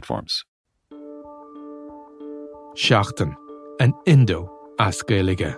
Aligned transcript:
platforms. 0.00 0.44
Seachtain 2.76 3.34
an 3.80 3.92
Indo 4.06 4.48
as 4.78 5.02
Gaelige. 5.02 5.56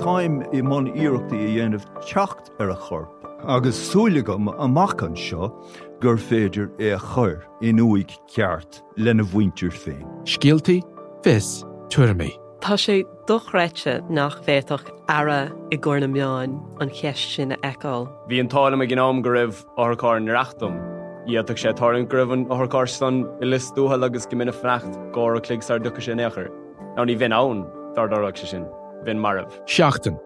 Táim 0.00 0.42
i 0.52 0.62
món 0.62 0.88
iireachtaí 0.90 1.44
a 1.44 1.50
dhéanamh 1.54 1.84
techt 2.02 2.50
ar 2.58 2.70
a 2.70 2.76
chorp, 2.76 3.10
agus 3.46 3.78
súlagam 3.78 4.50
amachchan 4.58 5.16
seo 5.16 5.52
gur 6.00 6.16
féidir 6.16 6.70
é 6.78 6.94
a 6.96 6.98
chur 6.98 7.44
in 7.62 7.78
uig 7.78 8.10
ceart 8.26 8.82
lena 8.96 9.22
bhhaintir 9.22 9.70
féin. 9.70 10.02
Scialtaí 10.24 10.80
fis 11.22 11.62
tuairrmaí. 11.90 12.32
Tá 12.60 12.74
sé 12.80 13.04
dochreite 13.28 14.00
nach 14.10 14.40
bhéach 14.42 14.90
ara 15.08 15.52
i 15.70 15.76
gcóna 15.76 16.08
meáin 16.10 16.58
an 16.80 16.90
cheist 16.90 17.36
sin 17.36 17.54
eáil. 17.62 18.08
Bhí 18.28 18.40
an 18.40 18.48
tála 18.48 18.82
a 18.82 18.86
gnáam 18.86 19.22
go 19.22 19.30
raibh 19.30 19.62
áthá 19.76 20.18
reachtam 20.18 20.93
Iadach 21.26 21.56
sé 21.56 21.72
tarn 21.72 22.04
gribhann 22.06 22.44
ó 22.52 22.56
cásan 22.68 23.24
i 23.40 23.46
listúthe 23.48 23.96
agus 24.04 24.26
go 24.26 24.36
mina 24.36 24.52
frecht 24.52 24.92
gá 25.12 25.36
a 25.36 25.40
cligsar 25.40 25.78
ducha 25.80 26.02
sin 26.02 26.18
nechar. 26.18 26.50
Ná 26.96 27.06
ní 27.06 27.16
bhín 27.16 27.32
ann 27.32 27.64
dardarach 27.96 28.36
se 28.36 28.46
sin, 28.46 28.66
bhín 29.06 29.18
marmh. 29.18 29.50
Seachtain. 29.64 30.18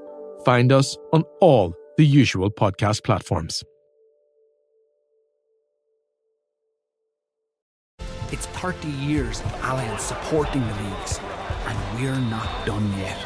Find 0.45 0.73
us 0.73 0.97
on 1.13 1.23
all 1.41 1.75
the 1.97 2.05
usual 2.05 2.51
podcast 2.51 3.05
platforms. 3.05 3.63
It's 8.33 8.47
30 8.47 8.89
years 8.89 9.41
of 9.41 9.53
Allianz 9.63 10.01
supporting 10.01 10.67
the 10.67 10.75
leagues, 10.83 11.21
and 11.67 11.79
we're 11.95 12.21
not 12.29 12.67
done 12.67 12.93
yet. 12.99 13.19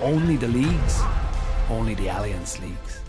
Only 0.00 0.36
the 0.36 0.48
leagues, 0.48 1.00
only 1.68 1.94
the 1.94 2.06
Allianz 2.06 2.58
leagues. 2.60 3.00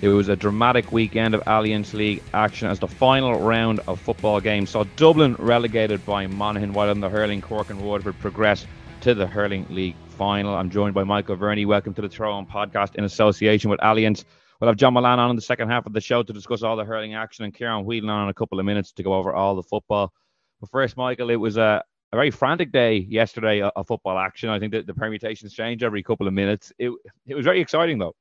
It 0.00 0.10
was 0.10 0.28
a 0.28 0.36
dramatic 0.36 0.92
weekend 0.92 1.34
of 1.34 1.42
Allianz 1.42 1.92
League 1.92 2.22
action 2.32 2.68
as 2.68 2.78
the 2.78 2.86
final 2.86 3.40
round 3.40 3.80
of 3.88 4.00
football 4.00 4.40
games 4.40 4.70
saw 4.70 4.84
Dublin 4.94 5.34
relegated 5.40 6.06
by 6.06 6.28
Monaghan 6.28 6.72
while 6.72 6.88
in 6.90 7.00
the 7.00 7.08
hurling 7.08 7.40
Cork 7.40 7.68
and 7.68 7.80
Waterford 7.80 8.16
progress 8.20 8.64
to 9.00 9.12
the 9.12 9.26
hurling 9.26 9.66
league 9.70 9.96
final. 10.10 10.54
I'm 10.54 10.70
joined 10.70 10.94
by 10.94 11.02
Michael 11.02 11.34
Verney. 11.34 11.66
Welcome 11.66 11.94
to 11.94 12.02
the 12.02 12.08
Throw-In 12.08 12.46
podcast 12.46 12.94
in 12.94 13.02
association 13.02 13.70
with 13.70 13.80
Allianz. 13.80 14.24
We'll 14.60 14.68
have 14.68 14.76
John 14.76 14.94
Mullane 14.94 15.18
on 15.18 15.30
in 15.30 15.36
the 15.36 15.42
second 15.42 15.68
half 15.68 15.84
of 15.84 15.92
the 15.92 16.00
show 16.00 16.22
to 16.22 16.32
discuss 16.32 16.62
all 16.62 16.76
the 16.76 16.84
hurling 16.84 17.16
action 17.16 17.44
and 17.44 17.52
Kieran 17.52 17.84
Whelan 17.84 18.08
on 18.08 18.22
in 18.22 18.28
a 18.28 18.34
couple 18.34 18.60
of 18.60 18.66
minutes 18.66 18.92
to 18.92 19.02
go 19.02 19.14
over 19.14 19.34
all 19.34 19.56
the 19.56 19.64
football. 19.64 20.12
But 20.60 20.70
first, 20.70 20.96
Michael, 20.96 21.30
it 21.30 21.36
was 21.36 21.56
a, 21.56 21.82
a 22.12 22.16
very 22.16 22.30
frantic 22.30 22.70
day 22.70 22.98
yesterday 22.98 23.62
of 23.62 23.88
football 23.88 24.16
action. 24.16 24.48
I 24.48 24.60
think 24.60 24.70
that 24.74 24.86
the 24.86 24.94
permutations 24.94 25.54
change 25.54 25.82
every 25.82 26.04
couple 26.04 26.28
of 26.28 26.34
minutes. 26.34 26.72
It, 26.78 26.92
it 27.26 27.34
was 27.34 27.44
very 27.44 27.60
exciting 27.60 27.98
though. 27.98 28.14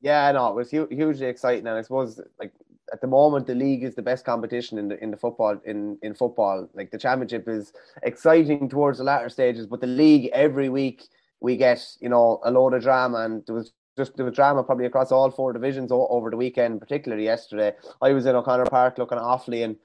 Yeah, 0.00 0.30
no, 0.32 0.48
it 0.48 0.54
was 0.54 0.70
hu- 0.70 0.88
hugely 0.90 1.26
exciting, 1.26 1.66
and 1.66 1.76
I 1.76 1.82
suppose 1.82 2.20
like 2.38 2.52
at 2.92 3.00
the 3.00 3.06
moment 3.06 3.46
the 3.46 3.54
league 3.54 3.82
is 3.82 3.94
the 3.94 4.02
best 4.02 4.24
competition 4.24 4.78
in 4.78 4.88
the 4.88 5.02
in 5.02 5.10
the 5.10 5.16
football 5.16 5.58
in 5.64 5.98
in 6.02 6.14
football. 6.14 6.68
Like 6.74 6.90
the 6.90 6.98
championship 6.98 7.48
is 7.48 7.72
exciting 8.02 8.68
towards 8.68 8.98
the 8.98 9.04
latter 9.04 9.28
stages, 9.28 9.66
but 9.66 9.80
the 9.80 9.86
league 9.88 10.30
every 10.32 10.68
week 10.68 11.08
we 11.40 11.56
get 11.56 11.84
you 12.00 12.08
know 12.08 12.40
a 12.44 12.50
load 12.50 12.74
of 12.74 12.82
drama, 12.82 13.18
and 13.18 13.44
there 13.46 13.56
was 13.56 13.72
just 13.96 14.16
there 14.16 14.24
was 14.24 14.34
drama 14.34 14.62
probably 14.62 14.86
across 14.86 15.10
all 15.10 15.30
four 15.30 15.52
divisions 15.52 15.90
over 15.92 16.30
the 16.30 16.36
weekend, 16.36 16.80
particularly 16.80 17.24
yesterday. 17.24 17.72
I 18.00 18.12
was 18.12 18.26
in 18.26 18.36
O'Connor 18.36 18.66
Park 18.66 18.98
looking 18.98 19.18
Offaly 19.18 19.64
and. 19.64 19.76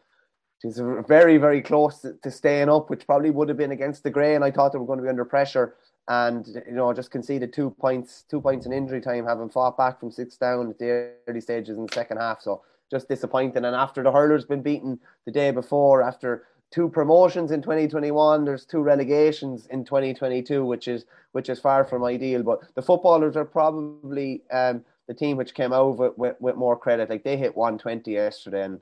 She's 0.61 0.79
very, 1.09 1.35
very 1.35 1.61
close 1.61 1.99
to, 2.03 2.13
to 2.23 2.31
staying 2.31 2.69
up, 2.69 2.89
which 2.89 3.05
probably 3.05 3.31
would 3.31 3.49
have 3.49 3.57
been 3.57 3.73
against 3.73 4.03
the 4.03 4.09
grain. 4.09 4.43
I 4.43 4.49
thought 4.49 4.71
they 4.71 4.77
were 4.77 4.85
going 4.85 4.99
to 4.99 5.03
be 5.03 5.09
under 5.09 5.25
pressure 5.25 5.75
and 6.07 6.47
you 6.67 6.73
know 6.73 6.93
just 6.93 7.11
conceded 7.11 7.53
two 7.53 7.69
points, 7.71 8.25
two 8.29 8.41
points 8.41 8.65
in 8.65 8.73
injury 8.73 9.01
time, 9.01 9.25
having 9.25 9.49
fought 9.49 9.77
back 9.77 9.99
from 9.99 10.11
six 10.11 10.37
down 10.37 10.69
at 10.69 10.79
the 10.79 11.11
early 11.27 11.41
stages 11.41 11.77
in 11.77 11.85
the 11.85 11.93
second 11.93 12.17
half. 12.17 12.41
So 12.41 12.61
just 12.91 13.07
disappointing. 13.07 13.65
And 13.65 13.75
after 13.75 14.03
the 14.03 14.11
hurlers 14.11 14.45
been 14.45 14.61
beaten 14.61 14.99
the 15.25 15.31
day 15.31 15.51
before, 15.51 16.01
after 16.01 16.43
two 16.71 16.89
promotions 16.89 17.51
in 17.51 17.61
2021, 17.61 18.45
there's 18.45 18.65
two 18.65 18.81
relegations 18.81 19.67
in 19.67 19.85
2022, 19.85 20.65
which 20.65 20.87
is 20.87 21.05
which 21.31 21.49
is 21.49 21.59
far 21.59 21.85
from 21.85 22.03
ideal. 22.03 22.43
But 22.43 22.61
the 22.75 22.81
footballers 22.81 23.35
are 23.35 23.45
probably 23.45 24.43
um, 24.51 24.83
the 25.07 25.13
team 25.13 25.37
which 25.37 25.53
came 25.53 25.73
out 25.73 25.97
with, 25.97 26.17
with, 26.17 26.35
with 26.39 26.55
more 26.55 26.77
credit. 26.77 27.09
Like 27.09 27.23
they 27.23 27.37
hit 27.37 27.55
120 27.55 28.11
yesterday, 28.11 28.63
and 28.63 28.79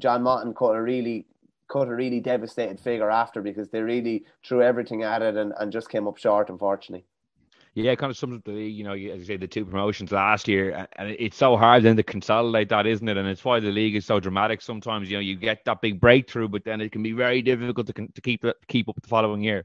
John 0.00 0.22
Maughan 0.22 0.54
caught 0.54 0.76
a 0.76 0.82
really 0.82 1.26
cut 1.68 1.88
a 1.88 1.94
really 1.94 2.20
devastated 2.20 2.80
figure 2.80 3.10
after 3.10 3.42
because 3.42 3.68
they 3.68 3.80
really 3.80 4.24
threw 4.44 4.62
everything 4.62 5.02
at 5.02 5.22
it 5.22 5.36
and, 5.36 5.52
and 5.58 5.70
just 5.70 5.90
came 5.90 6.08
up 6.08 6.16
short, 6.16 6.50
unfortunately. 6.50 7.04
Yeah, 7.74 7.94
kind 7.94 8.10
of 8.10 8.16
sums 8.16 8.38
up 8.38 8.44
the 8.44 8.54
you 8.54 8.82
know, 8.82 8.94
as 8.94 9.00
you 9.00 9.24
say, 9.24 9.36
the 9.36 9.46
two 9.46 9.64
promotions 9.64 10.10
last 10.10 10.48
year, 10.48 10.88
and 10.96 11.10
it's 11.16 11.36
so 11.36 11.56
hard 11.56 11.84
then 11.84 11.96
to 11.96 12.02
consolidate 12.02 12.70
that, 12.70 12.86
isn't 12.86 13.08
it? 13.08 13.16
And 13.16 13.28
it's 13.28 13.44
why 13.44 13.60
the 13.60 13.70
league 13.70 13.94
is 13.94 14.04
so 14.04 14.18
dramatic. 14.18 14.60
Sometimes 14.62 15.08
you 15.08 15.16
know 15.16 15.20
you 15.20 15.36
get 15.36 15.64
that 15.64 15.80
big 15.80 16.00
breakthrough, 16.00 16.48
but 16.48 16.64
then 16.64 16.80
it 16.80 16.90
can 16.90 17.04
be 17.04 17.12
very 17.12 17.40
difficult 17.40 17.86
to 17.86 17.92
to 17.92 18.20
keep 18.20 18.44
keep 18.66 18.88
up 18.88 19.00
the 19.00 19.06
following 19.06 19.42
year. 19.42 19.64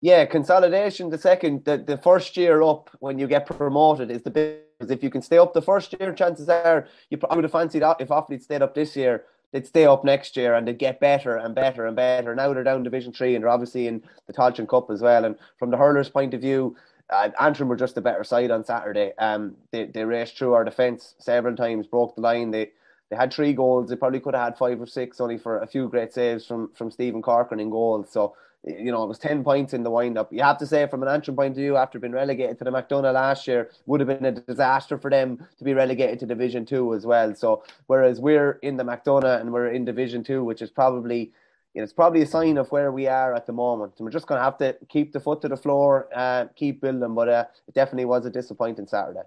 Yeah, 0.00 0.24
consolidation. 0.24 1.10
The 1.10 1.18
second, 1.18 1.64
the, 1.64 1.76
the 1.76 1.98
first 1.98 2.36
year 2.36 2.62
up 2.62 2.90
when 3.00 3.18
you 3.18 3.26
get 3.26 3.44
promoted 3.44 4.10
is 4.10 4.22
the 4.22 4.30
big. 4.30 4.58
If 4.80 5.02
you 5.02 5.10
can 5.10 5.22
stay 5.22 5.38
up 5.38 5.52
the 5.52 5.62
first 5.62 5.94
year, 6.00 6.12
chances 6.14 6.48
are 6.48 6.88
you. 7.10 7.18
I 7.28 7.34
would 7.34 7.44
have 7.44 7.52
fancied 7.52 7.82
if 8.00 8.08
Offaly 8.08 8.40
stayed 8.40 8.62
up 8.62 8.74
this 8.74 8.96
year 8.96 9.24
they'd 9.52 9.66
stay 9.66 9.86
up 9.86 10.04
next 10.04 10.36
year 10.36 10.54
and 10.54 10.66
they'd 10.66 10.78
get 10.78 11.00
better 11.00 11.36
and 11.36 11.54
better 11.54 11.86
and 11.86 11.94
better. 11.94 12.34
Now 12.34 12.52
they're 12.52 12.64
down 12.64 12.82
Division 12.82 13.12
Three 13.12 13.34
and 13.34 13.42
they're 13.42 13.50
obviously 13.50 13.86
in 13.86 14.02
the 14.26 14.32
Tailteann 14.32 14.68
Cup 14.68 14.90
as 14.90 15.00
well. 15.02 15.24
And 15.24 15.36
from 15.58 15.70
the 15.70 15.76
hurlers' 15.76 16.08
point 16.08 16.34
of 16.34 16.40
view, 16.40 16.76
uh, 17.10 17.30
Antrim 17.40 17.68
were 17.68 17.76
just 17.76 17.96
a 17.96 18.00
better 18.00 18.24
side 18.24 18.50
on 18.50 18.64
Saturday. 18.64 19.12
Um, 19.18 19.54
they 19.70 19.84
they 19.86 20.04
raced 20.04 20.38
through 20.38 20.54
our 20.54 20.64
defence 20.64 21.14
several 21.18 21.54
times, 21.54 21.86
broke 21.86 22.14
the 22.14 22.22
line. 22.22 22.50
They 22.50 22.72
they 23.10 23.16
had 23.16 23.32
three 23.32 23.52
goals. 23.52 23.90
They 23.90 23.96
probably 23.96 24.20
could 24.20 24.34
have 24.34 24.44
had 24.44 24.58
five 24.58 24.80
or 24.80 24.86
six, 24.86 25.20
only 25.20 25.36
for 25.36 25.60
a 25.60 25.66
few 25.66 25.88
great 25.88 26.12
saves 26.12 26.46
from 26.46 26.70
from 26.74 26.90
Stephen 26.90 27.20
Corcoran 27.22 27.60
in 27.60 27.70
goal. 27.70 28.04
So 28.08 28.34
you 28.64 28.92
know, 28.92 29.02
it 29.02 29.08
was 29.08 29.18
10 29.18 29.42
points 29.42 29.74
in 29.74 29.82
the 29.82 29.90
wind 29.90 30.16
up. 30.16 30.32
You 30.32 30.42
have 30.42 30.58
to 30.58 30.66
say, 30.66 30.86
from 30.86 31.02
an 31.02 31.08
Antrim 31.08 31.36
point 31.36 31.52
of 31.52 31.56
view, 31.56 31.76
after 31.76 31.98
being 31.98 32.12
relegated 32.12 32.58
to 32.58 32.64
the 32.64 32.70
McDonagh 32.70 33.12
last 33.12 33.48
year, 33.48 33.70
would 33.86 34.00
have 34.00 34.08
been 34.08 34.24
a 34.24 34.32
disaster 34.32 34.96
for 34.96 35.10
them 35.10 35.44
to 35.58 35.64
be 35.64 35.74
relegated 35.74 36.20
to 36.20 36.26
Division 36.26 36.64
2 36.64 36.94
as 36.94 37.04
well. 37.04 37.34
So, 37.34 37.64
whereas 37.88 38.20
we're 38.20 38.52
in 38.62 38.76
the 38.76 38.84
McDonagh 38.84 39.40
and 39.40 39.52
we're 39.52 39.72
in 39.72 39.84
Division 39.84 40.22
2, 40.22 40.44
which 40.44 40.62
is 40.62 40.70
probably, 40.70 41.32
you 41.74 41.80
know, 41.80 41.82
it's 41.82 41.92
probably 41.92 42.22
a 42.22 42.26
sign 42.26 42.56
of 42.56 42.70
where 42.70 42.92
we 42.92 43.08
are 43.08 43.34
at 43.34 43.46
the 43.46 43.52
moment. 43.52 43.94
And 43.98 44.04
we're 44.04 44.12
just 44.12 44.28
going 44.28 44.38
to 44.38 44.44
have 44.44 44.58
to 44.58 44.76
keep 44.88 45.12
the 45.12 45.20
foot 45.20 45.40
to 45.42 45.48
the 45.48 45.56
floor, 45.56 46.08
uh, 46.14 46.46
keep 46.54 46.82
building. 46.82 47.14
But 47.14 47.28
uh, 47.28 47.44
it 47.66 47.74
definitely 47.74 48.04
was 48.04 48.26
a 48.26 48.30
disappointing 48.30 48.86
Saturday. 48.86 49.22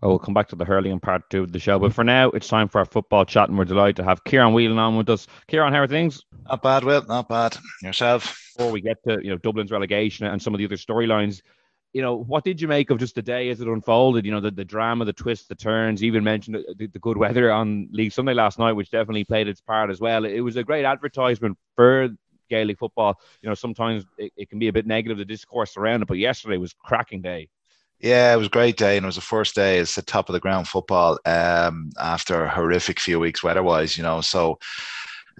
Well, 0.00 0.12
we'll 0.12 0.18
come 0.18 0.34
back 0.34 0.48
to 0.48 0.56
the 0.56 0.64
hurling 0.64 0.92
in 0.92 1.00
part 1.00 1.28
two 1.28 1.42
of 1.42 1.52
the 1.52 1.58
show. 1.58 1.78
But 1.78 1.92
for 1.92 2.04
now, 2.04 2.30
it's 2.30 2.48
time 2.48 2.68
for 2.68 2.78
our 2.78 2.86
football 2.86 3.26
chat, 3.26 3.50
and 3.50 3.58
we're 3.58 3.66
delighted 3.66 3.96
to 3.96 4.04
have 4.04 4.24
Kieran 4.24 4.54
Whelan 4.54 4.78
on 4.78 4.96
with 4.96 5.10
us. 5.10 5.26
Kieran, 5.46 5.74
how 5.74 5.80
are 5.80 5.86
things? 5.86 6.22
Not 6.48 6.62
bad, 6.62 6.84
Will. 6.84 7.04
Not 7.06 7.28
bad. 7.28 7.58
Yourself? 7.82 8.52
Before 8.56 8.72
we 8.72 8.80
get 8.80 8.96
to 9.06 9.20
you 9.22 9.30
know 9.30 9.36
Dublin's 9.36 9.70
relegation 9.70 10.26
and 10.26 10.40
some 10.40 10.54
of 10.54 10.58
the 10.58 10.64
other 10.64 10.76
storylines, 10.76 11.42
you 11.92 12.02
know, 12.02 12.16
what 12.16 12.44
did 12.44 12.60
you 12.60 12.68
make 12.68 12.90
of 12.90 12.98
just 12.98 13.14
the 13.14 13.22
day 13.22 13.50
as 13.50 13.60
it 13.60 13.68
unfolded? 13.68 14.24
You 14.24 14.32
know, 14.32 14.40
the, 14.40 14.50
the 14.50 14.64
drama, 14.64 15.04
the 15.04 15.12
twists, 15.12 15.48
the 15.48 15.54
turns. 15.54 16.02
even 16.02 16.24
mentioned 16.24 16.56
the, 16.76 16.86
the, 16.86 16.98
good 16.98 17.16
weather 17.16 17.50
on 17.50 17.88
League 17.90 18.12
Sunday 18.12 18.34
last 18.34 18.58
night, 18.58 18.72
which 18.72 18.90
definitely 18.90 19.24
played 19.24 19.48
its 19.48 19.60
part 19.60 19.90
as 19.90 20.00
well. 20.00 20.24
It 20.24 20.40
was 20.40 20.56
a 20.56 20.64
great 20.64 20.84
advertisement 20.84 21.58
for 21.76 22.08
Gaelic 22.48 22.78
football. 22.78 23.18
You 23.42 23.48
know, 23.48 23.54
sometimes 23.54 24.04
it, 24.18 24.32
it 24.36 24.50
can 24.50 24.58
be 24.58 24.68
a 24.68 24.72
bit 24.72 24.86
negative 24.86 25.18
the 25.18 25.24
discourse 25.24 25.76
around 25.76 26.02
it, 26.02 26.08
but 26.08 26.18
yesterday 26.18 26.56
was 26.58 26.72
cracking 26.72 27.22
day. 27.22 27.48
Yeah, 28.00 28.32
it 28.32 28.38
was 28.38 28.46
a 28.46 28.50
great 28.50 28.78
day, 28.78 28.96
and 28.96 29.04
it 29.04 29.06
was 29.06 29.16
the 29.16 29.20
first 29.20 29.54
day 29.54 29.78
as 29.78 29.94
the 29.94 30.02
top 30.02 30.28
of 30.28 30.32
the 30.32 30.40
ground 30.40 30.66
football 30.66 31.18
um, 31.26 31.90
after 32.00 32.44
a 32.44 32.50
horrific 32.50 32.98
few 32.98 33.20
weeks 33.20 33.42
weather-wise. 33.42 33.98
You 33.98 34.02
know, 34.02 34.22
so 34.22 34.58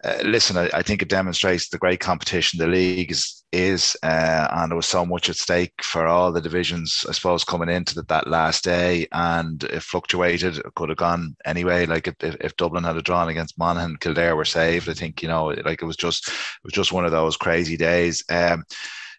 uh, 0.04 0.18
listen, 0.24 0.56
I, 0.56 0.70
I, 0.74 0.82
think 0.82 1.02
it 1.02 1.08
demonstrates 1.08 1.68
the 1.68 1.78
great 1.78 2.00
competition 2.00 2.58
the 2.58 2.66
league 2.66 3.10
is, 3.10 3.42
is 3.52 3.96
uh, 4.02 4.48
and 4.50 4.70
there 4.70 4.76
was 4.76 4.86
so 4.86 5.04
much 5.04 5.28
at 5.28 5.36
stake 5.36 5.72
for 5.82 6.06
all 6.06 6.32
the 6.32 6.40
divisions, 6.40 7.04
I 7.08 7.12
suppose, 7.12 7.44
coming 7.44 7.68
into 7.68 7.94
the, 7.94 8.02
that 8.04 8.26
last 8.26 8.64
day, 8.64 9.06
and 9.12 9.62
it 9.64 9.82
fluctuated. 9.82 10.58
It 10.58 10.74
could 10.74 10.90
have 10.90 10.98
gone 10.98 11.36
anyway. 11.46 11.86
Like 11.86 12.08
if, 12.08 12.14
if 12.20 12.56
Dublin 12.56 12.84
had 12.84 12.96
a 12.96 13.02
drawn 13.02 13.30
against 13.30 13.58
Monaghan, 13.58 13.96
Kildare 13.96 14.36
were 14.36 14.44
saved. 14.44 14.88
I 14.88 14.94
think 14.94 15.22
you 15.22 15.28
know, 15.28 15.46
like 15.64 15.80
it 15.80 15.86
was 15.86 15.96
just 15.96 16.28
it 16.28 16.64
was 16.64 16.74
just 16.74 16.92
one 16.92 17.04
of 17.06 17.12
those 17.12 17.36
crazy 17.36 17.76
days. 17.78 18.22
Um, 18.28 18.64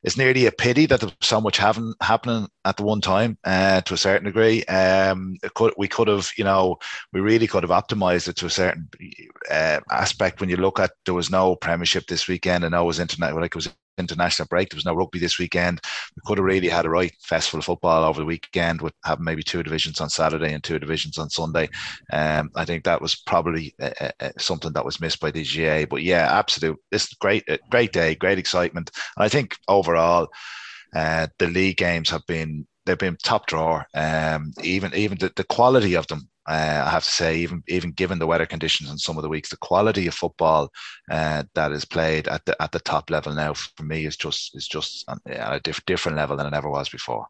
it's 0.03 0.17
nearly 0.17 0.45
a 0.45 0.51
pity 0.51 0.85
that 0.87 0.99
there's 0.99 1.13
so 1.21 1.39
much 1.39 1.57
having 1.57 1.93
happening 2.01 2.47
at 2.65 2.77
the 2.77 2.83
one 2.83 3.01
time 3.01 3.37
uh, 3.43 3.81
to 3.81 3.93
a 3.93 3.97
certain 3.97 4.25
degree. 4.25 4.63
Um, 4.65 5.37
could, 5.53 5.73
we 5.77 5.87
could 5.87 6.07
have, 6.07 6.31
you 6.37 6.43
know, 6.43 6.77
we 7.13 7.21
really 7.21 7.47
could 7.47 7.63
have 7.63 7.71
optimized 7.71 8.27
it 8.27 8.35
to 8.37 8.47
a 8.47 8.49
certain 8.49 8.89
uh, 9.49 9.79
aspect. 9.91 10.39
When 10.39 10.49
you 10.49 10.57
look 10.57 10.79
at 10.79 10.91
there 11.05 11.13
was 11.13 11.29
no 11.29 11.55
Premiership 11.55 12.07
this 12.07 12.27
weekend, 12.27 12.63
and 12.63 12.73
it 12.73 12.81
was 12.81 12.99
internet 12.99 13.35
like 13.35 13.45
it 13.51 13.55
was 13.55 13.69
international 13.97 14.47
break. 14.49 14.69
There 14.69 14.77
was 14.77 14.85
no 14.85 14.93
rugby 14.93 15.19
this 15.19 15.39
weekend. 15.39 15.79
We 16.15 16.21
could 16.25 16.37
have 16.37 16.45
really 16.45 16.69
had 16.69 16.85
a 16.85 16.89
right 16.89 17.13
festival 17.21 17.59
of 17.59 17.65
football 17.65 18.03
over 18.03 18.19
the 18.19 18.25
weekend 18.25 18.81
with 18.81 18.93
having 19.05 19.25
maybe 19.25 19.43
two 19.43 19.63
divisions 19.63 20.01
on 20.01 20.09
Saturday 20.09 20.53
and 20.53 20.63
two 20.63 20.79
divisions 20.79 21.17
on 21.17 21.29
Sunday. 21.29 21.69
Um, 22.11 22.49
I 22.55 22.65
think 22.65 22.83
that 22.83 23.01
was 23.01 23.15
probably 23.15 23.73
uh, 23.81 24.11
uh, 24.19 24.29
something 24.37 24.73
that 24.73 24.85
was 24.85 25.01
missed 25.01 25.19
by 25.19 25.31
the 25.31 25.43
GAA. 25.43 25.85
But 25.89 26.03
yeah, 26.03 26.27
absolute. 26.37 26.77
This 26.91 27.13
great, 27.15 27.43
uh, 27.49 27.57
great 27.69 27.91
day, 27.91 28.15
great 28.15 28.39
excitement. 28.39 28.91
And 29.17 29.23
I 29.23 29.29
think 29.29 29.55
overall, 29.67 30.27
uh, 30.95 31.27
the 31.39 31.47
league 31.47 31.77
games 31.77 32.09
have 32.09 32.25
been 32.27 32.67
they've 32.85 32.97
been 32.97 33.17
top 33.23 33.47
drawer. 33.47 33.85
Um, 33.93 34.51
even 34.63 34.93
even 34.93 35.17
the, 35.17 35.31
the 35.35 35.43
quality 35.43 35.95
of 35.95 36.07
them 36.07 36.29
uh, 36.47 36.83
I 36.85 36.89
have 36.89 37.03
to 37.03 37.11
say, 37.11 37.37
even 37.37 37.63
even 37.67 37.91
given 37.91 38.19
the 38.19 38.27
weather 38.27 38.45
conditions 38.45 38.89
in 38.89 38.97
some 38.97 39.17
of 39.17 39.23
the 39.23 39.29
weeks, 39.29 39.49
the 39.49 39.57
quality 39.57 40.07
of 40.07 40.13
football 40.13 40.71
uh, 41.09 41.43
that 41.53 41.71
is 41.71 41.85
played 41.85 42.27
at 42.27 42.45
the 42.45 42.59
at 42.61 42.71
the 42.71 42.79
top 42.79 43.09
level 43.09 43.33
now 43.33 43.53
for 43.53 43.83
me 43.83 44.05
is 44.05 44.17
just 44.17 44.55
is 44.55 44.67
just 44.67 45.07
at 45.27 45.53
a 45.53 45.59
diff- 45.59 45.85
different 45.85 46.17
level 46.17 46.35
than 46.37 46.47
it 46.47 46.53
ever 46.53 46.69
was 46.69 46.89
before. 46.89 47.27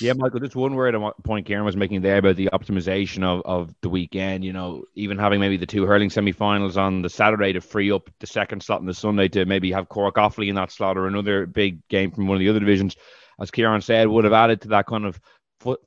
Yeah, 0.00 0.12
Michael, 0.14 0.40
just 0.40 0.56
one 0.56 0.74
word 0.74 0.94
on 0.94 1.12
point 1.24 1.46
Kieran 1.46 1.64
was 1.64 1.76
making 1.76 2.02
there 2.02 2.18
about 2.18 2.36
the 2.36 2.50
optimization 2.52 3.22
of, 3.22 3.42
of 3.46 3.74
the 3.80 3.88
weekend. 3.88 4.44
You 4.44 4.52
know, 4.52 4.84
even 4.94 5.18
having 5.18 5.40
maybe 5.40 5.56
the 5.56 5.66
two 5.66 5.86
hurling 5.86 6.10
semi 6.10 6.32
finals 6.32 6.76
on 6.76 7.02
the 7.02 7.08
Saturday 7.08 7.52
to 7.54 7.60
free 7.60 7.90
up 7.90 8.10
the 8.20 8.26
second 8.26 8.62
slot 8.62 8.80
on 8.80 8.86
the 8.86 8.94
Sunday 8.94 9.28
to 9.28 9.46
maybe 9.46 9.72
have 9.72 9.88
Cork 9.88 10.16
Offaly 10.16 10.48
in 10.48 10.54
that 10.56 10.70
slot 10.70 10.98
or 10.98 11.06
another 11.06 11.46
big 11.46 11.86
game 11.88 12.10
from 12.10 12.26
one 12.26 12.36
of 12.36 12.40
the 12.40 12.48
other 12.48 12.60
divisions, 12.60 12.96
as 13.40 13.50
Kieran 13.50 13.80
said, 13.80 14.08
would 14.08 14.24
have 14.24 14.32
added 14.34 14.60
to 14.62 14.68
that 14.68 14.86
kind 14.86 15.06
of 15.06 15.18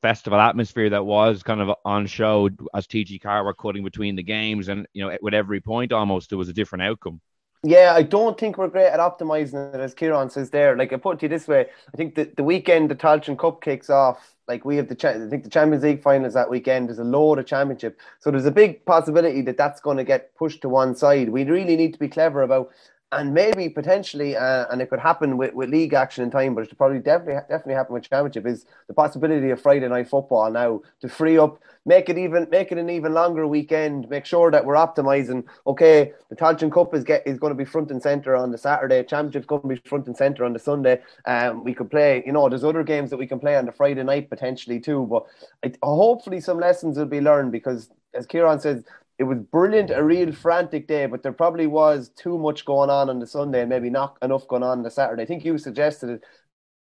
festival 0.02 0.40
atmosphere 0.40 0.90
that 0.90 1.06
was 1.06 1.44
kind 1.44 1.62
of 1.62 1.76
on 1.86 2.08
show 2.08 2.50
as 2.74 2.88
TG4 2.88 3.44
were 3.44 3.54
cutting 3.54 3.84
between 3.84 4.16
the 4.16 4.24
games, 4.24 4.68
and 4.68 4.88
you 4.94 5.06
know, 5.06 5.18
with 5.22 5.34
every 5.34 5.62
point 5.62 5.94
almost 5.94 6.30
there 6.30 6.38
was 6.38 6.50
a 6.50 6.54
different 6.54 6.84
outcome. 6.84 7.22
Yeah, 7.64 7.94
I 7.94 8.04
don't 8.04 8.40
think 8.40 8.58
we're 8.58 8.70
great 8.70 8.88
at 8.88 9.00
optimizing 9.00 9.74
it, 9.74 9.80
as 9.82 9.94
Kieran 9.94 10.30
says 10.30 10.50
there. 10.50 10.78
Like 10.78 10.94
I 10.94 10.98
put 10.98 11.18
it 11.18 11.20
to 11.20 11.26
you 11.26 11.30
this 11.30 11.48
way, 11.48 11.66
I 11.94 11.98
think 11.98 12.16
the, 12.16 12.32
the 12.38 12.44
weekend 12.44 12.90
the 12.90 12.96
Tailteann 12.96 13.38
Cup 13.38 13.62
kicks 13.62 13.90
off. 13.90 14.36
Like 14.48 14.64
we 14.64 14.78
have 14.78 14.88
the, 14.88 15.10
I 15.10 15.30
think 15.30 15.44
the 15.44 15.50
Champions 15.50 15.84
League 15.84 16.02
finals 16.02 16.34
that 16.36 16.50
weekend. 16.50 16.88
There's 16.88 17.00
a 17.00 17.04
load 17.04 17.38
of 17.38 17.46
championship, 17.46 18.00
so 18.20 18.32
there's 18.32 18.46
a 18.46 18.52
big 18.52 18.86
possibility 18.86 19.42
that 19.42 19.58
that's 19.58 19.82
going 19.82 19.98
to 19.98 20.06
get 20.06 20.34
pushed 20.36 20.62
to 20.62 20.70
one 20.70 20.96
side. 20.96 21.30
We 21.30 21.44
really 21.44 21.76
need 21.76 21.94
to 21.94 22.00
be 22.00 22.08
clever 22.08 22.44
about 22.44 22.72
and 23.12 23.34
maybe 23.34 23.70
potentially, 23.70 24.38
uh, 24.38 24.68
and 24.70 24.82
it 24.82 24.90
could 24.90 25.00
happen 25.00 25.36
with, 25.36 25.54
with 25.56 25.70
league 25.70 25.94
action 25.94 26.24
in 26.24 26.30
time, 26.30 26.54
but 26.54 26.62
it 26.62 26.70
should 26.70 26.78
probably 26.78 27.00
definitely 27.00 27.42
definitely 27.50 27.74
happen 27.74 27.94
with 27.94 28.08
championship. 28.08 28.46
Is 28.46 28.66
the 28.88 28.94
possibility 28.94 29.50
of 29.50 29.60
Friday 29.60 29.88
night 29.88 30.08
football 30.08 30.52
now 30.52 30.82
to 31.02 31.10
free 31.10 31.38
up, 31.38 31.60
make 31.86 32.08
it 32.10 32.20
even, 32.20 32.48
make 32.52 32.72
it 32.72 32.78
an 32.78 32.90
even 32.90 33.14
longer 33.14 33.48
weekend. 33.48 34.08
Make 34.10 34.26
sure 34.26 34.52
that 34.52 34.64
we're 34.64 34.76
optimizing. 34.76 35.44
Okay, 35.66 36.14
the 36.30 36.36
Tailteann 36.36 36.72
Cup 36.72 36.94
is 36.94 37.04
get 37.04 37.26
is 37.26 37.40
going 37.40 37.52
to 37.52 37.58
be 37.58 37.66
front 37.66 37.90
and 37.90 38.02
center 38.02 38.36
on 38.36 38.52
the 38.52 38.60
Saturday. 38.60 39.04
Championship's 39.04 39.48
going 39.48 39.62
to 39.64 39.68
be 39.68 39.90
front 39.90 40.06
and 40.06 40.16
center 40.16 40.46
on 40.46 40.54
the 40.54 40.60
Sunday. 40.60 41.02
Um, 41.26 41.64
we 41.64 41.74
could 41.74 41.90
play. 41.90 42.22
You 42.28 42.34
know, 42.34 42.48
there's 42.48 42.64
other 42.64 42.84
games 42.84 43.10
that 43.10 43.18
we 43.18 43.28
can 43.28 43.40
play 43.40 43.56
on 43.56 43.66
the 43.66 43.72
Friday 43.72 44.04
night 44.04 44.30
potentially 44.30 44.80
too. 44.80 45.08
But 45.10 45.78
hopefully, 45.82 46.42
some 46.42 46.60
lessons 46.60 46.98
will 46.98 47.06
be 47.06 47.22
learned 47.22 47.52
because, 47.52 47.90
as 48.14 48.28
Kieran 48.28 48.60
says, 48.60 48.84
it 49.20 49.26
was 49.26 49.38
brilliant, 49.38 49.92
a 49.92 50.02
real 50.02 50.32
frantic 50.32 50.88
day, 50.88 51.06
but 51.06 51.22
there 51.22 51.34
probably 51.34 51.68
was 51.68 52.10
too 52.16 52.38
much 52.38 52.64
going 52.64 52.90
on 52.90 53.10
on 53.10 53.20
the 53.20 53.28
Sunday 53.28 53.60
and 53.60 53.70
maybe 53.70 53.90
not 53.90 54.18
enough 54.22 54.48
going 54.48 54.64
on 54.64 54.80
on 54.80 54.84
the 54.84 54.90
Saturday. 54.90 55.24
I 55.24 55.26
think 55.26 55.44
you 55.44 55.58
suggested 55.58 56.10
it 56.10 56.24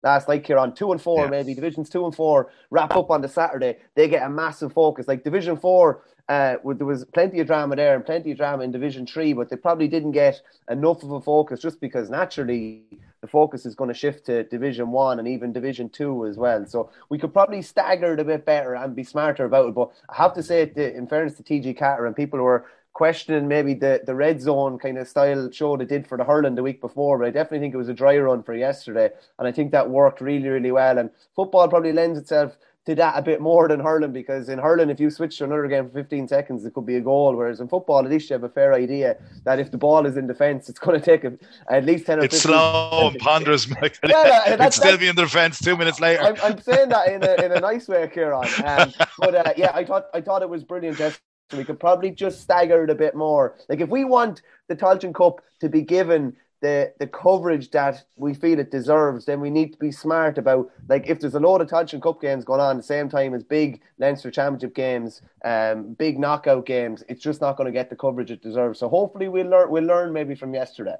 last 0.01 0.27
night, 0.27 0.43
Kieran. 0.43 0.73
Two 0.73 0.91
and 0.91 0.99
four, 0.99 1.25
yeah. 1.25 1.29
maybe 1.29 1.53
divisions 1.53 1.87
two 1.87 2.03
and 2.03 2.15
four 2.15 2.51
wrap 2.71 2.95
up 2.95 3.11
on 3.11 3.21
the 3.21 3.27
Saturday. 3.29 3.77
They 3.95 4.07
get 4.09 4.23
a 4.23 4.29
massive 4.29 4.73
focus. 4.73 5.07
Like 5.07 5.23
division 5.23 5.55
four, 5.55 6.01
uh, 6.27 6.55
there 6.63 6.87
was 6.87 7.05
plenty 7.05 7.39
of 7.41 7.47
drama 7.47 7.75
there 7.75 7.95
and 7.95 8.03
plenty 8.03 8.31
of 8.31 8.37
drama 8.37 8.63
in 8.63 8.71
division 8.71 9.05
three, 9.05 9.33
but 9.33 9.49
they 9.49 9.55
probably 9.55 9.87
didn't 9.87 10.13
get 10.13 10.41
enough 10.67 11.03
of 11.03 11.11
a 11.11 11.21
focus 11.21 11.59
just 11.59 11.79
because 11.79 12.09
naturally 12.09 12.85
the 13.25 13.31
focus 13.31 13.65
is 13.65 13.73
going 13.73 13.87
to 13.87 13.93
shift 13.93 14.27
to 14.27 14.43
Division 14.43 14.91
One 14.91 15.17
and 15.17 15.27
even 15.27 15.51
Division 15.51 15.89
Two 15.89 16.27
as 16.27 16.37
well. 16.37 16.65
So 16.67 16.91
we 17.09 17.17
could 17.17 17.33
probably 17.33 17.63
stagger 17.63 18.13
it 18.13 18.19
a 18.19 18.23
bit 18.23 18.45
better 18.45 18.75
and 18.75 18.95
be 18.95 19.03
smarter 19.03 19.45
about 19.45 19.69
it. 19.69 19.75
But 19.75 19.91
I 20.09 20.15
have 20.15 20.35
to 20.35 20.43
say, 20.43 20.71
in 20.75 21.07
fairness 21.07 21.33
to 21.35 21.43
TG4 21.43 22.05
and 22.05 22.15
people 22.15 22.37
who 22.37 22.45
are 22.45 22.65
questioning 22.93 23.47
maybe 23.47 23.73
the, 23.73 24.01
the 24.05 24.15
red 24.15 24.39
zone 24.39 24.77
kind 24.79 24.97
of 24.97 25.07
style 25.07 25.51
show 25.51 25.75
they 25.75 25.85
did 25.85 26.07
for 26.07 26.17
the 26.17 26.23
hurling 26.23 26.55
the 26.55 26.63
week 26.63 26.79
before, 26.79 27.17
but 27.17 27.27
I 27.27 27.31
definitely 27.31 27.59
think 27.59 27.73
it 27.73 27.77
was 27.77 27.89
a 27.89 27.93
dry 27.93 28.17
run 28.17 28.41
for 28.43 28.55
yesterday, 28.55 29.09
and 29.39 29.47
I 29.47 29.51
think 29.51 29.71
that 29.71 29.89
worked 29.89 30.21
really, 30.21 30.47
really 30.47 30.71
well. 30.71 30.97
And 30.97 31.09
football 31.35 31.67
probably 31.67 31.91
lends 31.91 32.17
itself 32.17 32.57
to 32.85 32.93
that 32.95 33.17
a 33.17 33.21
bit 33.21 33.41
more 33.41 33.67
than 33.67 33.79
hurling 33.79 34.11
because 34.11 34.47
in 34.47 34.59
hurling, 34.59 34.89
if 34.89 34.99
you 34.99 35.09
switch 35.09 35.39
to 35.39 35.43
another 35.43 35.67
game 35.67 35.87
for 35.89 35.93
15 35.93 36.27
seconds, 36.27 36.65
it 36.65 36.73
could 36.73 36.85
be 36.85 36.97
a 36.97 37.01
goal. 37.01 37.35
Whereas 37.35 37.59
in 37.59 37.67
football, 37.67 37.99
at 37.99 38.09
least 38.09 38.29
you 38.29 38.35
have 38.35 38.43
a 38.43 38.49
fair 38.49 38.73
idea 38.73 39.17
that 39.43 39.59
if 39.59 39.71
the 39.71 39.77
ball 39.77 40.05
is 40.05 40.17
in 40.17 40.27
defence, 40.27 40.69
it's 40.69 40.77
going 40.79 40.99
to 40.99 41.03
take 41.03 41.23
a, 41.23 41.33
at 41.69 41.83
least 41.83 42.05
10 42.05 42.19
or 42.19 42.25
it's 42.25 42.35
15 42.35 42.51
slow 42.51 43.09
and 43.11 43.19
ponderous. 43.19 43.67
yeah, 44.07 44.65
it's 44.65 44.75
still 44.75 44.97
be 44.97 45.07
in 45.07 45.15
defence 45.15 45.59
two 45.59 45.75
minutes 45.75 45.99
later. 45.99 46.21
I'm, 46.21 46.35
I'm, 46.43 46.61
saying 46.61 46.89
that 46.89 47.07
in 47.07 47.23
a, 47.23 47.45
in 47.45 47.51
a 47.53 47.59
nice 47.59 47.87
way, 47.87 48.09
Kieran. 48.13 48.47
Um, 48.65 48.93
but 49.19 49.35
uh, 49.35 49.53
yeah, 49.57 49.71
I 49.73 49.85
thought 49.85 50.07
I 50.13 50.21
thought 50.21 50.41
it 50.41 50.49
was 50.49 50.63
brilliant. 50.63 50.97
Just 50.97 51.21
so 51.51 51.57
we 51.57 51.63
could 51.63 51.79
probably 51.79 52.09
just 52.09 52.41
stagger 52.41 52.83
it 52.83 52.89
a 52.89 52.95
bit 52.95 53.15
more. 53.15 53.55
Like 53.69 53.79
if 53.79 53.89
we 53.89 54.03
want 54.03 54.41
the 54.67 54.75
Tailteann 54.75 55.13
Cup 55.13 55.41
to 55.61 55.69
be 55.69 55.81
given 55.81 56.35
the 56.61 56.93
the 56.99 57.07
coverage 57.07 57.71
that 57.71 58.03
we 58.15 58.33
feel 58.33 58.59
it 58.59 58.71
deserves, 58.71 59.25
then 59.25 59.41
we 59.41 59.49
need 59.49 59.73
to 59.73 59.79
be 59.79 59.91
smart 59.91 60.37
about 60.37 60.71
like 60.87 61.07
if 61.07 61.19
there's 61.19 61.35
a 61.35 61.39
lot 61.39 61.61
of 61.61 61.67
Tailteann 61.67 62.01
Cup 62.01 62.21
games 62.21 62.45
going 62.45 62.61
on 62.61 62.71
at 62.71 62.77
the 62.77 62.83
same 62.83 63.09
time 63.09 63.33
as 63.33 63.43
big 63.43 63.81
Leinster 63.99 64.31
Championship 64.31 64.75
games, 64.75 65.21
um, 65.43 65.93
big 65.93 66.17
knockout 66.19 66.65
games, 66.65 67.03
it's 67.09 67.21
just 67.21 67.41
not 67.41 67.57
going 67.57 67.65
to 67.65 67.71
get 67.71 67.89
the 67.89 67.95
coverage 67.95 68.31
it 68.31 68.41
deserves. 68.41 68.79
So 68.79 68.89
hopefully 68.89 69.27
we'll 69.27 69.47
learn 69.47 69.69
we'll 69.69 69.83
learn 69.83 70.13
maybe 70.13 70.35
from 70.35 70.53
yesterday. 70.53 70.95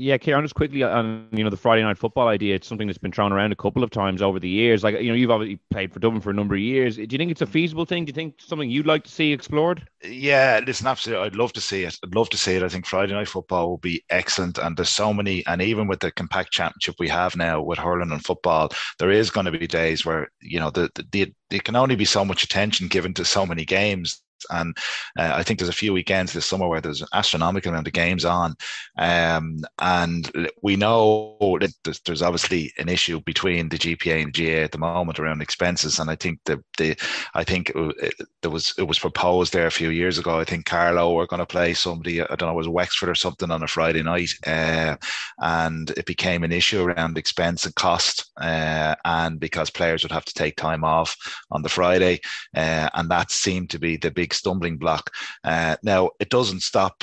Yeah, 0.00 0.16
Kieran, 0.16 0.44
just 0.44 0.54
quickly 0.54 0.84
on 0.84 1.26
you 1.32 1.42
know 1.42 1.50
the 1.50 1.56
Friday 1.56 1.82
night 1.82 1.98
football 1.98 2.28
idea. 2.28 2.54
It's 2.54 2.68
something 2.68 2.86
that's 2.86 2.98
been 2.98 3.10
thrown 3.10 3.32
around 3.32 3.50
a 3.50 3.56
couple 3.56 3.82
of 3.82 3.90
times 3.90 4.22
over 4.22 4.38
the 4.38 4.48
years. 4.48 4.84
Like 4.84 5.00
you 5.00 5.08
know, 5.08 5.14
you've 5.14 5.32
obviously 5.32 5.58
played 5.72 5.92
for 5.92 5.98
Dublin 5.98 6.20
for 6.20 6.30
a 6.30 6.34
number 6.34 6.54
of 6.54 6.60
years. 6.60 6.94
Do 6.94 7.02
you 7.02 7.18
think 7.18 7.32
it's 7.32 7.42
a 7.42 7.46
feasible 7.46 7.84
thing? 7.84 8.04
Do 8.04 8.10
you 8.10 8.14
think 8.14 8.36
something 8.38 8.70
you'd 8.70 8.86
like 8.86 9.02
to 9.04 9.10
see 9.10 9.32
explored? 9.32 9.88
Yeah, 10.04 10.60
listen, 10.64 10.86
absolutely. 10.86 11.26
I'd 11.26 11.34
love 11.34 11.52
to 11.54 11.60
see 11.60 11.82
it. 11.82 11.98
I'd 12.04 12.14
love 12.14 12.30
to 12.30 12.36
see 12.36 12.54
it. 12.54 12.62
I 12.62 12.68
think 12.68 12.86
Friday 12.86 13.12
night 13.12 13.26
football 13.26 13.70
will 13.70 13.78
be 13.78 14.04
excellent. 14.08 14.56
And 14.58 14.76
there's 14.76 14.88
so 14.88 15.12
many, 15.12 15.44
and 15.46 15.60
even 15.60 15.88
with 15.88 15.98
the 15.98 16.12
compact 16.12 16.52
championship 16.52 16.94
we 17.00 17.08
have 17.08 17.34
now 17.34 17.60
with 17.60 17.80
hurling 17.80 18.12
and 18.12 18.24
football, 18.24 18.70
there 19.00 19.10
is 19.10 19.32
going 19.32 19.46
to 19.46 19.58
be 19.58 19.66
days 19.66 20.06
where 20.06 20.28
you 20.40 20.60
know 20.60 20.70
the 20.70 20.88
the, 20.94 21.06
the 21.10 21.34
there 21.50 21.58
can 21.58 21.74
only 21.74 21.96
be 21.96 22.04
so 22.04 22.24
much 22.24 22.44
attention 22.44 22.86
given 22.86 23.14
to 23.14 23.24
so 23.24 23.44
many 23.44 23.64
games 23.64 24.22
and 24.50 24.76
uh, 25.18 25.32
I 25.34 25.42
think 25.42 25.58
there's 25.58 25.68
a 25.68 25.72
few 25.72 25.92
weekends 25.92 26.32
this 26.32 26.46
summer 26.46 26.68
where 26.68 26.80
there's 26.80 27.02
an 27.02 27.08
astronomical 27.12 27.70
amount 27.70 27.86
of 27.86 27.92
games 27.92 28.24
on. 28.24 28.54
Um, 28.98 29.60
and 29.78 30.48
we 30.62 30.76
know 30.76 31.36
that 31.60 31.72
there's, 31.84 32.00
there's, 32.00 32.22
obviously 32.22 32.72
an 32.78 32.88
issue 32.88 33.20
between 33.20 33.68
the 33.68 33.78
GPA 33.78 34.22
and 34.22 34.34
the 34.34 34.44
GAA 34.44 34.64
at 34.64 34.72
the 34.72 34.78
moment 34.78 35.18
around 35.18 35.40
expenses. 35.40 35.98
And 35.98 36.10
I 36.10 36.16
think 36.16 36.40
the, 36.44 36.62
the 36.76 36.96
I 37.34 37.44
think 37.44 37.70
it, 37.74 38.14
there 38.42 38.50
was 38.50 38.74
it 38.76 38.84
was 38.84 38.98
proposed 38.98 39.52
there 39.52 39.66
a 39.66 39.70
few 39.70 39.90
years 39.90 40.18
ago. 40.18 40.38
I 40.38 40.44
think 40.44 40.66
Carlow 40.66 41.14
were 41.14 41.26
going 41.26 41.40
to 41.40 41.46
play 41.46 41.74
somebody, 41.74 42.20
I 42.20 42.26
don't 42.26 42.42
know, 42.42 42.50
it 42.50 42.54
was 42.54 42.68
Wexford 42.68 43.08
or 43.08 43.14
something 43.14 43.50
on 43.50 43.62
a 43.62 43.68
Friday 43.68 44.02
night. 44.02 44.30
Uh, 44.46 44.96
and 45.38 45.90
it 45.90 46.06
became 46.06 46.44
an 46.44 46.52
issue 46.52 46.82
around 46.82 47.16
expense 47.16 47.64
and 47.64 47.74
cost. 47.74 48.30
Uh, 48.40 48.94
and 49.04 49.40
because 49.40 49.70
players 49.70 50.02
would 50.02 50.12
have 50.12 50.24
to 50.24 50.34
take 50.34 50.56
time 50.56 50.84
off 50.84 51.16
on 51.50 51.62
the 51.62 51.68
Friday. 51.68 52.20
Uh, 52.54 52.88
and 52.94 53.10
that 53.10 53.30
seemed 53.30 53.70
to 53.70 53.78
be 53.78 53.96
the 53.96 54.10
big 54.10 54.27
big 54.28 54.34
stumbling 54.34 54.76
block. 54.76 55.10
Uh, 55.42 55.76
now 55.82 56.10
it 56.20 56.28
doesn't 56.28 56.62
stop, 56.62 57.02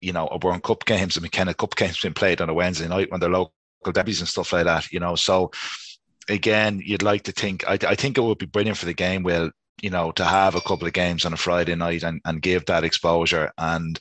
you 0.00 0.12
know, 0.12 0.28
a 0.30 0.38
World 0.38 0.62
Cup 0.62 0.84
games 0.84 1.16
and 1.16 1.22
McKenna 1.22 1.54
Cup 1.54 1.76
games 1.76 2.00
being 2.00 2.14
played 2.14 2.40
on 2.40 2.48
a 2.48 2.54
Wednesday 2.54 2.88
night 2.88 3.10
when 3.10 3.20
they're 3.20 3.30
local 3.30 3.52
debuts 3.92 4.20
and 4.20 4.28
stuff 4.28 4.52
like 4.52 4.64
that. 4.64 4.90
You 4.90 5.00
know, 5.00 5.14
so 5.14 5.52
again, 6.28 6.82
you'd 6.84 7.02
like 7.02 7.22
to 7.24 7.32
think. 7.32 7.64
I, 7.68 7.78
I 7.86 7.94
think 7.94 8.18
it 8.18 8.22
would 8.22 8.38
be 8.38 8.46
brilliant 8.46 8.78
for 8.78 8.86
the 8.86 8.94
game. 8.94 9.22
Will 9.22 9.50
you 9.82 9.90
know 9.90 10.10
to 10.10 10.24
have 10.24 10.54
a 10.54 10.60
couple 10.62 10.86
of 10.86 10.94
games 10.94 11.26
on 11.26 11.34
a 11.34 11.36
Friday 11.36 11.74
night 11.74 12.02
and, 12.02 12.20
and 12.24 12.40
give 12.40 12.64
that 12.64 12.82
exposure 12.82 13.52
and 13.58 13.98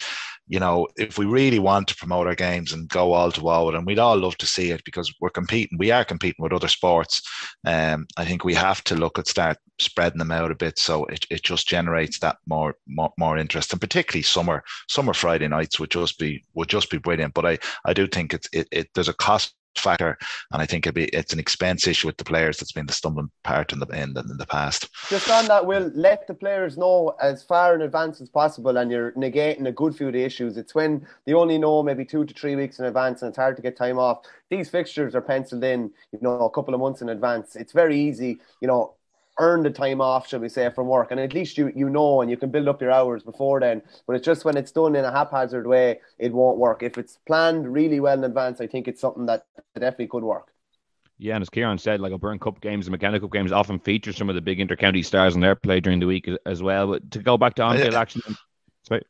you 0.48 0.60
know, 0.60 0.88
if 0.96 1.18
we 1.18 1.25
really 1.25 1.60
want 1.60 1.88
to 1.88 1.96
promote 1.96 2.28
our 2.28 2.36
games 2.36 2.72
and 2.72 2.88
go 2.88 3.14
all 3.14 3.32
to 3.32 3.48
all, 3.48 3.75
and 3.75 3.86
we'd 3.86 4.00
all 4.00 4.18
love 4.18 4.38
to 4.38 4.46
see 4.46 4.72
it 4.72 4.84
because 4.86 5.14
we're 5.20 5.30
competing, 5.30 5.78
we 5.78 5.92
are 5.92 6.06
competing 6.06 6.44
with 6.44 6.54
other 6.54 6.68
sports. 6.68 7.22
Um, 7.66 8.06
I 8.18 8.25
think 8.25 8.44
we 8.44 8.54
have 8.54 8.84
to 8.86 8.96
look 8.96 9.18
at 9.18 9.28
start 9.28 9.58
spreading 9.80 10.20
them 10.20 10.32
out 10.32 10.52
a 10.52 10.56
bit 10.56 10.80
so 10.80 11.04
it, 11.06 11.25
it 11.30 11.44
just 11.44 11.68
generates 11.68 12.20
that 12.20 12.38
more, 12.48 12.75
more 12.88 13.12
more 13.18 13.38
interest, 13.38 13.72
and 13.72 13.82
particularly 13.82 14.24
summer 14.24 14.64
summer 14.88 15.14
Friday 15.14 15.48
nights 15.48 15.80
would 15.80 15.92
just 15.92 16.20
be 16.20 16.44
would 16.54 16.70
just 16.70 16.92
be 16.92 16.98
brilliant. 16.98 17.34
But 17.34 17.46
I 17.46 17.58
I 17.86 17.94
do 17.94 18.08
think 18.08 18.34
it's 18.34 18.48
it, 18.54 18.68
it 18.72 18.88
there's 18.94 19.10
a 19.10 19.14
cost 19.14 19.56
factor, 19.79 20.17
and 20.51 20.62
I 20.62 20.65
think 20.65 20.91
be, 20.94 21.05
it's 21.05 21.34
an 21.34 21.39
expense 21.39 21.88
issue 21.88 22.08
with 22.08 22.17
the 22.17 22.24
players 22.24 22.58
that's 22.58 22.72
been 22.72 22.86
the 22.86 22.94
stumbling 22.94 23.29
part 23.44 23.74
in 23.74 23.79
the 23.79 23.88
in 23.88 24.15
in 24.17 24.38
the 24.38 24.46
past. 24.48 24.89
Just 25.10 25.29
on 25.29 25.46
that, 25.48 25.65
we'll 25.65 25.91
let 25.94 26.27
the 26.27 26.34
players 26.34 26.77
know 26.77 27.15
as 27.22 27.44
far 27.44 27.75
in 27.75 27.82
advance 27.82 28.22
as 28.22 28.29
possible, 28.29 28.77
and 28.77 28.91
you're 28.91 29.12
negating 29.13 29.67
a 29.67 29.72
good 29.72 29.96
few 29.96 30.08
of 30.08 30.13
the 30.13 30.24
issues. 30.24 30.58
It's 30.58 30.75
when 30.75 31.05
they 31.25 31.34
only 31.34 31.58
know 31.58 31.84
maybe 31.84 32.05
two 32.05 32.25
to 32.25 32.34
three 32.34 32.55
weeks 32.55 32.79
in 32.79 32.86
advance, 32.86 33.22
and 33.22 33.29
it's 33.29 33.38
hard 33.38 33.55
to 33.58 33.62
get 33.62 33.77
time 33.77 34.00
off. 34.00 34.25
These 34.50 34.70
fixtures 34.70 35.15
are 35.15 35.22
penciled 35.22 35.63
in, 35.63 35.91
you 36.12 36.20
know, 36.22 36.41
a 36.41 36.50
couple 36.50 36.74
of 36.74 36.79
months 36.79 37.01
in 37.01 37.10
advance. 37.10 37.55
It's 37.55 37.74
very 37.74 38.00
easy, 38.00 38.39
you 38.62 38.67
know 38.67 38.95
earn 39.39 39.63
the 39.63 39.70
time 39.70 40.01
off, 40.01 40.27
shall 40.27 40.39
we 40.39 40.50
say, 40.50 40.70
from 40.70 40.88
work, 40.88 41.12
and 41.12 41.20
at 41.20 41.34
least 41.34 41.58
you 41.58 41.72
you 41.75 41.89
know 41.89 42.22
and 42.22 42.30
you 42.30 42.38
can 42.38 42.50
build 42.50 42.68
up 42.68 42.82
your 42.82 42.92
hours 42.92 43.24
before 43.24 43.60
then. 43.60 43.82
But 44.08 44.15
it's 44.15 44.25
just 44.25 44.46
when 44.46 44.58
it's 44.58 44.72
done 44.72 44.96
in 44.96 45.06
a 45.06 45.12
haphazard 45.12 45.68
way, 45.68 46.00
it 46.18 46.34
won't 46.34 46.58
work. 46.58 46.84
If 46.84 46.98
it's 46.98 47.18
planned 47.27 47.72
really 47.72 48.00
well 48.00 48.18
in 48.18 48.24
advance, 48.24 48.62
I 48.62 48.68
think 48.68 48.88
it's 48.88 49.01
something 49.01 49.25
that 49.25 49.46
definitely 49.74 50.08
could 50.08 50.24
work. 50.24 50.51
Yeah, 51.18 51.36
and 51.36 51.42
as 51.42 51.50
Kieran 51.50 51.77
said, 51.77 52.01
like 52.01 52.12
O'Byrne 52.12 52.39
Cup 52.39 52.60
games 52.60 52.88
and 52.88 52.92
McKenna 52.92 53.20
Cup 53.20 53.32
games 53.32 53.51
often 53.54 53.80
feature 53.80 54.12
some 54.12 54.27
of 54.27 54.36
the 54.36 54.42
big 54.42 54.60
intercounty 54.60 55.04
stars 55.06 55.36
in 55.36 55.42
their 55.42 55.56
play 55.56 55.80
during 55.80 56.00
the 56.00 56.08
week 56.08 56.30
as 56.46 56.62
well. 56.62 56.88
But 56.88 57.10
to 57.12 57.20
go 57.20 57.38
back 57.38 57.56
to 57.56 57.63
on-field 57.63 57.94
action, 57.94 58.22
sorry. 58.84 59.04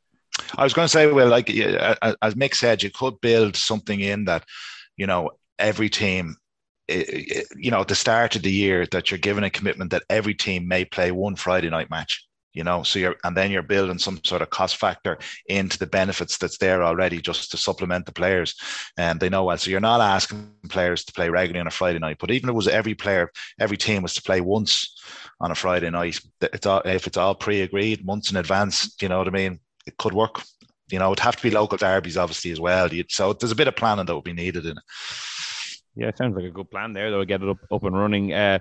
I 0.55 0.63
was 0.63 0.73
going 0.73 0.85
to 0.85 0.89
say, 0.89 1.11
well, 1.11 1.29
like 1.29 1.49
as 1.49 2.35
Mick 2.35 2.53
said, 2.53 2.83
you 2.83 2.91
could 2.91 3.19
build 3.21 3.55
something 3.55 3.99
in 3.99 4.25
that, 4.25 4.45
you 4.97 5.07
know, 5.07 5.31
every 5.57 5.89
team 5.89 6.35
Eh, 6.87 7.03
eh, 7.35 7.43
you 7.55 7.71
know, 7.71 7.81
at 7.81 7.87
the 7.87 7.95
start 7.95 8.35
of 8.35 8.43
the 8.43 8.51
year 8.51 8.85
that 8.91 9.09
you're 9.09 9.17
given 9.17 9.43
a 9.43 9.49
commitment 9.49 9.91
that 9.91 10.03
every 10.09 10.35
team 10.35 10.67
may 10.67 10.85
play 10.85 11.11
one 11.11 11.35
Friday 11.35 11.69
night 11.69 11.89
match, 11.89 12.27
you 12.53 12.63
know, 12.63 12.83
so 12.83 12.99
you're, 12.99 13.15
and 13.23 13.35
then 13.35 13.49
you're 13.49 13.63
building 13.63 13.97
some 13.97 14.19
sort 14.23 14.43
of 14.43 14.51
cost 14.51 14.77
factor 14.77 15.17
into 15.47 15.79
the 15.79 15.87
benefits 15.87 16.37
that's 16.37 16.59
there 16.59 16.83
already 16.83 17.19
just 17.19 17.51
to 17.51 17.57
supplement 17.57 18.05
the 18.05 18.11
players. 18.11 18.55
And 18.97 19.19
they 19.19 19.29
know 19.29 19.45
well. 19.45 19.57
So 19.57 19.71
you're 19.71 19.79
not 19.79 19.99
asking 19.99 20.51
players 20.69 21.03
to 21.05 21.13
play 21.13 21.29
regularly 21.29 21.59
on 21.59 21.67
a 21.67 21.71
Friday 21.71 21.99
night, 21.99 22.17
but 22.19 22.31
even 22.31 22.49
if 22.49 22.53
it 22.53 22.55
was 22.55 22.67
every 22.67 22.93
player, 22.93 23.31
every 23.59 23.77
team 23.77 24.03
was 24.03 24.13
to 24.13 24.21
play 24.21 24.39
once 24.39 24.95
on 25.41 25.51
a 25.51 25.55
Friday 25.55 25.89
night, 25.89 26.19
it's 26.41 26.67
all, 26.67 26.81
if 26.85 27.07
it's 27.07 27.17
all 27.17 27.35
pre 27.35 27.61
agreed 27.61 28.05
months 28.05 28.29
in 28.29 28.37
advance, 28.37 28.95
you 29.01 29.09
know 29.09 29.17
what 29.17 29.27
I 29.27 29.31
mean? 29.31 29.59
It 29.87 29.97
could 29.97 30.13
work. 30.13 30.41
You 30.89 30.99
know, 30.99 31.07
it'd 31.07 31.19
have 31.19 31.35
to 31.35 31.43
be 31.43 31.49
local 31.49 31.79
derbies, 31.79 32.15
obviously, 32.15 32.51
as 32.51 32.59
well. 32.59 32.87
So 33.09 33.33
there's 33.33 33.51
a 33.51 33.55
bit 33.55 33.67
of 33.67 33.75
planning 33.75 34.05
that 34.05 34.13
would 34.13 34.23
be 34.23 34.33
needed 34.33 34.65
in 34.67 34.77
it. 34.77 34.83
Yeah, 35.95 36.07
it 36.07 36.17
sounds 36.17 36.35
like 36.35 36.45
a 36.45 36.51
good 36.51 36.69
plan 36.69 36.93
there, 36.93 37.11
though. 37.11 37.23
Get 37.23 37.41
it 37.41 37.49
up, 37.49 37.59
up 37.71 37.83
and 37.83 37.97
running. 37.97 38.33
Uh, 38.33 38.59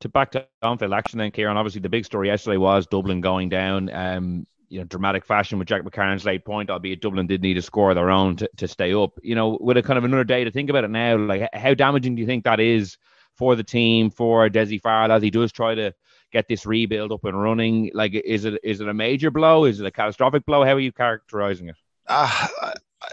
to 0.00 0.08
back 0.08 0.30
to 0.32 0.46
on-field 0.62 0.94
action 0.94 1.18
then, 1.18 1.30
Kieran. 1.30 1.56
Obviously, 1.56 1.82
the 1.82 1.88
big 1.88 2.04
story 2.04 2.28
yesterday 2.28 2.56
was 2.56 2.86
Dublin 2.86 3.20
going 3.20 3.50
down. 3.50 3.90
Um, 3.92 4.46
you 4.70 4.78
know, 4.78 4.84
dramatic 4.84 5.26
fashion 5.26 5.58
with 5.58 5.68
Jack 5.68 5.82
McCarron's 5.82 6.24
late 6.24 6.44
point, 6.44 6.70
albeit 6.70 7.02
Dublin 7.02 7.26
did 7.26 7.42
need 7.42 7.58
a 7.58 7.62
score 7.62 7.90
of 7.90 7.96
their 7.96 8.10
own 8.10 8.36
to, 8.36 8.48
to 8.56 8.68
stay 8.68 8.94
up. 8.94 9.18
You 9.22 9.34
know, 9.34 9.58
with 9.60 9.76
a 9.76 9.82
kind 9.82 9.98
of 9.98 10.04
another 10.04 10.24
day 10.24 10.44
to 10.44 10.50
think 10.50 10.70
about 10.70 10.84
it 10.84 10.90
now, 10.90 11.18
like 11.18 11.48
how 11.52 11.74
damaging 11.74 12.14
do 12.14 12.20
you 12.20 12.26
think 12.26 12.44
that 12.44 12.60
is 12.60 12.96
for 13.36 13.56
the 13.56 13.64
team, 13.64 14.10
for 14.10 14.48
Dessie 14.48 14.80
Farrell 14.80 15.12
as 15.12 15.22
he 15.22 15.30
does 15.30 15.50
try 15.50 15.74
to 15.74 15.92
get 16.32 16.46
this 16.48 16.66
rebuild 16.66 17.10
up 17.10 17.24
and 17.24 17.40
running? 17.40 17.90
Like, 17.92 18.14
is 18.14 18.44
it 18.44 18.60
is 18.62 18.80
it 18.80 18.88
a 18.88 18.94
major 18.94 19.30
blow? 19.30 19.64
Is 19.64 19.80
it 19.80 19.86
a 19.86 19.90
catastrophic 19.90 20.46
blow? 20.46 20.64
How 20.64 20.74
are 20.74 20.80
you 20.80 20.92
characterizing 20.92 21.68
it? 21.68 21.76
Uh, 22.06 22.46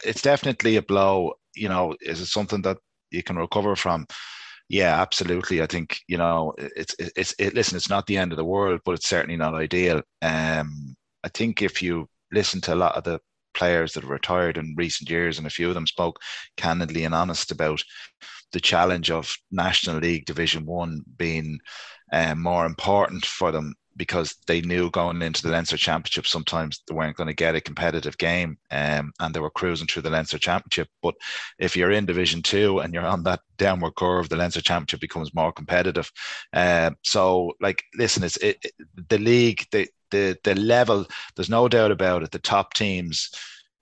it's 0.05 0.21
definitely 0.21 0.75
a 0.75 0.81
blow. 0.81 1.33
You 1.55 1.69
know, 1.69 1.95
is 2.01 2.21
it 2.21 2.27
something 2.27 2.61
that 2.61 2.77
you 3.11 3.23
can 3.23 3.37
recover 3.37 3.75
from. 3.75 4.05
Yeah, 4.69 5.01
absolutely. 5.01 5.61
I 5.61 5.65
think 5.65 5.99
you 6.07 6.17
know 6.17 6.53
it's 6.57 6.95
it's 6.99 7.33
it, 7.39 7.53
listen. 7.53 7.77
It's 7.77 7.89
not 7.89 8.05
the 8.05 8.17
end 8.17 8.33
of 8.33 8.37
the 8.37 8.45
world, 8.45 8.81
but 8.83 8.93
it's 8.93 9.07
certainly 9.07 9.37
not 9.37 9.55
ideal. 9.55 10.01
Um, 10.21 10.95
I 11.23 11.29
think 11.29 11.61
if 11.61 11.81
you 11.81 12.07
listen 12.31 12.61
to 12.61 12.73
a 12.73 12.75
lot 12.75 12.95
of 12.95 13.03
the 13.03 13.19
players 13.53 13.93
that 13.93 14.03
have 14.03 14.09
retired 14.09 14.57
in 14.57 14.75
recent 14.77 15.09
years, 15.09 15.37
and 15.37 15.47
a 15.47 15.51
few 15.51 15.69
of 15.69 15.73
them 15.73 15.87
spoke 15.87 16.19
candidly 16.57 17.05
and 17.05 17.15
honest 17.15 17.51
about 17.51 17.81
the 18.51 18.59
challenge 18.59 19.09
of 19.09 19.33
National 19.51 19.97
League 19.97 20.25
Division 20.25 20.65
One 20.65 21.01
being 21.17 21.59
um, 22.13 22.41
more 22.41 22.65
important 22.65 23.25
for 23.25 23.51
them 23.51 23.73
because 23.97 24.35
they 24.47 24.61
knew 24.61 24.89
going 24.91 25.21
into 25.21 25.41
the 25.41 25.49
Leinster 25.49 25.77
Championship 25.77 26.27
sometimes 26.27 26.81
they 26.87 26.93
weren't 26.93 27.17
going 27.17 27.27
to 27.27 27.33
get 27.33 27.55
a 27.55 27.61
competitive 27.61 28.17
game 28.17 28.57
um, 28.71 29.11
and 29.19 29.33
they 29.33 29.39
were 29.39 29.49
cruising 29.49 29.87
through 29.87 30.03
the 30.03 30.09
Leinster 30.09 30.37
Championship. 30.37 30.87
But 31.01 31.15
if 31.59 31.75
you're 31.75 31.91
in 31.91 32.05
Division 32.05 32.41
Two 32.41 32.79
and 32.79 32.93
you're 32.93 33.05
on 33.05 33.23
that 33.23 33.41
downward 33.57 33.95
curve, 33.95 34.29
the 34.29 34.37
Leinster 34.37 34.61
Championship 34.61 35.01
becomes 35.01 35.33
more 35.33 35.51
competitive. 35.51 36.11
Uh, 36.53 36.91
so, 37.03 37.53
like, 37.59 37.83
listen, 37.95 38.23
it's 38.23 38.37
it, 38.37 38.57
it, 38.63 38.73
the 39.09 39.17
league, 39.17 39.65
the, 39.71 39.87
the 40.11 40.37
the 40.43 40.55
level. 40.55 41.05
There's 41.35 41.49
no 41.49 41.67
doubt 41.67 41.91
about 41.91 42.23
it. 42.23 42.31
The 42.31 42.39
top 42.39 42.73
teams 42.73 43.31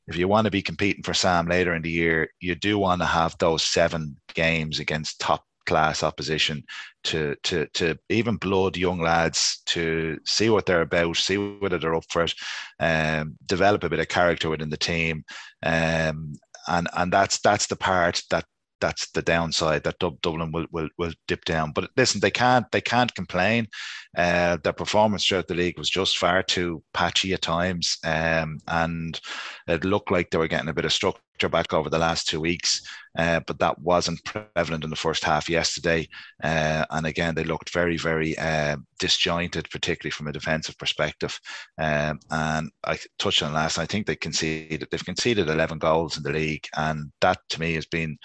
if 0.08 0.16
you 0.18 0.28
want 0.28 0.46
to 0.46 0.52
be 0.52 0.62
competing 0.62 1.04
for 1.04 1.14
Sam 1.14 1.48
later 1.48 1.74
in 1.74 1.82
the 1.82 1.90
year, 1.90 2.30
you 2.40 2.56
do 2.56 2.78
want 2.78 3.02
to 3.02 3.08
have 3.08 3.36
those 3.40 3.64
seven 3.64 4.18
games 4.34 4.80
against 4.80 5.20
top 5.20 5.44
class 5.66 6.04
opposition 6.04 6.64
to 7.04 7.36
to 7.44 7.68
to 7.74 7.98
even 8.10 8.38
blood 8.38 8.78
young 8.78 9.00
lads 9.00 9.62
to 9.68 10.20
see 10.26 10.50
what 10.50 10.66
they're 10.66 10.82
about, 10.82 11.18
see 11.18 11.38
whether 11.38 11.78
they're 11.78 11.96
up 11.96 12.06
for 12.10 12.24
it, 12.24 12.34
um, 12.80 13.36
develop 13.46 13.84
a 13.84 13.90
bit 13.90 14.00
of 14.00 14.08
character 14.08 14.50
within 14.50 14.70
the 14.70 14.78
team, 14.78 15.24
um, 15.64 16.34
and 16.68 16.88
and 16.96 17.12
that's 17.12 17.40
that's 17.40 17.68
the 17.68 17.76
part 17.76 18.22
that 18.32 18.46
that's 18.82 19.10
the 19.12 19.22
downside 19.22 19.84
that 19.84 20.00
Dublin 20.00 20.52
will, 20.52 20.68
will 20.72 20.90
will 20.98 21.14
dip 21.28 21.46
down. 21.46 21.72
But 21.72 21.90
listen, 21.96 22.20
they 22.22 22.32
can't 22.32 22.70
they 22.72 22.82
can't 22.82 23.14
complain. 23.16 23.68
Uh, 24.16 24.58
their 24.64 24.74
performance 24.74 25.26
throughout 25.26 25.48
the 25.48 25.56
league 25.56 25.78
was 25.78 25.90
just 25.90 26.18
far 26.18 26.42
too 26.42 26.82
patchy 26.94 27.34
at 27.34 27.42
times, 27.42 27.98
um, 28.04 28.60
and 28.68 29.20
it 29.68 29.84
looked 29.84 30.12
like 30.12 30.30
they 30.30 30.38
were 30.38 30.48
getting 30.48 30.70
a 30.70 30.74
bit 30.74 30.86
of 30.86 30.94
structure 30.94 31.50
back 31.50 31.74
over 31.74 31.90
the 31.90 31.98
last 31.98 32.28
two 32.28 32.40
weeks, 32.40 32.82
uh, 33.18 33.42
but 33.46 33.60
that 33.60 33.78
wasn't 33.80 34.24
prevalent 34.24 34.84
in 34.84 34.90
the 34.90 34.96
first 34.96 35.24
half 35.24 35.50
yesterday. 35.50 36.08
Uh, 36.42 36.86
and 36.92 37.06
again, 37.06 37.36
they 37.36 37.44
looked 37.44 37.74
very, 37.74 37.98
very 37.98 38.38
uh, 38.38 38.78
disjointed, 39.00 39.70
particularly 39.70 40.12
from 40.12 40.28
a 40.28 40.32
defensive 40.34 40.78
perspective. 40.78 41.38
Um, 41.78 42.20
and 42.32 42.72
I 42.86 42.98
touched 43.20 43.44
on 43.44 43.54
last. 43.54 43.78
I 43.78 43.86
think 43.86 44.08
they 44.08 44.16
conceded. 44.16 44.88
They've 44.90 45.06
conceded 45.06 45.50
11 45.50 45.80
goals 45.80 46.18
in 46.18 46.24
the 46.24 46.32
league, 46.32 46.68
and 46.78 47.12
that 47.22 47.40
to 47.50 47.60
me 47.60 47.74
has 47.74 47.86
been 47.86 48.18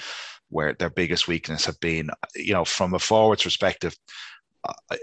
where 0.50 0.74
their 0.74 0.90
biggest 0.90 1.28
weakness 1.28 1.64
have 1.64 1.80
been. 1.80 2.10
You 2.36 2.52
know, 2.52 2.64
from 2.64 2.94
a 2.94 2.98
forwards 2.98 3.42
perspective, 3.42 3.96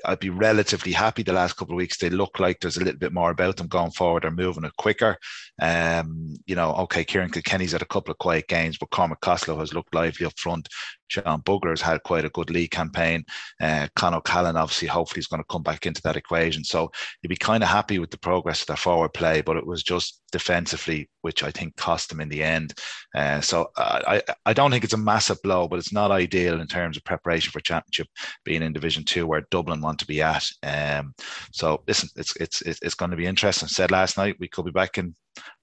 I'd 0.05 0.19
be 0.19 0.29
relatively 0.29 0.91
happy 0.91 1.23
the 1.23 1.33
last 1.33 1.53
couple 1.53 1.73
of 1.73 1.77
weeks. 1.77 1.97
They 1.97 2.09
look 2.09 2.39
like 2.39 2.59
there's 2.59 2.77
a 2.77 2.83
little 2.83 2.99
bit 2.99 3.13
more 3.13 3.31
about 3.31 3.57
them 3.57 3.67
going 3.67 3.91
forward. 3.91 4.23
They're 4.23 4.31
moving 4.31 4.63
it 4.63 4.75
quicker. 4.77 5.17
Um, 5.59 6.35
you 6.45 6.55
know, 6.55 6.73
okay, 6.73 7.03
Kieran 7.03 7.31
Kilkenny's 7.31 7.71
had 7.71 7.81
a 7.81 7.85
couple 7.85 8.11
of 8.11 8.19
quiet 8.19 8.47
games, 8.47 8.77
but 8.77 8.91
Cormac 8.91 9.21
Costello 9.21 9.59
has 9.59 9.73
looked 9.73 9.95
lively 9.95 10.25
up 10.25 10.37
front. 10.37 10.69
Sean 11.07 11.41
Bugler's 11.41 11.81
had 11.81 12.03
quite 12.03 12.25
a 12.25 12.29
good 12.29 12.49
league 12.49 12.71
campaign. 12.71 13.23
Uh, 13.61 13.87
Con 13.95 14.13
O'Callaghan, 14.13 14.57
obviously, 14.57 14.87
hopefully, 14.87 15.19
is 15.19 15.27
going 15.27 15.41
to 15.41 15.47
come 15.49 15.63
back 15.63 15.85
into 15.85 16.01
that 16.03 16.17
equation. 16.17 16.63
So 16.63 16.91
you'd 17.21 17.29
be 17.29 17.37
kind 17.37 17.63
of 17.63 17.69
happy 17.69 17.99
with 17.99 18.11
the 18.11 18.19
progress 18.19 18.61
of 18.61 18.67
their 18.67 18.77
forward 18.77 19.13
play, 19.13 19.41
but 19.41 19.57
it 19.57 19.65
was 19.65 19.83
just 19.83 20.21
defensively, 20.31 21.09
which 21.21 21.43
I 21.43 21.51
think 21.51 21.75
cost 21.77 22.09
them 22.09 22.19
in 22.19 22.29
the 22.29 22.43
end. 22.43 22.73
Uh, 23.15 23.41
so 23.41 23.69
I, 23.77 24.21
I 24.45 24.53
don't 24.53 24.71
think 24.71 24.83
it's 24.83 24.93
a 24.93 24.97
massive 24.97 25.41
blow, 25.41 25.67
but 25.67 25.79
it's 25.79 25.93
not 25.93 26.11
ideal 26.11 26.59
in 26.59 26.67
terms 26.67 26.97
of 26.97 27.03
preparation 27.03 27.51
for 27.51 27.59
championship 27.59 28.07
being 28.43 28.61
in 28.61 28.73
Division 28.73 29.03
Two, 29.03 29.27
where 29.27 29.47
Dublin 29.51 29.81
want 29.81 29.99
to 29.99 30.07
be 30.07 30.21
at. 30.21 30.45
Um, 30.63 31.13
so 31.51 31.83
listen, 31.87 32.09
it's 32.15 32.35
it's 32.37 32.61
it's 32.61 32.95
going 32.95 33.11
to 33.11 33.17
be 33.17 33.25
interesting. 33.25 33.67
I 33.67 33.69
said 33.69 33.91
last 33.91 34.17
night 34.17 34.37
we 34.39 34.47
could 34.47 34.65
be 34.65 34.71
back 34.71 34.97
in 34.97 35.15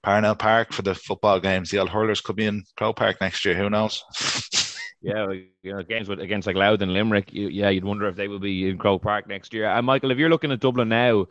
Parnell 0.03 0.35
Park 0.35 0.73
for 0.73 0.81
the 0.81 0.95
football 0.95 1.39
games. 1.39 1.69
The 1.69 1.79
old 1.79 1.89
hurlers 1.89 2.21
could 2.21 2.35
be 2.35 2.45
in 2.45 2.63
Croke 2.77 2.97
Park 2.97 3.21
next 3.21 3.45
year. 3.45 3.55
Who 3.55 3.69
knows? 3.69 4.03
yeah, 5.01 5.31
you 5.61 5.73
know, 5.73 5.83
games 5.83 6.09
with 6.09 6.19
against 6.19 6.47
like 6.47 6.55
Louth 6.55 6.81
and 6.81 6.93
Limerick. 6.93 7.33
You, 7.33 7.47
yeah, 7.49 7.69
you'd 7.69 7.83
wonder 7.83 8.07
if 8.07 8.15
they 8.15 8.27
will 8.27 8.39
be 8.39 8.69
in 8.69 8.77
Croke 8.77 9.01
Park 9.01 9.27
next 9.27 9.53
year. 9.53 9.65
And 9.65 9.85
Michael, 9.85 10.11
if 10.11 10.17
you're 10.17 10.29
looking 10.29 10.51
at 10.51 10.59
Dublin 10.59 10.89
now, 10.89 11.27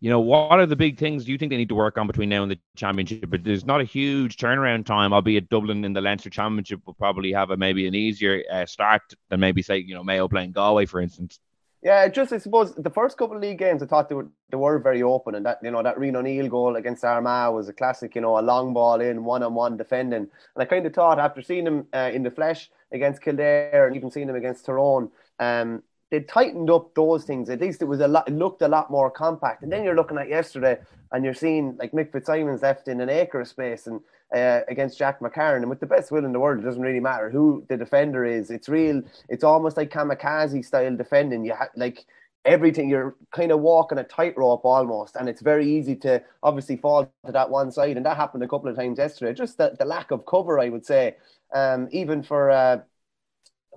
you 0.00 0.08
know, 0.08 0.20
what 0.20 0.58
are 0.58 0.66
the 0.66 0.76
big 0.76 0.98
things 0.98 1.24
do 1.24 1.32
you 1.32 1.36
think 1.36 1.50
they 1.50 1.58
need 1.58 1.68
to 1.68 1.74
work 1.74 1.98
on 1.98 2.06
between 2.06 2.30
now 2.30 2.42
and 2.42 2.50
the 2.50 2.58
championship? 2.74 3.28
But 3.28 3.44
there's 3.44 3.66
not 3.66 3.82
a 3.82 3.84
huge 3.84 4.38
turnaround 4.38 4.86
time, 4.86 5.12
albeit 5.12 5.50
Dublin 5.50 5.84
in 5.84 5.92
the 5.92 6.00
Leinster 6.00 6.30
Championship 6.30 6.80
will 6.86 6.94
probably 6.94 7.32
have 7.32 7.50
a 7.50 7.56
maybe 7.56 7.86
an 7.86 7.94
easier 7.94 8.42
uh, 8.50 8.64
start 8.64 9.02
than 9.28 9.40
maybe 9.40 9.60
say 9.60 9.78
you 9.78 9.94
know 9.94 10.02
Mayo 10.02 10.26
playing 10.26 10.52
Galway, 10.52 10.86
for 10.86 11.00
instance. 11.00 11.38
Yeah, 11.82 12.08
just 12.08 12.32
I 12.32 12.38
suppose 12.38 12.74
the 12.74 12.90
first 12.90 13.16
couple 13.16 13.36
of 13.36 13.42
league 13.42 13.58
games, 13.58 13.82
I 13.82 13.86
thought 13.86 14.08
they 14.08 14.14
were 14.14 14.28
they 14.50 14.56
were 14.56 14.78
very 14.78 15.02
open, 15.02 15.34
and 15.34 15.44
that 15.46 15.60
you 15.62 15.70
know 15.70 15.82
that 15.82 15.96
Rian 15.96 16.14
O'Neill 16.14 16.48
goal 16.48 16.76
against 16.76 17.04
Armagh 17.04 17.54
was 17.54 17.68
a 17.68 17.72
classic. 17.72 18.14
You 18.14 18.20
know, 18.22 18.38
a 18.38 18.40
long 18.40 18.72
ball 18.72 19.00
in, 19.00 19.24
one 19.24 19.42
on 19.42 19.54
one 19.54 19.76
defending, 19.76 20.20
and 20.20 20.28
I 20.56 20.64
kind 20.66 20.84
of 20.84 20.94
thought 20.94 21.18
after 21.18 21.40
seeing 21.42 21.66
him 21.66 21.86
uh, 21.94 22.10
in 22.12 22.22
the 22.22 22.30
flesh 22.30 22.70
against 22.92 23.22
Kildare 23.22 23.86
and 23.86 23.96
even 23.96 24.10
seeing 24.10 24.26
them 24.26 24.36
against 24.36 24.66
Tyrone, 24.66 25.10
um, 25.38 25.82
they 26.10 26.20
tightened 26.20 26.70
up 26.70 26.94
those 26.94 27.24
things. 27.24 27.48
At 27.48 27.60
least 27.60 27.82
it 27.82 27.84
was 27.84 28.00
a 28.00 28.08
lot. 28.08 28.28
It 28.28 28.34
looked 28.34 28.62
a 28.62 28.68
lot 28.68 28.90
more 28.90 29.10
compact. 29.10 29.62
And 29.62 29.72
then 29.72 29.84
you're 29.84 29.94
looking 29.94 30.18
at 30.18 30.28
yesterday, 30.28 30.78
and 31.12 31.24
you're 31.24 31.34
seeing 31.34 31.76
like 31.78 31.92
Mick 31.92 32.12
Fitzsimons 32.12 32.62
left 32.62 32.88
in 32.88 33.00
an 33.00 33.08
acre 33.08 33.40
of 33.40 33.48
space 33.48 33.86
and 33.86 34.00
uh, 34.34 34.60
against 34.68 34.98
Jack 34.98 35.20
McCarron. 35.20 35.58
And 35.58 35.70
with 35.70 35.80
the 35.80 35.86
best 35.86 36.10
will 36.10 36.24
in 36.24 36.32
the 36.32 36.40
world, 36.40 36.60
it 36.60 36.64
doesn't 36.64 36.82
really 36.82 37.00
matter 37.00 37.30
who 37.30 37.64
the 37.68 37.76
defender 37.76 38.24
is. 38.24 38.50
It's 38.50 38.68
real. 38.68 39.02
It's 39.28 39.44
almost 39.44 39.76
like 39.76 39.90
kamikaze 39.90 40.64
style 40.64 40.96
defending. 40.96 41.44
You 41.44 41.54
ha- 41.54 41.68
like 41.76 42.04
everything. 42.44 42.88
You're 42.88 43.16
kind 43.32 43.52
of 43.52 43.60
walking 43.60 43.98
a 43.98 44.04
tightrope 44.04 44.64
almost, 44.64 45.16
and 45.16 45.28
it's 45.28 45.42
very 45.42 45.70
easy 45.70 45.96
to 45.96 46.22
obviously 46.42 46.76
fall 46.76 47.12
to 47.26 47.32
that 47.32 47.50
one 47.50 47.70
side. 47.70 47.96
And 47.96 48.06
that 48.06 48.16
happened 48.16 48.42
a 48.42 48.48
couple 48.48 48.68
of 48.68 48.76
times 48.76 48.98
yesterday. 48.98 49.34
Just 49.34 49.58
the, 49.58 49.76
the 49.78 49.84
lack 49.84 50.10
of 50.10 50.26
cover, 50.26 50.58
I 50.58 50.68
would 50.68 50.86
say. 50.86 51.16
Um, 51.52 51.88
even 51.90 52.22
for 52.22 52.50
uh, 52.50 52.78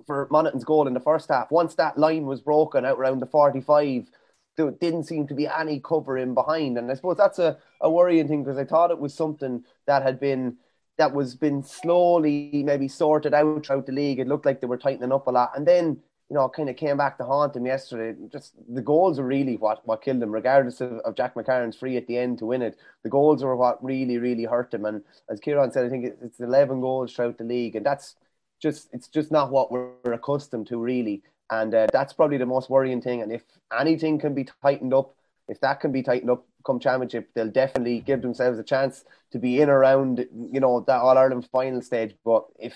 for 0.06 0.28
Monaghan's 0.30 0.64
goal 0.64 0.86
in 0.86 0.94
the 0.94 1.00
first 1.00 1.28
half. 1.28 1.50
Once 1.50 1.74
that 1.76 1.98
line 1.98 2.26
was 2.26 2.40
broken 2.40 2.84
out 2.84 2.98
around 2.98 3.20
the 3.20 3.26
45, 3.26 4.08
there 4.56 4.70
didn't 4.70 5.04
seem 5.04 5.26
to 5.26 5.34
be 5.34 5.46
any 5.46 5.80
cover 5.80 6.18
in 6.18 6.34
behind. 6.34 6.78
And 6.78 6.90
I 6.90 6.94
suppose 6.94 7.16
that's 7.16 7.38
a, 7.38 7.58
a 7.80 7.90
worrying 7.90 8.28
thing 8.28 8.44
because 8.44 8.58
I 8.58 8.64
thought 8.64 8.90
it 8.90 8.98
was 8.98 9.14
something 9.14 9.64
that 9.86 10.02
had 10.02 10.20
been 10.20 10.56
that 10.96 11.12
was 11.12 11.34
been 11.34 11.62
slowly 11.62 12.62
maybe 12.64 12.86
sorted 12.86 13.34
out 13.34 13.66
throughout 13.66 13.86
the 13.86 13.92
league. 13.92 14.20
It 14.20 14.28
looked 14.28 14.46
like 14.46 14.60
they 14.60 14.68
were 14.68 14.76
tightening 14.76 15.12
up 15.12 15.26
a 15.26 15.30
lot. 15.30 15.50
And 15.56 15.66
then, 15.66 15.98
you 16.30 16.34
know, 16.34 16.48
kind 16.48 16.70
of 16.70 16.76
came 16.76 16.96
back 16.96 17.18
to 17.18 17.24
haunt 17.24 17.52
them 17.52 17.66
yesterday. 17.66 18.18
Just 18.32 18.54
the 18.68 18.80
goals 18.80 19.18
are 19.18 19.26
really 19.26 19.56
what, 19.56 19.86
what 19.86 20.02
killed 20.02 20.20
them, 20.20 20.32
regardless 20.32 20.80
of, 20.80 20.92
of 21.00 21.14
Jack 21.14 21.34
McCarron's 21.34 21.76
free 21.76 21.96
at 21.96 22.06
the 22.06 22.16
end 22.16 22.38
to 22.38 22.46
win 22.46 22.62
it. 22.62 22.78
The 23.02 23.10
goals 23.10 23.42
are 23.42 23.54
what 23.56 23.84
really, 23.84 24.18
really 24.18 24.44
hurt 24.44 24.70
them. 24.70 24.86
And 24.86 25.02
as 25.28 25.40
Kieran 25.40 25.70
said, 25.70 25.84
I 25.84 25.90
think 25.90 26.06
it's 26.22 26.40
11 26.40 26.80
goals 26.80 27.12
throughout 27.12 27.38
the 27.38 27.44
league. 27.44 27.76
And 27.76 27.84
that's 27.84 28.16
just, 28.60 28.88
it's 28.92 29.08
just 29.08 29.30
not 29.30 29.50
what 29.50 29.70
we're 29.70 30.12
accustomed 30.12 30.66
to, 30.68 30.78
really. 30.78 31.22
And 31.50 31.74
uh, 31.74 31.88
that's 31.92 32.14
probably 32.14 32.38
the 32.38 32.46
most 32.46 32.70
worrying 32.70 33.02
thing. 33.02 33.20
And 33.20 33.30
if 33.30 33.42
anything 33.78 34.18
can 34.18 34.34
be 34.34 34.48
tightened 34.62 34.94
up, 34.94 35.14
if 35.46 35.60
that 35.60 35.80
can 35.80 35.92
be 35.92 36.02
tightened 36.02 36.30
up 36.30 36.46
come 36.64 36.80
championship, 36.80 37.28
they'll 37.34 37.50
definitely 37.50 38.00
give 38.00 38.22
themselves 38.22 38.58
a 38.58 38.62
chance 38.62 39.04
to 39.30 39.38
be 39.38 39.60
in 39.60 39.68
around, 39.68 40.26
you 40.50 40.60
know, 40.60 40.80
that 40.80 41.00
All 41.00 41.18
Ireland 41.18 41.46
final 41.52 41.82
stage. 41.82 42.14
But 42.24 42.46
if 42.58 42.74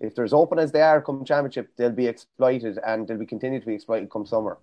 if 0.00 0.14
they're 0.14 0.24
as 0.24 0.32
open 0.32 0.58
as 0.58 0.72
they 0.72 0.82
are 0.82 1.00
come 1.02 1.24
championship, 1.24 1.70
they'll 1.76 1.90
be 1.90 2.06
exploited 2.06 2.78
and 2.86 3.06
they'll 3.06 3.18
be 3.18 3.26
continue 3.26 3.60
to 3.60 3.66
be 3.66 3.74
exploited 3.74 4.10
come 4.10 4.26
summer. 4.26 4.58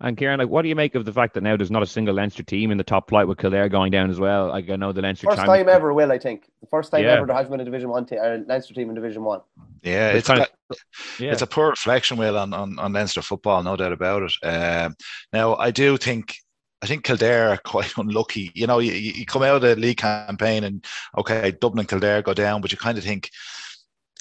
And 0.00 0.16
Kieran, 0.16 0.38
like, 0.38 0.48
what 0.48 0.62
do 0.62 0.68
you 0.68 0.76
make 0.76 0.94
of 0.94 1.04
the 1.04 1.12
fact 1.12 1.34
that 1.34 1.42
now 1.42 1.56
there's 1.56 1.72
not 1.72 1.82
a 1.82 1.86
single 1.86 2.14
Leinster 2.14 2.44
team 2.44 2.70
in 2.70 2.78
the 2.78 2.84
top 2.84 3.08
flight 3.08 3.26
with 3.26 3.38
Kildare 3.38 3.68
going 3.68 3.90
down 3.90 4.10
as 4.10 4.20
well? 4.20 4.48
Like 4.48 4.70
I 4.70 4.76
know 4.76 4.92
the 4.92 5.02
Leinster 5.02 5.26
first 5.26 5.44
time 5.44 5.68
ever, 5.68 5.92
will 5.92 6.12
I 6.12 6.18
think 6.18 6.48
the 6.60 6.68
first 6.68 6.92
time 6.92 7.02
yeah. 7.02 7.14
ever 7.14 7.26
there 7.26 7.34
has 7.34 7.48
been 7.48 7.60
a 7.60 7.64
Division 7.64 7.88
One 7.88 8.06
team, 8.06 8.18
or 8.20 8.38
Leinster 8.46 8.74
team 8.74 8.90
in 8.90 8.94
Division 8.94 9.24
One. 9.24 9.40
Yeah, 9.82 10.10
it's, 10.10 10.18
it's 10.18 10.28
kind 10.28 10.40
of, 10.40 10.78
yeah. 11.18 11.32
it's 11.32 11.42
a 11.42 11.48
poor 11.48 11.70
reflection, 11.70 12.16
will 12.16 12.38
on, 12.38 12.54
on 12.54 12.78
on 12.78 12.92
Leinster 12.92 13.22
football, 13.22 13.62
no 13.64 13.74
doubt 13.74 13.92
about 13.92 14.22
it. 14.22 14.46
Um, 14.46 14.94
now 15.32 15.56
I 15.56 15.72
do 15.72 15.96
think 15.96 16.36
I 16.80 16.86
think 16.86 17.02
Kildare 17.02 17.50
are 17.50 17.56
quite 17.56 17.92
unlucky. 17.96 18.52
You 18.54 18.68
know, 18.68 18.78
you, 18.78 18.92
you 18.92 19.26
come 19.26 19.42
out 19.42 19.56
of 19.56 19.62
the 19.62 19.74
league 19.74 19.98
campaign 19.98 20.62
and 20.62 20.84
okay, 21.16 21.50
Dublin 21.60 21.80
and 21.80 21.88
Kildare 21.88 22.22
go 22.22 22.34
down, 22.34 22.60
but 22.60 22.70
you 22.70 22.78
kind 22.78 22.98
of 22.98 23.04
think 23.04 23.30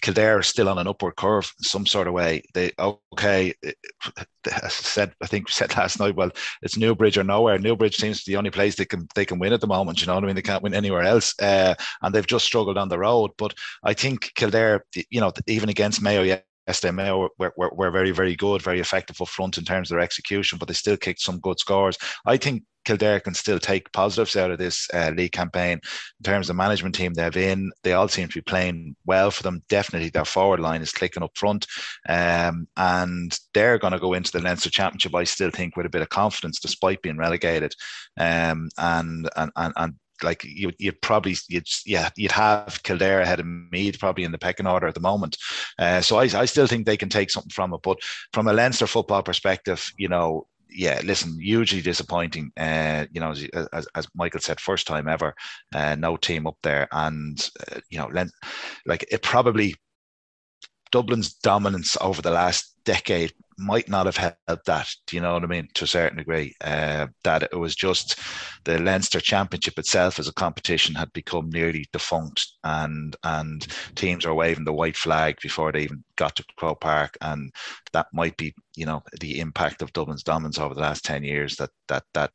Kildare 0.01 0.39
is 0.39 0.47
still 0.47 0.69
on 0.69 0.77
an 0.77 0.87
upward 0.87 1.15
curve 1.15 1.51
in 1.59 1.63
some 1.63 1.85
sort 1.85 2.07
of 2.07 2.13
way. 2.13 2.43
They 2.53 2.71
okay, 2.79 3.53
as 3.63 4.63
I 4.63 4.69
said, 4.69 5.13
I 5.21 5.27
think 5.27 5.49
said 5.49 5.75
last 5.75 5.99
night. 5.99 6.15
Well, 6.15 6.31
it's 6.61 6.77
Newbridge 6.77 7.17
or 7.17 7.23
nowhere. 7.23 7.57
Newbridge 7.57 7.97
seems 7.97 8.19
to 8.19 8.29
be 8.29 8.33
the 8.33 8.37
only 8.37 8.51
place 8.51 8.75
they 8.75 8.85
can 8.85 9.07
they 9.15 9.25
can 9.25 9.39
win 9.39 9.53
at 9.53 9.61
the 9.61 9.67
moment. 9.67 10.01
You 10.01 10.07
know 10.07 10.15
what 10.15 10.23
I 10.23 10.27
mean? 10.27 10.35
They 10.35 10.41
can't 10.41 10.63
win 10.63 10.73
anywhere 10.73 11.03
else, 11.03 11.33
uh, 11.41 11.75
and 12.01 12.13
they've 12.13 12.25
just 12.25 12.45
struggled 12.45 12.77
on 12.77 12.89
the 12.89 12.99
road. 12.99 13.31
But 13.37 13.53
I 13.83 13.93
think 13.93 14.31
Kildare, 14.35 14.83
you 15.09 15.19
know, 15.19 15.31
even 15.47 15.69
against 15.69 16.01
Mayo, 16.01 16.39
SDMA 16.67 17.29
were, 17.37 17.53
were, 17.57 17.71
were, 17.73 17.91
very, 17.91 18.11
very 18.11 18.35
good, 18.35 18.61
very 18.61 18.79
effective 18.79 19.21
up 19.21 19.27
front 19.27 19.57
in 19.57 19.63
terms 19.63 19.89
of 19.89 19.95
their 19.95 20.03
execution, 20.03 20.57
but 20.57 20.67
they 20.67 20.73
still 20.73 20.97
kicked 20.97 21.21
some 21.21 21.39
good 21.39 21.59
scores. 21.59 21.97
I 22.25 22.37
think 22.37 22.63
Kildare 22.87 23.19
can 23.19 23.33
still 23.33 23.59
take 23.59 23.91
positives 23.91 24.37
out 24.37 24.49
of 24.49 24.57
this 24.57 24.87
uh, 24.93 25.11
league 25.13 25.33
campaign 25.33 25.73
in 25.73 26.23
terms 26.23 26.49
of 26.49 26.55
the 26.55 26.63
management 26.63 26.95
team 26.95 27.13
they 27.13 27.21
have 27.21 27.35
in. 27.35 27.69
They 27.83 27.91
all 27.91 28.07
seem 28.07 28.29
to 28.29 28.33
be 28.33 28.41
playing 28.41 28.95
well 29.05 29.29
for 29.29 29.43
them. 29.43 29.61
Definitely 29.67 30.09
their 30.09 30.23
forward 30.23 30.61
line 30.61 30.81
is 30.81 30.93
clicking 30.93 31.21
up 31.21 31.37
front. 31.37 31.67
Um, 32.07 32.65
and 32.77 33.37
they're 33.53 33.77
going 33.77 33.91
to 33.91 33.99
go 33.99 34.13
into 34.13 34.31
the 34.31 34.39
Leinster 34.39 34.69
Championship, 34.69 35.13
I 35.13 35.25
still 35.25 35.51
think, 35.51 35.75
with 35.75 35.85
a 35.85 35.89
bit 35.89 36.01
of 36.01 36.09
confidence 36.09 36.61
despite 36.61 37.01
being 37.01 37.17
relegated. 37.17 37.73
Um, 38.17 38.69
and, 38.77 39.29
and, 39.35 39.51
and, 39.57 39.73
and 39.75 39.93
like 40.23 40.43
you, 40.43 40.71
you'd 40.77 41.01
probably 41.01 41.35
you'd 41.47 41.67
yeah 41.85 42.09
you'd 42.15 42.31
have 42.31 42.81
Kildare 42.83 43.21
ahead 43.21 43.39
of 43.39 43.45
Meath 43.45 43.99
probably 43.99 44.23
in 44.23 44.31
the 44.31 44.37
pecking 44.37 44.67
order 44.67 44.87
at 44.87 44.93
the 44.93 44.99
moment. 44.99 45.37
Uh, 45.79 46.01
so 46.01 46.17
I, 46.17 46.23
I 46.23 46.45
still 46.45 46.67
think 46.67 46.85
they 46.85 46.97
can 46.97 47.09
take 47.09 47.29
something 47.29 47.51
from 47.51 47.73
it. 47.73 47.81
But 47.83 47.99
from 48.33 48.47
a 48.47 48.53
Leinster 48.53 48.87
football 48.87 49.23
perspective, 49.23 49.91
you 49.97 50.07
know, 50.07 50.47
yeah, 50.69 51.01
listen, 51.03 51.39
hugely 51.39 51.81
disappointing. 51.81 52.51
Uh, 52.57 53.05
you 53.11 53.21
know, 53.21 53.33
as, 53.73 53.87
as 53.95 54.07
Michael 54.15 54.41
said, 54.41 54.59
first 54.59 54.87
time 54.87 55.07
ever, 55.07 55.33
uh, 55.73 55.95
no 55.95 56.17
team 56.17 56.47
up 56.47 56.57
there, 56.63 56.87
and 56.91 57.49
uh, 57.71 57.79
you 57.89 57.97
know, 57.97 58.09
like 58.85 59.05
it 59.11 59.21
probably 59.21 59.75
Dublin's 60.91 61.33
dominance 61.33 61.97
over 62.01 62.21
the 62.21 62.31
last 62.31 62.75
decade 62.85 63.33
might 63.57 63.89
not 63.89 64.05
have 64.05 64.17
helped 64.17 64.65
that. 64.65 64.87
Do 65.07 65.15
you 65.15 65.21
know 65.21 65.33
what 65.33 65.43
I 65.43 65.47
mean? 65.47 65.67
To 65.75 65.85
a 65.85 65.87
certain 65.87 66.17
degree, 66.17 66.55
uh, 66.61 67.07
that 67.23 67.43
it 67.43 67.55
was 67.55 67.75
just 67.75 68.19
the 68.65 68.79
Leinster 68.79 69.19
Championship 69.19 69.79
itself 69.79 70.19
as 70.19 70.27
a 70.27 70.33
competition 70.33 70.95
had 70.95 71.11
become 71.13 71.49
nearly 71.49 71.85
defunct, 71.91 72.45
and 72.63 73.15
and 73.23 73.65
teams 73.95 74.25
are 74.25 74.35
waving 74.35 74.65
the 74.65 74.73
white 74.73 74.97
flag 74.97 75.37
before 75.41 75.71
they 75.71 75.81
even 75.81 76.03
got 76.17 76.35
to 76.35 76.45
Croke 76.57 76.81
Park, 76.81 77.17
and 77.21 77.51
that 77.93 78.07
might 78.13 78.37
be 78.37 78.53
you 78.75 78.85
know 78.85 79.01
the 79.19 79.39
impact 79.39 79.81
of 79.81 79.93
Dublin's 79.93 80.23
dominance 80.23 80.59
over 80.59 80.75
the 80.75 80.81
last 80.81 81.03
ten 81.03 81.23
years. 81.23 81.55
That 81.55 81.71
that 81.87 82.03
that 82.13 82.31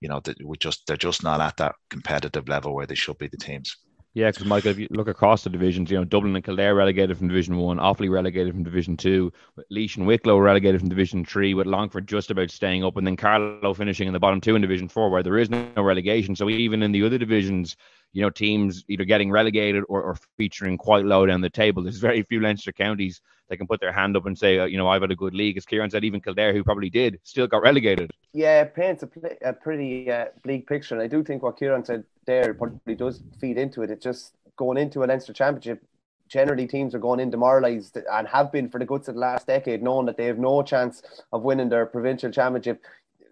you 0.00 0.08
know 0.08 0.20
that 0.24 0.36
we 0.44 0.56
just 0.58 0.86
they're 0.86 0.96
just 0.96 1.22
not 1.22 1.40
at 1.40 1.56
that 1.56 1.74
competitive 1.90 2.48
level 2.48 2.74
where 2.74 2.86
they 2.86 2.94
should 2.94 3.18
be 3.18 3.28
the 3.28 3.38
teams. 3.38 3.76
Yeah, 4.16 4.30
because 4.30 4.46
Michael, 4.46 4.70
if 4.70 4.78
you 4.78 4.88
look 4.92 5.08
across 5.08 5.44
the 5.44 5.50
divisions, 5.50 5.90
you 5.90 5.98
know 5.98 6.04
Dublin 6.06 6.34
and 6.34 6.42
Kildare 6.42 6.74
relegated 6.74 7.18
from 7.18 7.28
Division 7.28 7.58
One, 7.58 7.76
Offaly 7.76 8.10
relegated 8.10 8.54
from 8.54 8.64
Division 8.64 8.96
Two, 8.96 9.30
Laois 9.70 9.94
and 9.98 10.06
Wicklow 10.06 10.38
relegated 10.38 10.80
from 10.80 10.88
Division 10.88 11.22
Three, 11.22 11.52
with 11.52 11.66
Longford 11.66 12.08
just 12.08 12.30
about 12.30 12.50
staying 12.50 12.82
up, 12.82 12.96
and 12.96 13.06
then 13.06 13.16
Carlow 13.16 13.74
finishing 13.74 14.06
in 14.06 14.14
the 14.14 14.18
bottom 14.18 14.40
two 14.40 14.56
in 14.56 14.62
Division 14.62 14.88
Four, 14.88 15.10
where 15.10 15.22
there 15.22 15.36
is 15.36 15.50
no 15.50 15.68
relegation. 15.76 16.34
So 16.34 16.48
even 16.48 16.82
in 16.82 16.92
the 16.92 17.04
other 17.04 17.18
divisions, 17.18 17.76
you 18.16 18.22
know, 18.22 18.30
teams 18.30 18.82
either 18.88 19.04
getting 19.04 19.30
relegated 19.30 19.84
or, 19.90 20.02
or 20.02 20.16
featuring 20.38 20.78
quite 20.78 21.04
low 21.04 21.26
down 21.26 21.42
the 21.42 21.50
table. 21.50 21.82
There's 21.82 21.98
very 21.98 22.22
few 22.22 22.40
Leinster 22.40 22.72
counties 22.72 23.20
that 23.50 23.58
can 23.58 23.66
put 23.66 23.78
their 23.78 23.92
hand 23.92 24.16
up 24.16 24.24
and 24.24 24.36
say, 24.38 24.58
uh, 24.58 24.64
you 24.64 24.78
know, 24.78 24.88
I've 24.88 25.02
had 25.02 25.10
a 25.10 25.16
good 25.16 25.34
league. 25.34 25.58
As 25.58 25.66
Kieran 25.66 25.90
said, 25.90 26.02
even 26.02 26.22
Kildare, 26.22 26.54
who 26.54 26.64
probably 26.64 26.88
did, 26.88 27.20
still 27.24 27.46
got 27.46 27.60
relegated. 27.60 28.10
Yeah, 28.32 28.62
it 28.62 28.74
paints 28.74 29.02
a, 29.02 29.08
a 29.46 29.52
pretty 29.52 30.10
uh, 30.10 30.28
bleak 30.42 30.66
picture. 30.66 30.94
And 30.94 31.02
I 31.02 31.08
do 31.08 31.22
think 31.22 31.42
what 31.42 31.58
Kieran 31.58 31.84
said 31.84 32.04
there 32.24 32.54
probably 32.54 32.94
does 32.94 33.22
feed 33.38 33.58
into 33.58 33.82
it. 33.82 33.90
It 33.90 34.00
just 34.00 34.32
going 34.56 34.78
into 34.78 35.04
a 35.04 35.06
Leinster 35.06 35.34
Championship, 35.34 35.84
generally 36.26 36.66
teams 36.66 36.94
are 36.94 36.98
going 36.98 37.20
in 37.20 37.28
demoralised 37.28 37.98
and 38.10 38.26
have 38.28 38.50
been 38.50 38.70
for 38.70 38.78
the 38.78 38.86
goods 38.86 39.08
of 39.08 39.16
the 39.16 39.20
last 39.20 39.46
decade, 39.46 39.82
knowing 39.82 40.06
that 40.06 40.16
they 40.16 40.24
have 40.24 40.38
no 40.38 40.62
chance 40.62 41.02
of 41.34 41.42
winning 41.42 41.68
their 41.68 41.84
provincial 41.84 42.30
championship. 42.30 42.82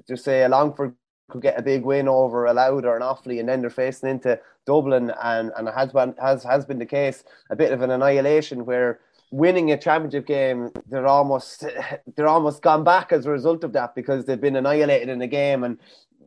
Just 0.06 0.24
say 0.24 0.42
along 0.42 0.74
Longford 0.76 0.94
could 1.28 1.42
get 1.42 1.58
a 1.58 1.62
big 1.62 1.84
win 1.84 2.08
over 2.08 2.46
a 2.46 2.52
Louth 2.52 2.84
or 2.84 2.96
an 2.96 3.02
Offaly, 3.02 3.40
and 3.40 3.48
then 3.48 3.60
they're 3.60 3.70
facing 3.70 4.10
into 4.10 4.38
Dublin, 4.66 5.12
and 5.22 5.52
and 5.56 5.68
it 5.68 5.74
has 5.74 5.92
been 5.92 6.14
has 6.20 6.42
has 6.42 6.64
been 6.64 6.78
the 6.78 6.86
case 6.86 7.24
a 7.50 7.56
bit 7.56 7.72
of 7.72 7.82
an 7.82 7.90
annihilation 7.90 8.64
where 8.64 9.00
winning 9.30 9.72
a 9.72 9.76
championship 9.76 10.26
game 10.26 10.70
they're 10.86 11.08
almost 11.08 11.64
they're 12.16 12.28
almost 12.28 12.62
gone 12.62 12.84
back 12.84 13.10
as 13.10 13.26
a 13.26 13.30
result 13.30 13.64
of 13.64 13.72
that 13.72 13.94
because 13.94 14.24
they've 14.24 14.40
been 14.40 14.56
annihilated 14.56 15.08
in 15.08 15.18
the 15.18 15.26
game 15.26 15.64
and 15.64 15.78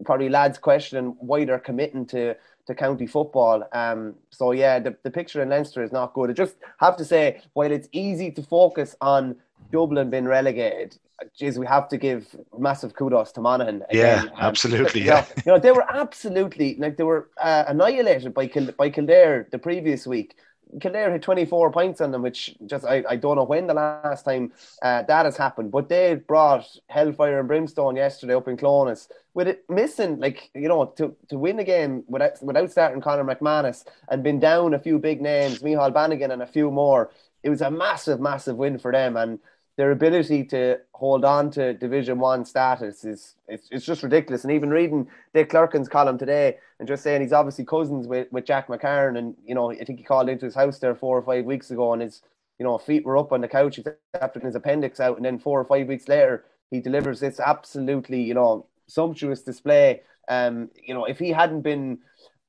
probably 0.04 0.30
lads 0.30 0.58
questioning 0.58 1.16
why 1.20 1.46
they're 1.46 1.60
committing 1.60 2.06
to 2.06 2.36
to 2.68 2.76
county 2.76 3.08
football. 3.08 3.64
Um, 3.72 4.16
so 4.30 4.52
yeah, 4.52 4.80
the, 4.80 4.96
the 5.04 5.10
picture 5.10 5.42
in 5.42 5.50
Leinster 5.50 5.84
is 5.84 5.94
not 5.94 6.14
good. 6.14 6.30
I 6.30 6.34
just 6.34 6.58
have 6.80 6.98
to 6.98 7.06
say, 7.06 7.42
while 7.54 7.72
it's 7.72 7.88
easy 7.94 8.30
to 8.32 8.44
focus 8.44 8.96
on 9.00 9.38
Dublin 9.72 10.10
being 10.10 10.26
relegated, 10.26 10.98
geez, 11.38 11.58
we 11.58 11.66
have 11.66 11.88
to 11.90 11.98
give 11.98 12.36
massive 12.58 12.94
kudos 12.96 13.32
to 13.34 13.42
Monaghan. 13.42 13.84
Again. 13.90 14.26
Yeah, 14.26 14.32
absolutely. 14.40 15.02
yeah, 15.02 15.26
you 15.46 15.52
know, 15.52 15.60
they 15.60 15.72
were 15.72 15.86
absolutely 15.90 16.76
like 16.78 16.98
they 16.98 17.04
were 17.04 17.30
uh, 17.42 17.66
annihilated 17.68 18.34
by 18.34 18.48
Kil- 18.48 18.74
by 18.78 18.90
Kildare 18.90 19.48
the 19.52 19.60
previous 19.60 20.06
week. 20.08 20.36
Kildare 20.82 21.12
had 21.12 21.22
24 21.22 21.72
points 21.72 22.02
on 22.02 22.12
them, 22.12 22.22
which 22.22 22.56
just 22.66 22.86
I, 22.86 23.04
I 23.10 23.16
don't 23.16 23.38
know 23.38 23.46
when 23.46 23.68
the 23.68 23.74
last 23.74 24.24
time 24.24 24.52
uh, 24.82 25.04
that 25.04 25.26
has 25.26 25.38
happened, 25.38 25.72
but 25.72 25.88
they 25.88 26.16
brought 26.16 26.68
hellfire 26.90 27.40
and 27.40 27.48
brimstone 27.48 27.96
yesterday 27.96 28.36
up 28.36 28.50
in 28.50 28.58
Clones 28.58 29.08
with 29.34 29.48
it 29.48 29.64
missing 29.70 30.20
like 30.20 30.50
you 30.56 30.68
know 30.68 30.86
to, 30.98 31.16
to 31.30 31.38
win 31.38 31.60
a 31.60 31.64
game 31.64 32.04
without 32.08 32.42
without 32.44 32.72
starting 32.72 33.00
Conor 33.00 33.24
McManus 33.24 33.86
and 34.10 34.24
been 34.24 34.40
down 34.40 34.74
a 34.74 34.80
few 34.80 35.00
big 35.00 35.22
names, 35.22 35.60
Micheál 35.60 35.94
Bannigan 35.94 36.32
and 36.32 36.42
a 36.42 36.48
few 36.48 36.70
more. 36.70 37.12
It 37.44 37.50
was 37.50 37.62
a 37.62 37.72
massive, 37.72 38.20
massive 38.20 38.58
win 38.58 38.78
for 38.80 38.92
them, 38.92 39.16
and 39.18 39.40
their 39.78 39.92
ability 39.92 40.44
to 40.44 40.80
hold 40.94 41.24
on 41.24 41.52
to 41.52 41.74
Division 41.76 42.18
One 42.18 42.44
status 42.46 43.06
is 43.06 43.36
it's, 43.48 43.68
it's 43.72 43.86
just 43.86 44.02
ridiculous. 44.02 44.44
And 44.44 44.52
even 44.52 44.72
reading 44.72 45.08
Dick 45.36 45.52
Clerkin's 45.52 45.88
column 45.88 46.18
today 46.18 46.58
and 46.80 46.88
just 46.88 47.04
saying 47.04 47.22
he's 47.22 47.32
obviously 47.32 47.64
cousins 47.64 48.08
with, 48.08 48.28
with 48.32 48.46
Jack 48.46 48.68
McCarron, 48.68 49.18
and 49.18 49.36
you 49.46 49.54
know 49.54 49.72
I 49.72 49.84
think 49.84 50.00
he 50.00 50.06
called 50.06 50.30
into 50.30 50.46
his 50.46 50.56
house 50.56 50.80
there 50.80 50.96
four 50.96 51.18
or 51.18 51.22
five 51.22 51.46
weeks 51.46 51.70
ago, 51.70 51.94
and 51.94 52.02
his 52.02 52.22
you 52.60 52.66
know 52.66 52.78
feet 52.80 53.06
were 53.06 53.18
up 53.18 53.32
on 53.32 53.42
the 53.42 53.48
couch 53.48 53.80
after 54.20 54.40
his 54.40 54.56
appendix 54.56 55.00
out, 55.00 55.16
and 55.18 55.26
then 55.26 55.38
four 55.38 55.60
or 55.60 55.66
five 55.66 55.88
weeks 55.88 56.08
later 56.08 56.44
he 56.72 56.82
delivers 56.82 57.20
this 57.20 57.40
absolutely 57.40 58.22
you 58.22 58.34
know 58.34 58.66
sumptuous 58.88 59.44
display. 59.44 60.02
Um, 60.28 60.70
you 60.84 60.94
know 60.94 61.06
if 61.06 61.20
he 61.20 61.30
hadn't 61.30 61.62
been 61.62 62.00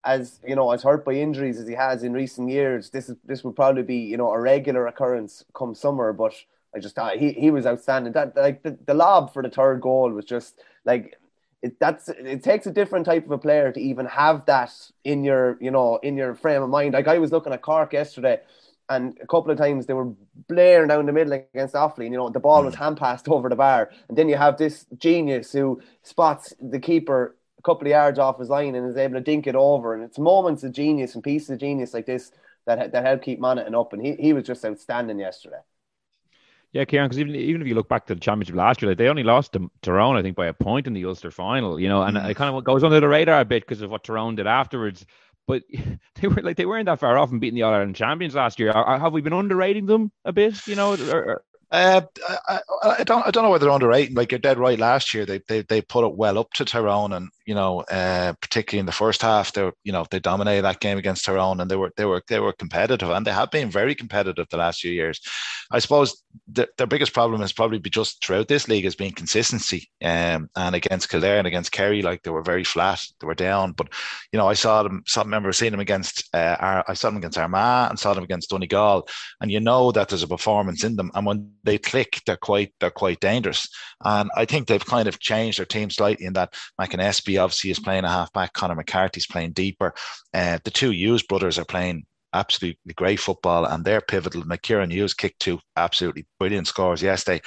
as 0.04 0.40
you 0.46 0.54
know 0.54 0.70
as 0.70 0.82
hurt 0.82 1.04
by 1.04 1.12
injuries 1.12 1.58
as 1.58 1.68
he 1.68 1.74
has 1.74 2.02
in 2.02 2.12
recent 2.12 2.50
years, 2.50 2.90
this 2.90 3.08
is 3.08 3.16
this 3.24 3.44
would 3.44 3.56
probably 3.56 3.82
be 3.82 3.98
you 3.98 4.16
know 4.16 4.30
a 4.30 4.40
regular 4.40 4.86
occurrence 4.86 5.44
come 5.54 5.74
summer, 5.74 6.12
but 6.12 6.34
I 6.74 6.78
just 6.78 6.94
thought 6.94 7.16
he, 7.16 7.32
he 7.32 7.50
was 7.50 7.66
outstanding. 7.66 8.12
That 8.12 8.36
like 8.36 8.62
the, 8.62 8.78
the 8.86 8.94
lob 8.94 9.32
for 9.32 9.42
the 9.42 9.50
third 9.50 9.80
goal 9.80 10.10
was 10.10 10.24
just 10.24 10.60
like 10.84 11.16
it, 11.62 11.78
that's 11.80 12.08
it 12.08 12.42
takes 12.42 12.66
a 12.66 12.72
different 12.72 13.06
type 13.06 13.24
of 13.24 13.32
a 13.32 13.38
player 13.38 13.72
to 13.72 13.80
even 13.80 14.06
have 14.06 14.46
that 14.46 14.72
in 15.04 15.24
your 15.24 15.58
you 15.60 15.70
know 15.70 15.98
in 16.02 16.16
your 16.16 16.34
frame 16.34 16.62
of 16.62 16.70
mind. 16.70 16.94
Like 16.94 17.08
I 17.08 17.18
was 17.18 17.32
looking 17.32 17.52
at 17.52 17.62
Cork 17.62 17.92
yesterday, 17.92 18.40
and 18.88 19.18
a 19.20 19.26
couple 19.26 19.50
of 19.50 19.58
times 19.58 19.86
they 19.86 19.94
were 19.94 20.12
blaring 20.48 20.88
down 20.88 21.06
the 21.06 21.12
middle 21.12 21.32
against 21.32 21.74
Offaly. 21.74 22.04
And, 22.04 22.12
you 22.12 22.18
know, 22.18 22.30
the 22.30 22.40
ball 22.40 22.64
was 22.64 22.74
hmm. 22.74 22.82
hand 22.82 22.96
passed 22.96 23.28
over 23.28 23.48
the 23.48 23.56
bar, 23.56 23.90
and 24.08 24.16
then 24.16 24.28
you 24.28 24.36
have 24.36 24.56
this 24.56 24.86
genius 24.98 25.52
who 25.52 25.80
spots 26.02 26.54
the 26.60 26.78
keeper 26.78 27.34
couple 27.68 27.86
of 27.86 27.90
yards 27.90 28.18
off 28.18 28.38
his 28.38 28.48
line 28.48 28.74
and 28.74 28.88
is 28.88 28.96
able 28.96 29.14
to 29.14 29.20
dink 29.20 29.46
it 29.46 29.54
over. 29.54 29.94
And 29.94 30.02
it's 30.02 30.18
moments 30.18 30.64
of 30.64 30.72
genius 30.72 31.14
and 31.14 31.22
pieces 31.22 31.50
of 31.50 31.58
genius 31.58 31.92
like 31.92 32.06
this 32.06 32.32
that 32.66 32.92
that 32.92 33.04
help 33.04 33.22
keep 33.22 33.38
Monaghan 33.38 33.74
up. 33.74 33.92
And 33.92 34.04
he, 34.04 34.14
he 34.14 34.32
was 34.32 34.44
just 34.44 34.64
outstanding 34.64 35.18
yesterday. 35.18 35.60
Yeah, 36.72 36.84
Kieran, 36.84 37.08
because 37.08 37.18
even 37.18 37.34
even 37.34 37.62
if 37.62 37.68
you 37.68 37.74
look 37.74 37.88
back 37.88 38.06
to 38.06 38.14
the 38.14 38.20
championship 38.20 38.54
last 38.54 38.82
year, 38.82 38.90
like, 38.90 38.98
they 38.98 39.08
only 39.08 39.22
lost 39.22 39.52
to 39.54 39.70
Tyrone, 39.82 40.16
I 40.16 40.22
think, 40.22 40.36
by 40.36 40.46
a 40.46 40.52
point 40.52 40.86
in 40.86 40.92
the 40.92 41.04
Ulster 41.04 41.30
final. 41.30 41.80
You 41.80 41.88
know, 41.88 42.02
and 42.02 42.16
mm. 42.16 42.30
it 42.30 42.34
kind 42.34 42.54
of 42.54 42.64
goes 42.64 42.84
under 42.84 43.00
the 43.00 43.08
radar 43.08 43.40
a 43.40 43.44
bit 43.44 43.66
because 43.66 43.82
of 43.82 43.90
what 43.90 44.04
Tyrone 44.04 44.34
did 44.34 44.46
afterwards. 44.46 45.06
But 45.46 45.62
they 46.16 46.28
were 46.28 46.42
like 46.42 46.56
they 46.56 46.66
weren't 46.66 46.86
that 46.86 47.00
far 47.00 47.16
off 47.16 47.30
from 47.30 47.38
beating 47.38 47.56
the 47.56 47.62
All 47.62 47.72
Ireland 47.72 47.96
champions 47.96 48.34
last 48.34 48.58
year. 48.58 48.72
Have 48.72 49.12
we 49.12 49.22
been 49.22 49.32
underrating 49.32 49.86
them 49.86 50.12
a 50.24 50.32
bit? 50.32 50.66
You 50.66 50.76
know, 50.76 50.94
or, 51.10 51.42
uh, 51.70 52.00
I, 52.48 52.60
I, 52.82 53.04
don't. 53.04 53.26
I 53.26 53.30
don't 53.30 53.44
know 53.44 53.50
whether 53.50 53.66
they're 53.66 53.74
underrating. 53.74 54.14
Like 54.14 54.32
you're 54.32 54.38
dead 54.38 54.58
right. 54.58 54.78
Last 54.78 55.12
year, 55.12 55.26
they 55.26 55.40
they, 55.48 55.62
they 55.62 55.82
put 55.82 56.06
it 56.06 56.16
well 56.16 56.38
up 56.38 56.52
to 56.54 56.64
Tyrone, 56.64 57.12
and 57.12 57.28
you 57.44 57.54
know, 57.54 57.80
uh, 57.80 58.32
particularly 58.40 58.80
in 58.80 58.86
the 58.86 58.92
first 58.92 59.20
half, 59.20 59.52
they 59.52 59.70
you 59.84 59.92
know 59.92 60.06
they 60.10 60.18
dominated 60.18 60.62
that 60.62 60.80
game 60.80 60.96
against 60.96 61.26
Tyrone, 61.26 61.60
and 61.60 61.70
they 61.70 61.76
were 61.76 61.92
they 61.96 62.06
were 62.06 62.22
they 62.28 62.40
were 62.40 62.54
competitive, 62.54 63.10
and 63.10 63.26
they 63.26 63.32
have 63.32 63.50
been 63.50 63.70
very 63.70 63.94
competitive 63.94 64.46
the 64.48 64.56
last 64.56 64.80
few 64.80 64.92
years. 64.92 65.20
I 65.70 65.80
suppose 65.80 66.22
the, 66.50 66.68
their 66.78 66.86
biggest 66.86 67.12
problem 67.12 67.42
has 67.42 67.52
probably 67.52 67.78
be 67.78 67.90
just 67.90 68.24
throughout 68.24 68.48
this 68.48 68.68
league 68.68 68.84
has 68.84 68.94
been 68.94 69.12
consistency. 69.12 69.90
Um, 70.02 70.48
and 70.56 70.74
against 70.74 71.10
Kildare 71.10 71.38
and 71.38 71.46
against 71.46 71.72
Kerry, 71.72 72.00
like 72.00 72.22
they 72.22 72.30
were 72.30 72.42
very 72.42 72.64
flat, 72.64 73.02
they 73.20 73.26
were 73.26 73.34
down. 73.34 73.72
But 73.72 73.92
you 74.32 74.38
know, 74.38 74.48
I 74.48 74.54
saw 74.54 74.82
them. 74.82 75.02
Saw 75.06 75.22
remember 75.22 75.52
seeing 75.52 75.72
them 75.72 75.80
against. 75.80 76.34
Uh, 76.34 76.82
I 76.88 76.94
saw 76.94 77.10
them 77.10 77.18
against 77.18 77.36
Armagh 77.36 77.90
and 77.90 77.98
saw 77.98 78.14
them 78.14 78.24
against 78.24 78.48
Donegal, 78.48 79.06
and 79.40 79.50
you 79.50 79.60
know 79.60 79.92
that 79.92 80.08
there's 80.08 80.22
a 80.22 80.28
performance 80.28 80.84
in 80.84 80.96
them, 80.96 81.10
and 81.14 81.26
when 81.26 81.52
they 81.64 81.78
click, 81.78 82.20
they're 82.26 82.36
quite 82.36 82.72
they're 82.80 82.90
quite 82.90 83.20
dangerous. 83.20 83.68
And 84.04 84.30
I 84.36 84.44
think 84.44 84.66
they've 84.66 84.84
kind 84.84 85.08
of 85.08 85.20
changed 85.20 85.58
their 85.58 85.66
team 85.66 85.90
slightly 85.90 86.26
in 86.26 86.32
that 86.34 86.54
McAnespie 86.80 87.42
obviously 87.42 87.70
is 87.70 87.78
playing 87.78 88.04
a 88.04 88.08
halfback, 88.08 88.52
Conor 88.52 88.74
McCarthy's 88.74 89.26
playing 89.26 89.52
deeper. 89.52 89.94
Uh, 90.34 90.58
the 90.64 90.70
two 90.70 90.90
Hughes 90.90 91.22
brothers 91.22 91.58
are 91.58 91.64
playing 91.64 92.04
absolutely 92.32 92.94
great 92.94 93.20
football 93.20 93.64
and 93.64 93.84
they're 93.84 94.00
pivotal. 94.00 94.42
McKieran 94.42 94.92
Hughes 94.92 95.14
kicked 95.14 95.40
two 95.40 95.60
absolutely 95.76 96.26
brilliant 96.38 96.66
scores 96.66 97.02
yesterday. 97.02 97.40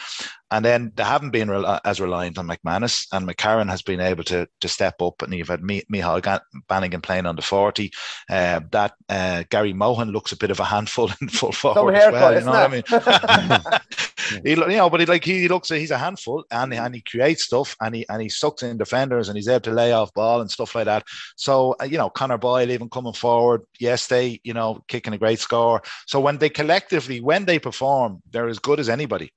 And 0.52 0.66
then 0.66 0.92
they 0.96 1.04
haven't 1.04 1.32
been 1.32 1.50
re- 1.50 1.80
as 1.86 2.02
reliant 2.02 2.38
on 2.38 2.46
McManus, 2.46 3.08
and 3.14 3.26
McCarron 3.26 3.70
has 3.70 3.82
been 3.82 4.02
able 4.02 4.26
to 4.26 4.48
to 4.60 4.68
step 4.68 5.02
up. 5.02 5.22
And 5.22 5.34
you've 5.34 5.48
had 5.48 5.62
Micheál 5.62 6.42
Bannigan 6.68 7.00
playing 7.00 7.26
on 7.26 7.38
the 7.38 7.42
40. 7.42 7.90
Uh, 8.30 8.60
that 8.72 8.94
uh, 9.08 9.44
Gary 9.50 9.72
Mohan 9.72 10.12
looks 10.12 10.34
a 10.34 10.38
bit 10.38 10.52
of 10.52 10.60
a 10.60 10.66
handful 10.66 11.10
in 11.22 11.30
full 11.30 11.54
forward 11.54 11.96
as 11.96 12.12
well. 12.12 12.34
You 12.34 12.42
know 12.42 12.52
what 12.52 12.92
I 12.98 13.70
mean? 13.70 13.80
he, 14.44 14.52
you 14.52 14.56
know, 14.56 14.90
but 14.90 15.00
he, 15.00 15.06
like 15.06 15.24
he 15.24 15.48
looks, 15.48 15.70
he's 15.70 15.92
a 15.92 15.98
handful, 15.98 16.44
and, 16.52 16.74
and 16.74 16.96
he 16.96 17.02
creates 17.02 17.44
stuff, 17.44 17.76
and 17.82 17.96
he 17.96 18.08
and 18.10 18.22
he 18.22 18.30
sucks 18.30 18.64
in 18.64 18.78
defenders, 18.78 19.30
and 19.30 19.38
he's 19.38 19.48
able 19.48 19.62
to 19.62 19.72
lay 19.72 19.92
off 19.92 20.14
ball 20.14 20.42
and 20.42 20.52
stuff 20.52 20.76
like 20.76 20.86
that. 20.86 21.04
So 21.36 21.76
uh, 21.82 21.86
you 21.86 21.98
know, 21.98 22.10
Connor 22.10 22.38
Boyle 22.38 22.72
even 22.72 22.90
coming 22.90 23.14
forward, 23.14 23.62
yes, 23.80 24.08
they 24.08 24.40
you 24.44 24.54
know 24.54 24.84
kicking 24.88 25.14
a 25.14 25.18
great 25.18 25.40
score. 25.40 25.82
So 26.08 26.20
when 26.20 26.38
they 26.38 26.50
collectively, 26.50 27.22
when 27.22 27.46
they 27.46 27.60
perform, 27.60 28.22
they're 28.30 28.50
as 28.50 28.60
good 28.60 28.80
as 28.80 28.90
anybody. 28.90 29.32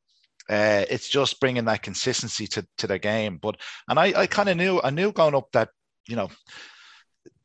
Uh, 0.49 0.85
it's 0.91 1.09
just 1.09 1.41
bringing 1.41 1.65
that 1.65 1.83
consistency 1.83 2.47
to, 2.47 2.67
to 2.77 2.87
their 2.87 2.99
game. 2.99 3.39
But 3.41 3.57
and 3.89 3.99
I, 3.99 4.13
I 4.15 4.27
kind 4.27 4.49
of 4.49 4.57
knew 4.57 4.81
I 4.83 4.91
knew 4.91 5.11
going 5.13 5.35
up 5.35 5.51
that 5.53 5.71
you 6.07 6.17
know 6.17 6.29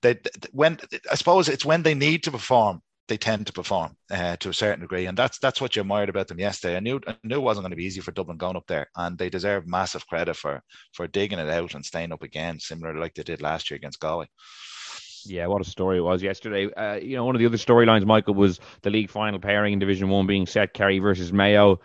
that 0.01 0.27
when 0.51 0.79
I 1.09 1.15
suppose 1.15 1.49
it's 1.49 1.65
when 1.65 1.83
they 1.83 1.93
need 1.93 2.23
to 2.23 2.31
perform 2.31 2.81
they 3.10 3.17
tend 3.17 3.48
to 3.48 3.54
perform 3.54 3.98
uh, 4.12 4.38
to 4.38 4.50
a 4.50 4.54
certain 4.54 4.82
degree, 4.82 5.08
and 5.08 5.17
that's 5.17 5.38
that's 5.39 5.60
what 5.60 5.76
you 5.76 5.82
admired 5.82 6.10
about 6.10 6.28
them 6.30 6.39
yesterday. 6.39 6.78
I 6.78 6.80
knew 6.80 7.02
I 7.08 7.15
knew 7.24 7.36
it 7.36 7.41
wasn't 7.43 7.63
going 7.63 7.72
to 7.72 7.78
be 7.78 7.86
easy 7.86 8.00
for 8.00 8.12
Dublin 8.12 8.38
going 8.38 8.56
up 8.56 8.67
there, 8.67 8.88
and 8.95 9.17
they 9.17 9.30
deserve 9.30 9.67
massive 9.67 10.08
credit 10.08 10.36
for 10.36 10.62
for 10.93 11.08
digging 11.08 11.39
it 11.39 11.50
out 11.50 11.74
and 11.76 11.86
staying 11.86 12.13
up 12.13 12.24
again, 12.24 12.60
similar 12.60 12.95
like 12.95 13.15
they 13.15 13.24
did 13.24 13.41
last 13.41 13.69
year 13.69 13.76
against 13.76 14.00
Galway. 14.00 14.28
Yeah, 15.26 15.48
what 15.48 15.62
a 15.62 15.69
story 15.69 15.98
it 15.98 16.02
was 16.02 16.24
yesterday. 16.24 16.72
Uh, 16.74 16.95
you 16.95 17.17
know, 17.17 17.26
one 17.26 17.36
of 17.36 17.39
the 17.39 17.45
other 17.45 17.58
storylines, 17.58 18.06
Michael, 18.06 18.36
was 18.36 18.62
the 18.84 18.89
league 18.89 19.10
final 19.10 19.39
pairing 19.39 19.74
in 19.74 19.80
Division 19.80 20.08
One 20.08 20.28
being 20.28 20.45
set 20.45 20.74
Kerry 20.74 21.00
versus 21.00 21.34
Mayo 21.34 21.82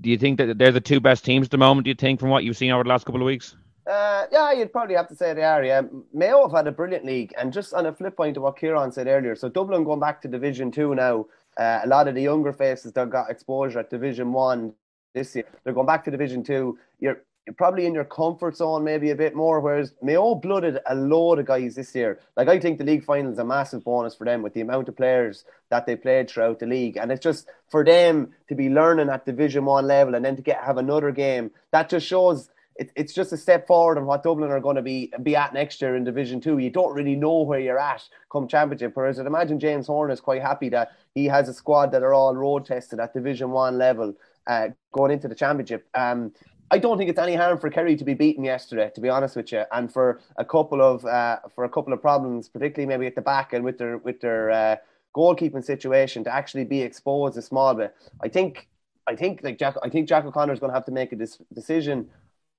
do 0.00 0.10
you 0.10 0.18
think 0.18 0.38
that 0.38 0.58
they're 0.58 0.72
the 0.72 0.80
two 0.80 1.00
best 1.00 1.24
teams 1.24 1.46
at 1.46 1.50
the 1.50 1.58
moment? 1.58 1.84
Do 1.84 1.90
you 1.90 1.94
think 1.94 2.20
from 2.20 2.30
what 2.30 2.44
you've 2.44 2.56
seen 2.56 2.72
over 2.72 2.82
the 2.82 2.88
last 2.88 3.04
couple 3.04 3.20
of 3.20 3.26
weeks? 3.26 3.56
Uh, 3.86 4.26
yeah, 4.32 4.52
you'd 4.52 4.72
probably 4.72 4.96
have 4.96 5.08
to 5.08 5.14
say 5.14 5.32
they 5.32 5.44
are. 5.44 5.62
Yeah, 5.62 5.82
Mayo 6.12 6.42
have 6.42 6.52
had 6.52 6.66
a 6.66 6.72
brilliant 6.72 7.04
league, 7.04 7.32
and 7.38 7.52
just 7.52 7.72
on 7.72 7.86
a 7.86 7.92
flip 7.92 8.16
point 8.16 8.34
to 8.34 8.40
what 8.40 8.58
Kieran 8.58 8.90
said 8.90 9.06
earlier, 9.06 9.36
so 9.36 9.48
Dublin 9.48 9.84
going 9.84 10.00
back 10.00 10.22
to 10.22 10.28
Division 10.28 10.70
Two 10.70 10.94
now. 10.94 11.26
Uh, 11.56 11.80
a 11.84 11.86
lot 11.86 12.06
of 12.06 12.14
the 12.14 12.20
younger 12.20 12.52
faces 12.52 12.92
that 12.92 13.08
got 13.08 13.30
exposure 13.30 13.78
at 13.78 13.88
Division 13.88 14.32
One 14.32 14.74
this 15.14 15.34
year, 15.34 15.44
they're 15.64 15.72
going 15.72 15.86
back 15.86 16.04
to 16.04 16.10
Division 16.10 16.44
Two. 16.44 16.78
You're 17.00 17.22
you're 17.46 17.54
probably 17.54 17.86
in 17.86 17.94
your 17.94 18.04
comfort 18.04 18.56
zone 18.56 18.82
maybe 18.82 19.10
a 19.10 19.14
bit 19.14 19.34
more. 19.34 19.60
Whereas 19.60 19.94
Mayo 20.02 20.34
blooded 20.34 20.80
a 20.84 20.94
load 20.96 21.38
of 21.38 21.46
guys 21.46 21.76
this 21.76 21.94
year. 21.94 22.18
Like 22.36 22.48
I 22.48 22.58
think 22.58 22.78
the 22.78 22.84
league 22.84 23.04
final 23.04 23.32
is 23.32 23.38
a 23.38 23.44
massive 23.44 23.84
bonus 23.84 24.16
for 24.16 24.24
them 24.24 24.42
with 24.42 24.52
the 24.52 24.60
amount 24.62 24.88
of 24.88 24.96
players 24.96 25.44
that 25.70 25.86
they 25.86 25.94
played 25.94 26.28
throughout 26.28 26.58
the 26.58 26.66
league, 26.66 26.96
and 26.96 27.10
it's 27.10 27.22
just 27.22 27.48
for 27.70 27.84
them 27.84 28.32
to 28.48 28.54
be 28.54 28.68
learning 28.68 29.08
at 29.08 29.24
Division 29.24 29.64
One 29.64 29.86
level 29.86 30.14
and 30.14 30.24
then 30.24 30.36
to 30.36 30.42
get 30.42 30.62
have 30.62 30.76
another 30.76 31.12
game. 31.12 31.52
That 31.70 31.88
just 31.88 32.06
shows 32.06 32.50
it, 32.78 32.90
it's 32.96 33.12
just 33.12 33.32
a 33.32 33.36
step 33.36 33.66
forward 33.66 33.98
on 33.98 34.06
what 34.06 34.22
Dublin 34.22 34.50
are 34.50 34.60
going 34.60 34.76
to 34.76 34.82
be 34.82 35.12
be 35.22 35.34
at 35.36 35.54
next 35.54 35.80
year 35.80 35.96
in 35.96 36.04
Division 36.04 36.40
Two. 36.40 36.58
You 36.58 36.70
don't 36.70 36.94
really 36.94 37.16
know 37.16 37.42
where 37.42 37.60
you're 37.60 37.78
at 37.78 38.02
come 38.30 38.48
Championship. 38.48 38.92
Whereas 38.94 39.18
I'd 39.18 39.26
imagine 39.26 39.58
James 39.58 39.86
Horan 39.86 40.12
is 40.12 40.20
quite 40.20 40.42
happy 40.42 40.68
that 40.70 40.92
he 41.14 41.26
has 41.26 41.48
a 41.48 41.54
squad 41.54 41.92
that 41.92 42.02
are 42.02 42.14
all 42.14 42.34
road 42.34 42.66
tested 42.66 43.00
at 43.00 43.14
Division 43.14 43.50
One 43.50 43.78
level. 43.78 44.14
Uh, 44.46 44.68
going 44.92 45.10
into 45.10 45.26
the 45.26 45.34
championship. 45.34 45.88
Um, 45.94 46.32
I 46.70 46.78
don't 46.78 46.98
think 46.98 47.10
it's 47.10 47.18
any 47.18 47.34
harm 47.34 47.58
for 47.58 47.68
Kerry 47.68 47.96
to 47.96 48.04
be 48.04 48.14
beaten 48.14 48.44
yesterday, 48.44 48.90
to 48.94 49.00
be 49.00 49.08
honest 49.08 49.34
with 49.34 49.50
you, 49.50 49.64
and 49.72 49.92
for 49.92 50.20
a 50.36 50.44
couple 50.44 50.80
of 50.80 51.04
uh, 51.04 51.38
for 51.54 51.64
a 51.64 51.68
couple 51.68 51.92
of 51.92 52.00
problems, 52.00 52.48
particularly 52.48 52.86
maybe 52.86 53.06
at 53.06 53.14
the 53.14 53.22
back 53.22 53.52
and 53.52 53.64
with 53.64 53.78
their 53.78 53.98
with 53.98 54.20
their 54.20 54.50
uh, 54.50 54.76
goalkeeping 55.16 55.64
situation, 55.64 56.24
to 56.24 56.34
actually 56.34 56.64
be 56.64 56.80
exposed 56.80 57.36
a 57.36 57.42
small 57.42 57.74
bit. 57.74 57.94
I 58.22 58.28
think 58.28 58.68
I 59.06 59.14
think 59.14 59.42
like 59.42 59.58
Jack, 59.58 59.74
I 59.82 59.88
think 59.88 60.08
Jack 60.08 60.24
O'Connor 60.24 60.52
is 60.52 60.60
going 60.60 60.70
to 60.70 60.74
have 60.74 60.86
to 60.86 60.92
make 60.92 61.12
a 61.12 61.16
dis- 61.16 61.38
decision 61.54 62.08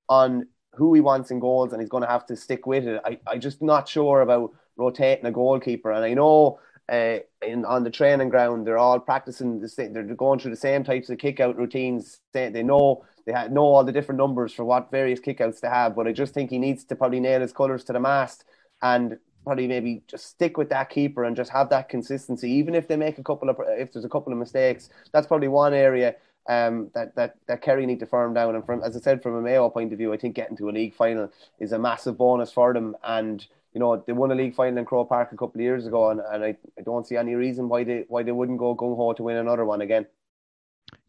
on 0.09 0.47
who 0.73 0.93
he 0.93 1.01
wants 1.01 1.31
in 1.31 1.39
goals, 1.39 1.73
and 1.73 1.81
he's 1.81 1.89
going 1.89 2.03
to 2.03 2.09
have 2.09 2.25
to 2.27 2.35
stick 2.35 2.65
with 2.67 2.87
it. 2.87 3.01
I 3.05 3.19
I'm 3.27 3.41
just 3.41 3.61
not 3.61 3.87
sure 3.87 4.21
about 4.21 4.51
rotating 4.75 5.25
a 5.25 5.31
goalkeeper, 5.31 5.91
and 5.91 6.05
I 6.05 6.13
know. 6.13 6.59
Uh, 6.89 7.19
in 7.41 7.65
on 7.65 7.83
the 7.83 7.89
training 7.89 8.29
ground, 8.29 8.65
they're 8.65 8.77
all 8.77 8.97
practicing 8.97 9.59
the 9.59 9.67
same. 9.67 9.91
They're 9.91 10.03
going 10.03 10.39
through 10.39 10.51
the 10.51 10.55
same 10.55 10.85
types 10.85 11.09
of 11.09 11.17
kick 11.17 11.41
out 11.41 11.57
routines. 11.57 12.21
They 12.31 12.63
know 12.63 13.03
they 13.27 13.33
know 13.49 13.63
all 13.63 13.83
the 13.83 13.91
different 13.91 14.19
numbers 14.19 14.53
for 14.53 14.63
what 14.63 14.89
various 14.89 15.19
kickouts 15.19 15.59
they 15.59 15.67
have, 15.67 15.97
but 15.97 16.07
I 16.07 16.13
just 16.13 16.33
think 16.33 16.49
he 16.49 16.57
needs 16.57 16.85
to 16.85 16.95
probably 16.95 17.19
nail 17.19 17.41
his 17.41 17.51
colours 17.51 17.83
to 17.85 17.93
the 17.93 17.99
mast 17.99 18.45
and 18.81 19.17
probably 19.43 19.67
maybe 19.67 20.01
just 20.07 20.27
stick 20.27 20.57
with 20.57 20.69
that 20.69 20.89
keeper 20.89 21.25
and 21.25 21.35
just 21.35 21.51
have 21.51 21.69
that 21.69 21.89
consistency. 21.89 22.49
Even 22.49 22.73
if 22.73 22.87
they 22.87 22.95
make 22.95 23.17
a 23.17 23.23
couple 23.23 23.49
of 23.49 23.57
if 23.67 23.91
there's 23.91 24.05
a 24.05 24.09
couple 24.09 24.31
of 24.31 24.39
mistakes, 24.39 24.89
that's 25.11 25.27
probably 25.27 25.49
one 25.49 25.73
area 25.73 26.15
um, 26.47 26.89
that 26.93 27.15
that 27.15 27.35
that 27.47 27.61
Kerry 27.61 27.85
need 27.85 27.99
to 27.99 28.05
firm 28.05 28.33
down. 28.33 28.55
And 28.55 28.65
from 28.65 28.83
as 28.83 28.95
I 28.95 28.99
said, 28.99 29.21
from 29.21 29.35
a 29.35 29.41
Mayo 29.41 29.69
point 29.69 29.91
of 29.91 29.97
view, 29.97 30.13
I 30.13 30.17
think 30.17 30.35
getting 30.35 30.57
to 30.57 30.69
a 30.69 30.71
league 30.71 30.95
final 30.95 31.31
is 31.59 31.71
a 31.71 31.79
massive 31.79 32.17
bonus 32.17 32.51
for 32.51 32.73
them. 32.73 32.95
And 33.03 33.45
you 33.73 33.79
know 33.79 34.03
they 34.05 34.13
won 34.13 34.31
a 34.31 34.35
league 34.35 34.55
final 34.55 34.77
in 34.77 34.85
Croke 34.85 35.09
Park 35.09 35.31
a 35.31 35.37
couple 35.37 35.59
of 35.59 35.63
years 35.63 35.85
ago, 35.85 36.09
and, 36.09 36.19
and 36.19 36.43
I, 36.43 36.57
I 36.77 36.81
don't 36.83 37.05
see 37.05 37.17
any 37.17 37.35
reason 37.35 37.69
why 37.69 37.83
they 37.83 38.05
why 38.07 38.23
they 38.23 38.31
wouldn't 38.31 38.59
go 38.59 38.75
gung 38.75 38.95
ho 38.95 39.13
to 39.13 39.23
win 39.23 39.37
another 39.37 39.65
one 39.65 39.81
again. 39.81 40.07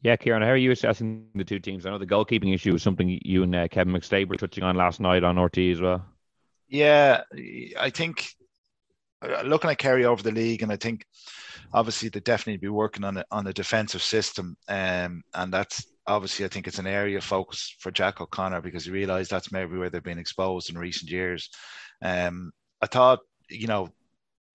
Yeah, 0.03 0.17
Kieran, 0.17 0.43
how 0.43 0.49
are 0.49 0.57
you 0.57 0.71
assessing 0.71 1.27
the 1.35 1.45
two 1.45 1.59
teams? 1.59 1.87
I 1.87 1.91
know 1.91 1.99
the 1.99 2.07
goalkeeping 2.07 2.55
issue 2.55 2.73
was 2.73 2.83
something 2.83 3.21
you 3.25 3.43
and 3.43 3.55
uh, 3.55 3.69
Kevin 3.69 3.93
McStay 3.93 4.29
were 4.29 4.37
touching 4.37 4.65
on 4.65 4.77
last 4.77 5.01
night 5.01 5.25
on 5.25 5.37
RTÉ 5.37 5.73
as 5.73 5.81
well. 5.81 6.05
Yeah, 6.69 7.23
I 7.79 7.91
think 7.91 8.35
looking 9.45 9.71
at 9.71 9.79
Kerry 9.79 10.05
over 10.05 10.23
the 10.23 10.33
league, 10.33 10.63
and 10.63 10.73
I 10.73 10.77
think 10.77 11.05
obviously 11.73 12.09
they 12.09 12.21
definitely 12.21 12.59
be 12.59 12.69
working 12.69 13.05
on 13.05 13.19
a, 13.19 13.25
on 13.31 13.47
a 13.47 13.53
defensive 13.53 14.03
system, 14.03 14.57
um, 14.69 15.23
and 15.35 15.53
that's 15.53 15.87
obviously 16.07 16.45
I 16.45 16.49
think 16.49 16.67
it's 16.67 16.79
an 16.79 16.87
area 16.87 17.19
of 17.19 17.25
focus 17.25 17.75
for 17.81 17.91
Jack 17.91 18.21
O'Connor 18.21 18.63
because 18.63 18.85
he 18.85 18.91
realised 18.91 19.31
that's 19.31 19.53
maybe 19.53 19.77
where 19.77 19.91
they've 19.91 20.03
been 20.03 20.19
exposed 20.19 20.71
in 20.71 20.79
recent 20.79 21.11
years. 21.11 21.51
Um, 22.03 22.53
I 22.81 22.87
thought 22.87 23.21
you 23.51 23.67
know 23.67 23.89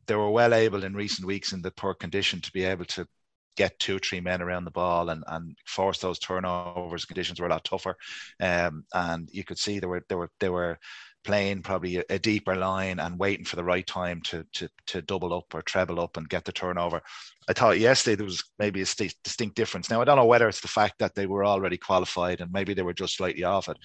they 0.08 0.16
were 0.16 0.32
well 0.32 0.54
able 0.54 0.84
in 0.84 0.94
recent 0.94 1.28
weeks 1.28 1.54
in 1.54 1.62
the 1.62 1.72
poor 1.72 1.94
condition 1.94 2.42
to 2.42 2.52
be 2.52 2.64
able 2.64 2.86
to 2.86 3.08
get 3.56 3.78
two 3.80 3.98
or 3.98 4.00
three 4.00 4.20
men 4.20 4.42
around 4.42 4.66
the 4.66 4.72
ball 4.72 5.10
and, 5.10 5.24
and 5.28 5.56
force 5.66 6.00
those 6.00 6.20
turnovers. 6.20 7.06
Conditions 7.06 7.40
were 7.40 7.48
a 7.48 7.52
lot 7.52 7.64
tougher, 7.64 7.96
um, 8.40 8.86
and 8.94 9.30
you 9.32 9.44
could 9.44 9.58
see 9.60 9.80
they 9.80 9.88
were 9.88 10.04
they 10.10 10.16
were 10.16 10.30
they 10.40 10.50
were 10.50 10.78
playing 11.24 11.62
probably 11.62 11.98
a, 11.98 12.04
a, 12.10 12.20
deeper 12.20 12.56
line 12.56 13.00
and 13.00 13.20
waiting 13.20 13.46
for 13.46 13.56
the 13.56 13.64
right 13.64 13.86
time 13.86 14.22
to 14.22 14.46
to 14.54 14.70
to 14.88 15.02
double 15.02 15.34
up 15.34 15.46
or 15.54 15.62
treble 15.62 16.00
up 16.00 16.18
and 16.18 16.30
get 16.30 16.46
the 16.46 16.52
turnover. 16.52 17.02
I 17.48 17.54
thought 17.54 17.80
yesterday 17.80 18.16
there 18.16 18.26
was 18.26 18.44
maybe 18.60 18.82
a 18.82 18.86
st- 18.86 19.16
distinct 19.24 19.56
difference. 19.56 19.90
Now 19.90 20.02
I 20.02 20.06
don't 20.06 20.18
know 20.18 20.26
whether 20.26 20.48
it's 20.48 20.62
the 20.62 20.68
fact 20.68 20.96
that 21.00 21.16
they 21.16 21.26
were 21.26 21.46
already 21.46 21.78
qualified 21.78 22.42
and 22.42 22.52
maybe 22.52 22.74
they 22.74 22.82
were 22.82 22.94
just 22.94 23.18
slightly 23.18 23.44
off 23.44 23.70
it, 23.70 23.78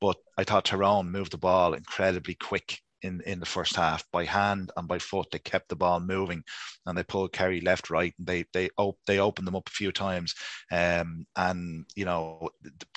but 0.00 0.16
I 0.38 0.44
thought 0.44 0.64
Tyrone 0.64 1.10
moved 1.10 1.32
the 1.32 1.38
ball 1.38 1.74
incredibly 1.74 2.34
quick 2.34 2.80
in, 3.02 3.20
in 3.26 3.40
the 3.40 3.46
first 3.46 3.76
half 3.76 4.04
by 4.12 4.24
hand 4.24 4.70
and 4.76 4.88
by 4.88 4.98
foot. 4.98 5.28
They 5.30 5.38
kept 5.38 5.68
the 5.68 5.76
ball 5.76 6.00
moving 6.00 6.42
and 6.86 6.96
they 6.96 7.02
pulled 7.02 7.32
Kerry 7.32 7.60
left, 7.60 7.90
right, 7.90 8.14
and 8.18 8.26
they 8.26 8.44
they 8.52 8.70
op- 8.76 8.98
they 9.06 9.18
opened 9.18 9.46
them 9.46 9.56
up 9.56 9.68
a 9.68 9.72
few 9.72 9.92
times. 9.92 10.34
Um, 10.70 11.26
and 11.36 11.86
you 11.94 12.04
know, 12.04 12.50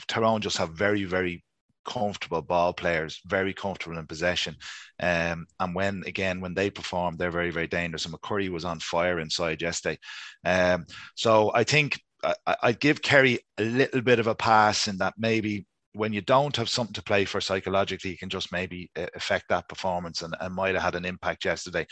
Tyrone 0.07 0.41
just 0.41 0.57
have 0.57 0.71
very 0.71 1.03
very 1.03 1.43
comfortable 1.85 2.41
ball 2.41 2.73
players, 2.73 3.21
very 3.25 3.53
comfortable 3.53 3.97
in 3.97 4.07
possession. 4.07 4.55
Um, 4.99 5.45
and 5.59 5.75
when 5.75 6.03
again 6.05 6.41
when 6.41 6.53
they 6.53 6.69
perform, 6.69 7.17
they're 7.17 7.31
very 7.31 7.51
very 7.51 7.67
dangerous. 7.67 8.05
And 8.05 8.13
McCurry 8.13 8.49
was 8.49 8.65
on 8.65 8.79
fire 8.79 9.19
inside 9.19 9.61
yesterday. 9.61 9.99
Um, 10.43 10.85
so 11.15 11.51
I 11.53 11.63
think 11.63 11.99
I, 12.23 12.55
I'd 12.63 12.79
give 12.79 13.01
Kerry 13.01 13.39
a 13.57 13.63
little 13.63 14.01
bit 14.01 14.19
of 14.19 14.27
a 14.27 14.35
pass 14.35 14.87
in 14.87 14.97
that 14.97 15.13
maybe 15.17 15.65
when 15.95 16.13
you 16.13 16.21
don't 16.21 16.55
have 16.57 16.69
something 16.69 16.93
to 16.93 17.03
play 17.03 17.25
for 17.25 17.39
psychologically, 17.39 18.11
you 18.11 18.17
can 18.17 18.29
just 18.29 18.51
maybe 18.51 18.91
uh, 18.97 19.07
affect 19.15 19.45
that 19.49 19.67
performance 19.69 20.21
and, 20.21 20.35
and 20.41 20.53
might 20.53 20.75
have 20.75 20.83
had 20.83 20.95
an 20.95 21.05
impact 21.05 21.45
yesterday. 21.45 21.85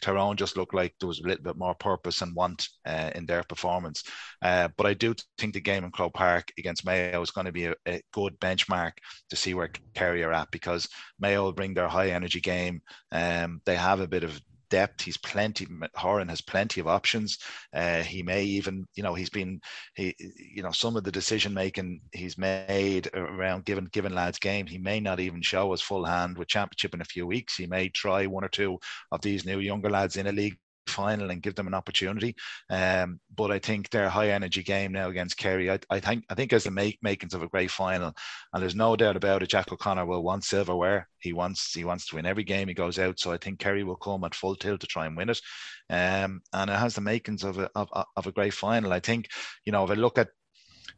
Tyrone 0.00 0.36
just 0.36 0.56
looked 0.56 0.74
like 0.74 0.94
there 0.98 1.06
was 1.06 1.20
a 1.20 1.28
little 1.28 1.44
bit 1.44 1.58
more 1.58 1.74
purpose 1.74 2.22
and 2.22 2.34
want 2.34 2.68
uh, 2.86 3.10
in 3.14 3.26
their 3.26 3.42
performance. 3.42 4.02
Uh, 4.40 4.68
but 4.78 4.86
I 4.86 4.94
do 4.94 5.14
think 5.36 5.52
the 5.52 5.60
game 5.60 5.84
in 5.84 5.90
Croke 5.90 6.14
Park 6.14 6.50
against 6.58 6.86
Mayo 6.86 7.20
is 7.20 7.30
going 7.30 7.44
to 7.44 7.52
be 7.52 7.66
a, 7.66 7.74
a, 7.86 8.00
good 8.12 8.38
benchmark 8.40 8.92
to 9.28 9.36
see 9.36 9.52
where 9.52 9.70
Kerry 9.94 10.24
are 10.24 10.32
at 10.32 10.50
because 10.50 10.88
Mayo 11.18 11.44
will 11.44 11.52
bring 11.52 11.74
their 11.74 11.88
high 11.88 12.10
energy 12.10 12.40
game. 12.40 12.80
Um, 13.12 13.60
they 13.66 13.76
have 13.76 14.00
a 14.00 14.08
bit 14.08 14.24
of 14.24 14.40
depth. 14.70 15.02
He's 15.02 15.18
plenty. 15.18 15.66
Horan 15.94 16.28
has 16.28 16.40
plenty 16.40 16.80
of 16.80 16.86
options. 16.86 17.38
Uh, 17.74 18.02
he 18.02 18.22
may 18.22 18.44
even, 18.44 18.86
you 18.94 19.02
know, 19.02 19.14
he's 19.14 19.30
been, 19.30 19.60
he, 19.94 20.14
you 20.18 20.62
know, 20.62 20.70
some 20.70 20.96
of 20.96 21.04
the 21.04 21.12
decision 21.12 21.52
making 21.52 22.00
he's 22.12 22.38
made 22.38 23.08
around 23.14 23.64
given 23.64 23.84
given 23.86 24.14
lads 24.14 24.38
game. 24.38 24.66
He 24.66 24.78
may 24.78 25.00
not 25.00 25.20
even 25.20 25.42
show 25.42 25.70
his 25.72 25.82
full 25.82 26.04
hand 26.04 26.38
with 26.38 26.48
championship 26.48 26.94
in 26.94 27.00
a 27.00 27.04
few 27.04 27.26
weeks. 27.26 27.56
He 27.56 27.66
may 27.66 27.88
try 27.88 28.26
one 28.26 28.44
or 28.44 28.48
two 28.48 28.78
of 29.12 29.20
these 29.20 29.44
new 29.44 29.58
younger 29.58 29.90
lads 29.90 30.16
in 30.16 30.26
a 30.26 30.32
league 30.32 30.56
final 30.90 31.30
and 31.30 31.42
give 31.42 31.54
them 31.54 31.66
an 31.66 31.74
opportunity. 31.74 32.34
Um, 32.68 33.20
but 33.34 33.50
I 33.50 33.58
think 33.58 33.90
their 33.90 34.08
high 34.08 34.30
energy 34.30 34.62
game 34.62 34.92
now 34.92 35.08
against 35.08 35.36
Kerry, 35.36 35.70
I, 35.70 35.78
I 35.88 36.00
think 36.00 36.24
I 36.28 36.34
think 36.34 36.52
as 36.52 36.64
the 36.64 36.70
make, 36.70 36.98
makings 37.02 37.34
of 37.34 37.42
a 37.42 37.48
great 37.48 37.70
final, 37.70 38.12
and 38.52 38.62
there's 38.62 38.74
no 38.74 38.96
doubt 38.96 39.16
about 39.16 39.42
it. 39.42 39.50
Jack 39.50 39.72
O'Connor 39.72 40.06
will 40.06 40.22
want 40.22 40.44
silverware. 40.44 41.08
He 41.20 41.32
wants 41.32 41.72
he 41.72 41.84
wants 41.84 42.06
to 42.06 42.16
win 42.16 42.26
every 42.26 42.44
game 42.44 42.68
he 42.68 42.74
goes 42.74 42.98
out. 42.98 43.18
So 43.18 43.32
I 43.32 43.38
think 43.38 43.58
Kerry 43.58 43.84
will 43.84 43.96
come 43.96 44.24
at 44.24 44.34
full 44.34 44.56
tilt 44.56 44.80
to 44.80 44.86
try 44.86 45.06
and 45.06 45.16
win 45.16 45.30
it. 45.30 45.40
Um, 45.88 46.42
and 46.52 46.70
it 46.70 46.78
has 46.78 46.94
the 46.94 47.00
makings 47.00 47.44
of 47.44 47.58
a 47.58 47.70
of, 47.74 47.88
of 48.16 48.26
a 48.26 48.32
great 48.32 48.54
final. 48.54 48.92
I 48.92 49.00
think 49.00 49.28
you 49.64 49.72
know 49.72 49.84
if 49.84 49.90
I 49.90 49.94
look 49.94 50.18
at 50.18 50.28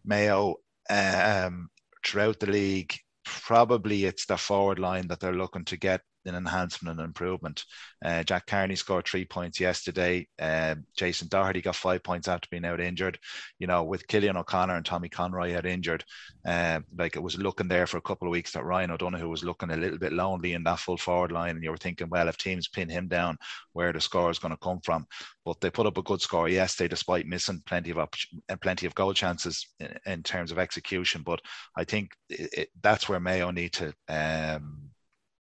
Mayo 0.04 0.56
um, 0.90 1.68
throughout 2.04 2.40
the 2.40 2.46
league, 2.46 2.94
probably 3.24 4.04
it's 4.04 4.26
the 4.26 4.36
forward 4.36 4.78
line 4.78 5.08
that 5.08 5.20
they're 5.20 5.34
looking 5.34 5.64
to 5.66 5.76
get 5.76 6.00
an 6.24 6.34
enhancement 6.34 6.98
and 6.98 7.06
improvement. 7.06 7.64
Uh, 8.04 8.22
Jack 8.22 8.46
Carney 8.46 8.76
scored 8.76 9.06
three 9.06 9.24
points 9.24 9.60
yesterday. 9.60 10.26
Uh, 10.40 10.76
Jason 10.96 11.28
Doherty 11.28 11.60
got 11.60 11.76
five 11.76 12.02
points 12.02 12.28
after 12.28 12.48
being 12.50 12.64
out 12.64 12.80
injured. 12.80 13.18
You 13.58 13.66
know, 13.66 13.84
with 13.84 14.06
Killian 14.06 14.36
O'Connor 14.36 14.76
and 14.76 14.84
Tommy 14.84 15.08
Conroy 15.08 15.56
out 15.56 15.66
injured, 15.66 16.04
uh, 16.46 16.80
like 16.96 17.16
it 17.16 17.22
was 17.22 17.38
looking 17.38 17.68
there 17.68 17.86
for 17.86 17.98
a 17.98 18.02
couple 18.02 18.28
of 18.28 18.32
weeks 18.32 18.52
that 18.52 18.64
Ryan 18.64 18.92
O'Donoghue 18.92 19.28
was 19.28 19.44
looking 19.44 19.70
a 19.70 19.76
little 19.76 19.98
bit 19.98 20.12
lonely 20.12 20.54
in 20.54 20.62
that 20.64 20.78
full 20.78 20.96
forward 20.96 21.32
line, 21.32 21.56
and 21.56 21.64
you 21.64 21.70
were 21.70 21.76
thinking, 21.76 22.08
well, 22.08 22.28
if 22.28 22.36
teams 22.36 22.68
pin 22.68 22.88
him 22.88 23.08
down, 23.08 23.36
where 23.72 23.92
the 23.92 24.00
score 24.00 24.30
is 24.30 24.38
going 24.38 24.52
to 24.52 24.58
come 24.58 24.80
from? 24.84 25.06
But 25.44 25.60
they 25.60 25.70
put 25.70 25.86
up 25.86 25.98
a 25.98 26.02
good 26.02 26.20
score 26.20 26.48
yesterday, 26.48 26.88
despite 26.88 27.26
missing 27.26 27.62
plenty 27.66 27.90
of 27.90 27.98
op- 27.98 28.14
plenty 28.60 28.86
of 28.86 28.94
goal 28.94 29.12
chances 29.12 29.66
in, 29.80 29.94
in, 30.06 30.22
terms 30.22 30.52
of 30.52 30.58
execution. 30.58 31.22
But 31.22 31.40
I 31.76 31.84
think 31.84 32.12
it, 32.28 32.50
it, 32.52 32.68
that's 32.80 33.08
where 33.08 33.20
Mayo 33.20 33.50
need 33.50 33.72
to. 33.74 33.92
Um, 34.08 34.91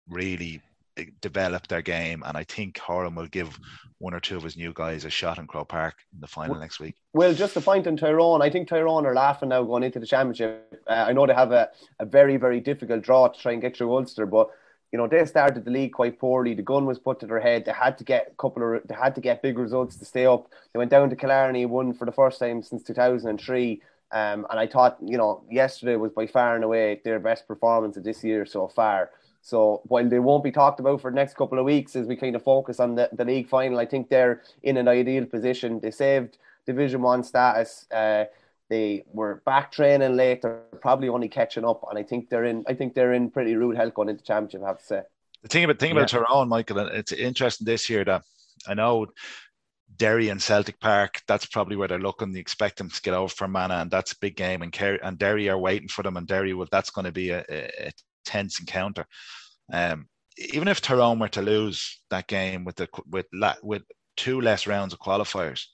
really 0.08 0.60
eh, 0.96 1.06
develop 1.20 1.66
their 1.68 1.82
game. 1.82 2.22
And 2.26 2.36
I 2.36 2.44
think 2.44 2.78
Horan 2.78 3.14
will 3.14 3.26
give 3.26 3.58
one 3.98 4.14
or 4.14 4.20
two 4.20 4.36
of 4.36 4.42
his 4.42 4.56
new 4.56 4.72
guys 4.74 5.04
a 5.04 5.10
shot 5.10 5.38
in 5.38 5.46
Croke 5.46 5.68
Park 5.68 5.94
in 6.12 6.20
the 6.20 6.26
final 6.26 6.56
next 6.56 6.80
week. 6.80 6.94
Well, 7.12 7.34
just 7.34 7.56
a 7.56 7.60
point 7.60 7.86
on 7.86 7.96
Tyrone. 7.96 8.42
I 8.42 8.50
think 8.50 8.68
Tyrone 8.68 9.06
are 9.06 9.14
laughing 9.14 9.48
now 9.48 9.62
going 9.62 9.82
into 9.82 10.00
the 10.00 10.06
championship. 10.06 10.82
Uh, 10.86 11.04
I 11.08 11.12
know 11.12 11.26
they 11.26 11.34
have 11.34 11.52
a, 11.52 11.70
a 12.00 12.04
very, 12.04 12.36
very 12.36 12.60
difficult 12.60 13.02
draw 13.02 13.28
to 13.28 13.40
try 13.40 13.52
and 13.52 13.62
get 13.62 13.76
through 13.76 13.94
Ulster, 13.94 14.26
but 14.26 14.50
you 14.92 14.98
know 14.98 15.08
they 15.08 15.24
started 15.24 15.64
the 15.64 15.72
league 15.72 15.92
quite 15.92 16.20
poorly. 16.20 16.54
The 16.54 16.62
gun 16.62 16.86
was 16.86 17.00
put 17.00 17.18
to 17.20 17.26
their 17.26 17.40
head. 17.40 17.64
They 17.64 17.72
had 17.72 17.98
to 17.98 18.04
get 18.04 18.28
a 18.30 18.36
couple 18.36 18.76
of 18.76 18.86
they 18.86 18.94
had 18.94 19.16
to 19.16 19.20
get 19.20 19.42
big 19.42 19.58
results 19.58 19.96
to 19.96 20.04
stay 20.04 20.24
up. 20.24 20.48
They 20.72 20.78
went 20.78 20.92
down 20.92 21.10
to 21.10 21.16
Killarney, 21.16 21.66
won 21.66 21.94
for 21.94 22.04
the 22.04 22.12
first 22.12 22.38
time 22.38 22.62
since 22.62 22.84
2003. 22.84 23.82
Um, 24.12 24.46
and 24.48 24.60
I 24.60 24.68
thought, 24.68 24.98
you 25.02 25.18
know, 25.18 25.42
yesterday 25.50 25.96
was 25.96 26.12
by 26.12 26.28
far 26.28 26.54
and 26.54 26.62
away 26.62 27.00
their 27.04 27.18
best 27.18 27.48
performance 27.48 27.96
of 27.96 28.04
this 28.04 28.22
year 28.22 28.46
so 28.46 28.68
far. 28.68 29.10
So 29.44 29.82
while 29.84 30.08
they 30.08 30.20
won't 30.20 30.42
be 30.42 30.50
talked 30.50 30.80
about 30.80 31.02
for 31.02 31.10
the 31.10 31.16
next 31.16 31.36
couple 31.36 31.58
of 31.58 31.66
weeks 31.66 31.94
as 31.96 32.06
we 32.06 32.16
kind 32.16 32.34
of 32.34 32.42
focus 32.42 32.80
on 32.80 32.94
the, 32.94 33.10
the 33.12 33.26
league 33.26 33.46
final, 33.46 33.78
I 33.78 33.84
think 33.84 34.08
they're 34.08 34.40
in 34.62 34.78
an 34.78 34.88
ideal 34.88 35.26
position. 35.26 35.80
They 35.80 35.90
saved 35.90 36.38
Division 36.64 37.02
One 37.02 37.22
status. 37.22 37.86
Uh, 37.92 38.24
they 38.70 39.04
were 39.12 39.42
back 39.44 39.70
training 39.70 40.16
late. 40.16 40.40
They're 40.40 40.62
probably 40.80 41.10
only 41.10 41.28
catching 41.28 41.66
up, 41.66 41.84
and 41.90 41.98
I 41.98 42.02
think 42.02 42.30
they're 42.30 42.46
in. 42.46 42.64
I 42.66 42.72
think 42.72 42.94
they're 42.94 43.12
in 43.12 43.30
pretty 43.30 43.54
rude 43.54 43.76
health 43.76 43.92
going 43.92 44.08
into 44.08 44.24
championship. 44.24 44.62
I 44.62 44.68
have 44.68 44.78
to 44.78 44.84
say. 44.84 45.02
The 45.42 45.48
thing 45.48 45.64
about 45.64 45.78
thing 45.78 45.92
about 45.92 46.10
yeah. 46.10 46.20
Tyrone, 46.20 46.48
Michael, 46.48 46.78
it's 46.78 47.12
interesting 47.12 47.66
this 47.66 47.90
year 47.90 48.02
that 48.06 48.22
I 48.66 48.72
know 48.72 49.08
Derry 49.94 50.30
and 50.30 50.40
Celtic 50.40 50.80
Park, 50.80 51.20
that's 51.28 51.44
probably 51.44 51.76
where 51.76 51.88
they're 51.88 51.98
looking. 51.98 52.32
They 52.32 52.40
expect 52.40 52.78
them 52.78 52.88
to 52.88 53.02
get 53.02 53.12
over 53.12 53.28
for 53.28 53.46
Mana, 53.46 53.74
and 53.74 53.90
that's 53.90 54.12
a 54.12 54.18
big 54.18 54.36
game. 54.36 54.62
And 54.62 54.72
Kerry 54.72 54.98
and 55.02 55.18
Derry 55.18 55.50
are 55.50 55.58
waiting 55.58 55.88
for 55.88 56.02
them, 56.02 56.16
and 56.16 56.26
Derry 56.26 56.54
will. 56.54 56.66
That's 56.72 56.88
going 56.88 57.04
to 57.04 57.12
be 57.12 57.28
a, 57.28 57.44
a, 57.50 57.92
tense 58.24 58.60
encounter. 58.60 59.06
Um, 59.72 60.08
even 60.36 60.68
if 60.68 60.80
Tyrone 60.80 61.18
were 61.18 61.28
to 61.28 61.42
lose 61.42 62.00
that 62.10 62.26
game 62.26 62.64
with 62.64 62.76
the 62.76 62.88
with 63.08 63.26
with 63.62 63.82
two 64.16 64.40
less 64.40 64.66
rounds 64.66 64.92
of 64.92 65.00
qualifiers, 65.00 65.66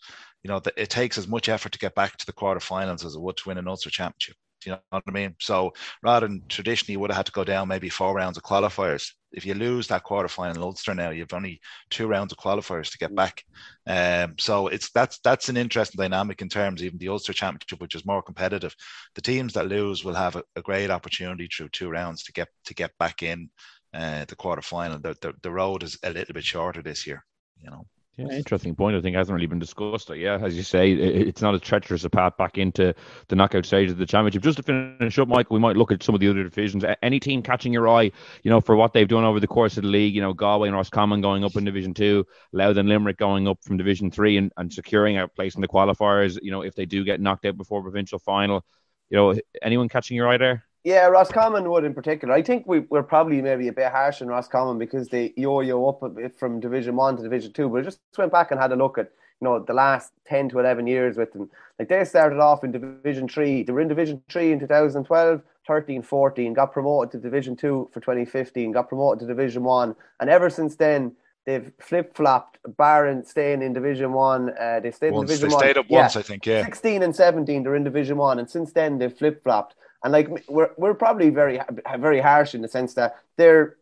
you 0.43 0.49
know, 0.49 0.61
it 0.77 0.91
takes 0.91 1.19
as 1.19 1.29
much 1.29 1.49
effort 1.49 1.73
to 1.73 1.79
get 1.79 1.95
back 1.95 2.17
to 2.17 2.27
the 2.27 2.33
quarterfinals 2.33 3.05
as 3.05 3.15
it 3.15 3.21
would 3.21 3.37
to 3.39 3.49
win 3.49 3.59
an 3.59 3.69
Ulster 3.69 3.91
championship. 3.91 4.37
Do 4.61 4.71
you 4.71 4.77
know 4.77 4.83
what 4.91 5.05
I 5.09 5.11
mean? 5.11 5.35
So 5.41 5.73
rather 6.03 6.27
than 6.29 6.43
traditionally 6.49 6.93
you 6.93 7.01
would 7.01 7.11
have 7.11 7.17
had 7.17 7.27
to 7.27 7.33
go 7.33 7.45
down 7.45 7.69
maybe 7.69 7.89
four 7.89 8.15
rounds 8.15 8.37
of 8.37 8.45
qualifiers. 8.45 9.11
If 9.33 9.47
you 9.47 9.55
lose 9.55 9.87
that 9.89 10.05
quarterfinal 10.05 10.57
in 10.57 10.63
Ulster 10.63 10.95
now, 10.95 11.11
you've 11.11 11.33
only 11.33 11.61
two 11.89 12.07
rounds 12.07 12.33
of 12.33 12.39
qualifiers 12.39 12.91
to 12.91 12.99
get 12.99 13.15
back. 13.15 13.45
Um, 13.87 14.35
so 14.39 14.69
it's 14.69 14.91
that's 14.91 15.19
that's 15.21 15.49
an 15.49 15.57
interesting 15.57 15.99
dynamic 15.99 16.43
in 16.43 16.49
terms 16.49 16.83
even 16.83 16.99
the 16.99 17.09
Ulster 17.09 17.33
Championship, 17.33 17.81
which 17.81 17.95
is 17.95 18.07
more 18.07 18.23
competitive. 18.23 18.75
The 19.15 19.23
teams 19.23 19.53
that 19.55 19.69
lose 19.69 20.05
will 20.05 20.15
have 20.15 20.37
a, 20.37 20.43
a 20.57 20.63
great 20.63 20.91
opportunity 20.91 21.49
through 21.49 21.69
two 21.71 21.91
rounds 21.91 22.25
to 22.25 22.33
get 22.33 22.49
to 22.65 22.75
get 22.75 22.91
back 22.99 23.23
in 23.23 23.51
uh, 23.95 24.25
the 24.27 24.37
quarterfinal. 24.37 25.03
The, 25.03 25.17
the 25.21 25.35
the 25.43 25.51
road 25.51 25.83
is 25.83 25.99
a 26.03 26.11
little 26.11 26.35
bit 26.35 26.45
shorter 26.45 26.83
this 26.83 27.07
year. 27.07 27.25
You 27.57 27.71
know. 27.71 27.87
Yeah, 28.21 28.37
interesting 28.37 28.75
point. 28.75 28.97
I 28.97 29.01
think 29.01 29.17
hasn't 29.17 29.35
really 29.35 29.47
been 29.47 29.59
discussed. 29.59 30.11
Yeah, 30.11 30.39
as 30.43 30.55
you 30.55 30.63
say, 30.63 30.93
it's 30.93 31.41
not 31.41 31.55
as 31.55 31.63
treacherous 31.63 32.05
a 32.05 32.11
path 32.11 32.37
back 32.37 32.59
into 32.59 32.95
the 33.29 33.37
knockout 33.37 33.65
stage 33.65 33.91
of 33.91 33.97
the 33.97 34.05
championship. 34.05 34.43
Just 34.43 34.59
to 34.59 34.63
finish 34.63 35.19
up, 35.19 35.29
Michael, 35.29 35.55
we 35.55 35.61
might 35.61 35.77
look 35.77 35.91
at 35.91 36.03
some 36.03 36.15
of 36.15 36.21
the 36.21 36.29
other 36.29 36.43
divisions. 36.43 36.85
Any 37.03 37.19
team 37.19 37.43
catching 37.43 37.73
your 37.73 37.89
eye, 37.89 38.11
you 38.43 38.51
know, 38.51 38.61
for 38.61 38.77
what 38.77 38.93
they've 38.93 39.09
done 39.09 39.25
over 39.25 39.41
the 39.41 39.47
course 39.47 39.79
of 39.79 39.85
the 39.85 39.89
league. 39.89 40.15
You 40.15 40.21
know, 40.21 40.35
Galway 40.35 40.69
and 40.69 40.77
Roscommon 40.77 41.23
going 41.23 41.45
up 41.45 41.57
in 41.57 41.65
Division 41.65 41.95
Two, 41.95 42.27
Louth 42.53 42.77
and 42.77 42.89
Limerick 42.89 43.17
going 43.17 43.49
up 43.49 43.59
from 43.63 43.79
Division 43.79 44.11
Three 44.11 44.37
and, 44.37 44.53
and 44.59 44.71
securing 44.71 45.17
a 45.17 45.27
place 45.27 45.55
in 45.55 45.63
the 45.63 45.69
qualifiers. 45.69 46.39
You 46.43 46.51
know, 46.51 46.61
if 46.61 46.75
they 46.75 46.85
do 46.85 47.05
get 47.05 47.21
knocked 47.21 47.47
out 47.47 47.57
before 47.57 47.83
provincial 47.83 48.19
final, 48.19 48.67
you 49.09 49.17
know, 49.17 49.35
anyone 49.63 49.89
catching 49.89 50.17
your 50.17 50.29
eye 50.29 50.37
there? 50.37 50.65
Yeah, 50.83 51.07
Roscommon 51.07 51.69
would 51.69 51.85
in 51.85 51.93
particular. 51.93 52.33
I 52.33 52.43
think 52.43 52.67
we, 52.67 52.81
we're 52.81 53.03
probably 53.03 53.43
maybe 53.43 53.69
a 53.69 53.73
bit 53.73 53.93
harsh 53.93 54.23
on 54.23 54.29
Roscommon 54.29 54.79
because 54.79 55.09
they 55.09 55.35
yo-yo 55.37 55.87
up 55.87 56.03
a 56.03 56.09
bit 56.09 56.39
from 56.39 56.59
Division 56.59 56.97
One 56.97 57.17
to 57.17 57.23
Division 57.23 57.53
Two. 57.53 57.69
But 57.69 57.81
I 57.81 57.83
just 57.83 58.01
went 58.17 58.33
back 58.33 58.51
and 58.51 58.59
had 58.59 58.73
a 58.73 58.77
look 58.77 58.97
at 58.97 59.11
you 59.41 59.45
know 59.45 59.59
the 59.59 59.75
last 59.75 60.13
ten 60.27 60.49
to 60.49 60.59
eleven 60.59 60.87
years 60.87 61.19
with 61.19 61.33
them. 61.33 61.51
Like 61.79 61.89
they 61.89 62.05
started 62.05 62.41
off 62.41 62.65
in 62.65 62.73
Division 62.73 63.29
Three. 63.29 63.63
They 63.63 63.73
were 63.73 63.83
in 63.83 63.89
Division 63.89 64.23
Three 64.31 64.53
in 64.53 64.61
2012, 64.61 65.43
13, 65.67 66.03
14. 66.03 66.55
Got 66.55 66.73
promoted 66.73 67.13
to 67.13 67.19
Division 67.19 67.57
Two 67.57 67.91
for 67.93 68.01
2015. 68.01 68.73
Got 68.73 68.89
promoted 68.89 69.21
to 69.21 69.27
Division 69.27 69.63
One, 69.63 69.95
and 70.19 70.31
ever 70.31 70.49
since 70.49 70.77
then 70.77 71.13
they've 71.45 71.73
flip 71.79 72.17
flopped. 72.17 72.57
Barron 72.79 73.23
staying 73.23 73.61
in 73.61 73.75
Division 73.75 74.15
One. 74.15 74.55
Uh, 74.59 74.81
they 74.81 74.93
stayed 74.93 75.13
once, 75.13 75.31
in 75.31 75.37
Division 75.37 75.49
they 75.51 75.55
One. 75.55 75.63
stayed 75.63 75.77
up 75.77 75.87
yeah. 75.91 76.01
once, 76.01 76.17
I 76.17 76.23
think. 76.23 76.47
Yeah, 76.47 76.65
16 76.65 77.03
and 77.03 77.15
17. 77.15 77.65
They're 77.65 77.77
in 77.77 77.85
Division 77.85 78.17
One, 78.17 78.39
and 78.39 78.49
since 78.49 78.73
then 78.73 78.97
they've 78.97 79.13
flip 79.13 79.45
flopped. 79.45 79.75
And 80.03 80.13
like 80.13 80.29
we're 80.49 80.71
we're 80.77 80.95
probably 80.95 81.31
very 81.31 81.61
very 81.99 82.21
harsh 82.21 82.55
in 82.55 82.63
the 82.63 82.69
sense 82.69 82.95
that 82.95 83.17
they're 83.37 83.77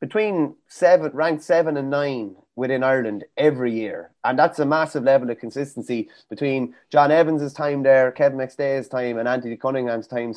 between 0.00 0.54
seven 0.68 1.10
ranked 1.12 1.42
seven 1.42 1.76
and 1.76 1.90
nine 1.90 2.36
within 2.54 2.82
Ireland 2.82 3.24
every 3.36 3.72
year, 3.72 4.10
and 4.24 4.38
that's 4.38 4.58
a 4.58 4.64
massive 4.64 5.02
level 5.04 5.30
of 5.30 5.38
consistency 5.38 6.08
between 6.30 6.74
John 6.90 7.10
Evans's 7.10 7.52
time 7.52 7.82
there, 7.82 8.12
Kevin 8.12 8.38
McStay's 8.38 8.88
time, 8.88 9.18
and 9.18 9.28
Anthony 9.28 9.56
Cunningham's 9.56 10.06
time 10.06 10.34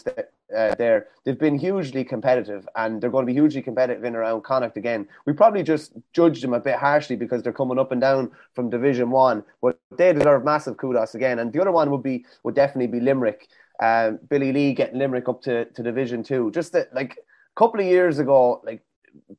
uh, 0.55 0.75
there. 0.75 1.07
They've 1.23 1.37
been 1.37 1.57
hugely 1.57 2.03
competitive, 2.03 2.67
and 2.75 3.01
they're 3.01 3.09
going 3.09 3.25
to 3.25 3.31
be 3.31 3.39
hugely 3.39 3.61
competitive 3.61 4.03
in 4.03 4.15
around 4.15 4.43
Connacht 4.43 4.77
again. 4.77 5.07
We 5.25 5.33
probably 5.33 5.63
just 5.63 5.93
judged 6.13 6.43
them 6.43 6.53
a 6.53 6.59
bit 6.59 6.75
harshly 6.75 7.15
because 7.15 7.43
they're 7.43 7.53
coming 7.53 7.79
up 7.79 7.91
and 7.91 8.01
down 8.01 8.31
from 8.53 8.69
Division 8.69 9.11
One, 9.11 9.43
but 9.61 9.79
they 9.95 10.11
deserve 10.13 10.43
massive 10.43 10.77
kudos 10.77 11.15
again. 11.15 11.39
And 11.39 11.53
the 11.53 11.61
other 11.61 11.71
one 11.71 11.91
would 11.91 12.03
be 12.03 12.25
would 12.43 12.55
definitely 12.55 12.87
be 12.87 12.99
Limerick 12.99 13.47
um, 13.79 14.19
Billy 14.29 14.51
Lee 14.51 14.73
getting 14.73 14.99
Limerick 14.99 15.29
up 15.29 15.41
to, 15.43 15.65
to 15.65 15.83
Division 15.83 16.23
Two. 16.23 16.51
Just 16.51 16.73
that, 16.73 16.93
like 16.93 17.13
a 17.13 17.59
couple 17.59 17.79
of 17.79 17.85
years 17.85 18.19
ago, 18.19 18.61
like 18.63 18.81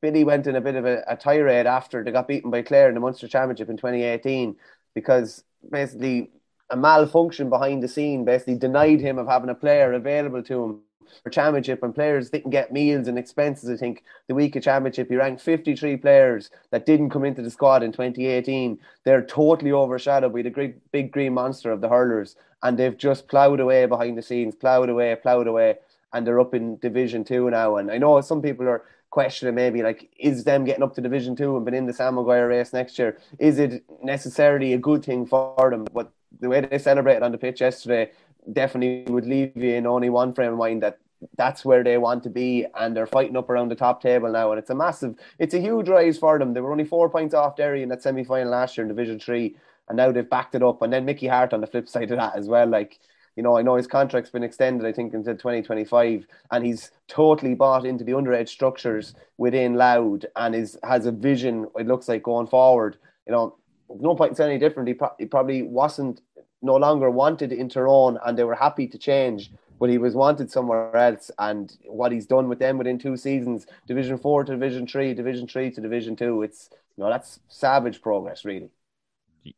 Billy 0.01 0.23
went 0.23 0.47
in 0.47 0.55
a 0.55 0.61
bit 0.61 0.75
of 0.75 0.85
a, 0.85 1.03
a 1.07 1.15
tirade 1.15 1.67
after 1.67 2.03
they 2.03 2.11
got 2.11 2.27
beaten 2.27 2.51
by 2.51 2.61
Clare 2.61 2.89
in 2.89 2.95
the 2.95 2.99
Munster 2.99 3.27
Championship 3.27 3.69
in 3.69 3.77
2018 3.77 4.55
because 4.93 5.43
basically 5.69 6.29
a 6.69 6.75
malfunction 6.75 7.49
behind 7.49 7.83
the 7.83 7.87
scene 7.87 8.25
basically 8.25 8.55
denied 8.55 9.01
him 9.01 9.17
of 9.17 9.27
having 9.27 9.49
a 9.49 9.55
player 9.55 9.93
available 9.93 10.41
to 10.43 10.63
him 10.63 10.79
for 11.23 11.29
championship 11.29 11.83
and 11.83 11.93
players 11.93 12.29
didn't 12.29 12.51
get 12.51 12.71
meals 12.71 13.07
and 13.07 13.17
expenses. 13.17 13.69
I 13.69 13.75
think 13.75 14.03
the 14.27 14.35
week 14.35 14.55
of 14.55 14.63
championship, 14.63 15.09
he 15.09 15.15
ranked 15.15 15.41
53 15.41 15.97
players 15.97 16.49
that 16.71 16.85
didn't 16.85 17.09
come 17.09 17.25
into 17.25 17.41
the 17.41 17.51
squad 17.51 17.83
in 17.83 17.91
2018. 17.91 18.79
They're 19.03 19.25
totally 19.25 19.71
overshadowed 19.71 20.33
by 20.33 20.41
the 20.41 20.49
great 20.49 20.91
big 20.91 21.11
green 21.11 21.33
monster 21.33 21.71
of 21.71 21.81
the 21.81 21.89
hurlers, 21.89 22.35
and 22.63 22.77
they've 22.77 22.97
just 22.97 23.27
ploughed 23.27 23.59
away 23.59 23.85
behind 23.85 24.17
the 24.17 24.21
scenes, 24.21 24.55
ploughed 24.55 24.89
away, 24.89 25.15
ploughed 25.15 25.47
away, 25.47 25.77
and 26.13 26.25
they're 26.25 26.39
up 26.39 26.53
in 26.53 26.77
Division 26.77 27.23
Two 27.23 27.49
now. 27.49 27.77
And 27.77 27.91
I 27.91 27.97
know 27.97 28.19
some 28.21 28.41
people 28.41 28.67
are 28.67 28.83
questioning 29.09 29.53
maybe 29.55 29.83
like 29.83 30.09
is 30.17 30.45
them 30.45 30.63
getting 30.63 30.83
up 30.83 30.95
to 30.95 31.01
Division 31.01 31.35
Two 31.35 31.55
and 31.55 31.65
being 31.65 31.77
in 31.77 31.85
the 31.85 31.93
Sam 31.93 32.15
Maguire 32.15 32.47
race 32.47 32.73
next 32.73 32.97
year? 32.99 33.17
Is 33.39 33.59
it 33.59 33.83
necessarily 34.03 34.73
a 34.73 34.77
good 34.77 35.03
thing 35.03 35.25
for 35.25 35.69
them? 35.69 35.85
But 35.93 36.11
the 36.39 36.49
way 36.49 36.61
they 36.61 36.77
celebrated 36.77 37.23
on 37.23 37.31
the 37.31 37.37
pitch 37.37 37.61
yesterday 37.61 38.11
definitely 38.51 39.11
would 39.11 39.25
leave 39.25 39.55
you 39.55 39.75
in 39.75 39.85
only 39.85 40.09
one 40.09 40.33
frame 40.33 40.53
of 40.53 40.57
mind 40.57 40.81
that 40.83 40.97
that's 41.37 41.63
where 41.63 41.83
they 41.83 41.97
want 41.97 42.23
to 42.23 42.29
be 42.29 42.65
and 42.79 42.95
they're 42.95 43.05
fighting 43.05 43.37
up 43.37 43.49
around 43.49 43.69
the 43.69 43.75
top 43.75 44.01
table 44.01 44.31
now 44.31 44.51
and 44.51 44.57
it's 44.57 44.71
a 44.71 44.75
massive 44.75 45.15
it's 45.37 45.53
a 45.53 45.59
huge 45.59 45.87
rise 45.87 46.17
for 46.17 46.39
them 46.39 46.53
they 46.53 46.61
were 46.61 46.71
only 46.71 46.83
four 46.83 47.09
points 47.09 47.35
off 47.35 47.55
Derry 47.55 47.83
in 47.83 47.89
that 47.89 48.01
semi-final 48.01 48.49
last 48.49 48.75
year 48.75 48.83
in 48.83 48.87
division 48.87 49.19
3 49.19 49.55
and 49.89 49.97
now 49.97 50.11
they've 50.11 50.29
backed 50.29 50.55
it 50.55 50.63
up 50.63 50.81
and 50.81 50.91
then 50.91 51.05
Mickey 51.05 51.27
Harte 51.27 51.53
on 51.53 51.61
the 51.61 51.67
flip 51.67 51.87
side 51.87 52.11
of 52.11 52.17
that 52.17 52.35
as 52.35 52.47
well 52.47 52.67
like 52.67 52.99
you 53.35 53.43
know 53.43 53.57
I 53.57 53.61
know 53.61 53.75
his 53.75 53.87
contract's 53.87 54.29
been 54.29 54.43
extended 54.43 54.85
I 54.85 54.91
think 54.91 55.13
until 55.13 55.35
2025 55.35 56.25
and 56.51 56.65
he's 56.65 56.91
totally 57.07 57.55
bought 57.55 57.85
into 57.85 58.03
the 58.03 58.13
underage 58.13 58.49
structures 58.49 59.13
within 59.37 59.75
Louth 59.75 60.25
and 60.35 60.55
is 60.55 60.77
has 60.83 61.05
a 61.05 61.11
vision 61.11 61.67
it 61.77 61.87
looks 61.87 62.07
like 62.07 62.23
going 62.23 62.47
forward 62.47 62.97
you 63.25 63.33
know 63.33 63.55
no 63.99 64.15
point 64.15 64.31
in 64.31 64.35
saying 64.35 64.51
any 64.51 64.59
different 64.59 64.87
he, 64.87 64.93
pro- 64.93 65.15
he 65.19 65.25
probably 65.25 65.63
wasn't 65.63 66.21
no 66.61 66.75
longer 66.75 67.09
wanted 67.09 67.51
in 67.51 67.69
Tyrone 67.69 68.17
and 68.25 68.37
they 68.37 68.43
were 68.43 68.55
happy 68.55 68.87
to 68.87 68.97
change, 68.97 69.51
but 69.79 69.89
he 69.89 69.97
was 69.97 70.15
wanted 70.15 70.51
somewhere 70.51 70.95
else. 70.95 71.31
And 71.39 71.75
what 71.85 72.11
he's 72.11 72.27
done 72.27 72.47
with 72.47 72.59
them 72.59 72.77
within 72.77 72.99
two 72.99 73.17
seasons, 73.17 73.65
Division 73.87 74.17
Four 74.17 74.43
to 74.43 74.51
Division 74.53 74.85
Three, 74.85 75.13
Division 75.13 75.47
Three 75.47 75.71
to 75.71 75.81
Division 75.81 76.15
Two, 76.15 76.43
it's 76.43 76.69
you 76.97 77.03
know 77.03 77.09
that's 77.09 77.39
savage 77.49 78.01
progress, 78.01 78.45
really. 78.45 78.69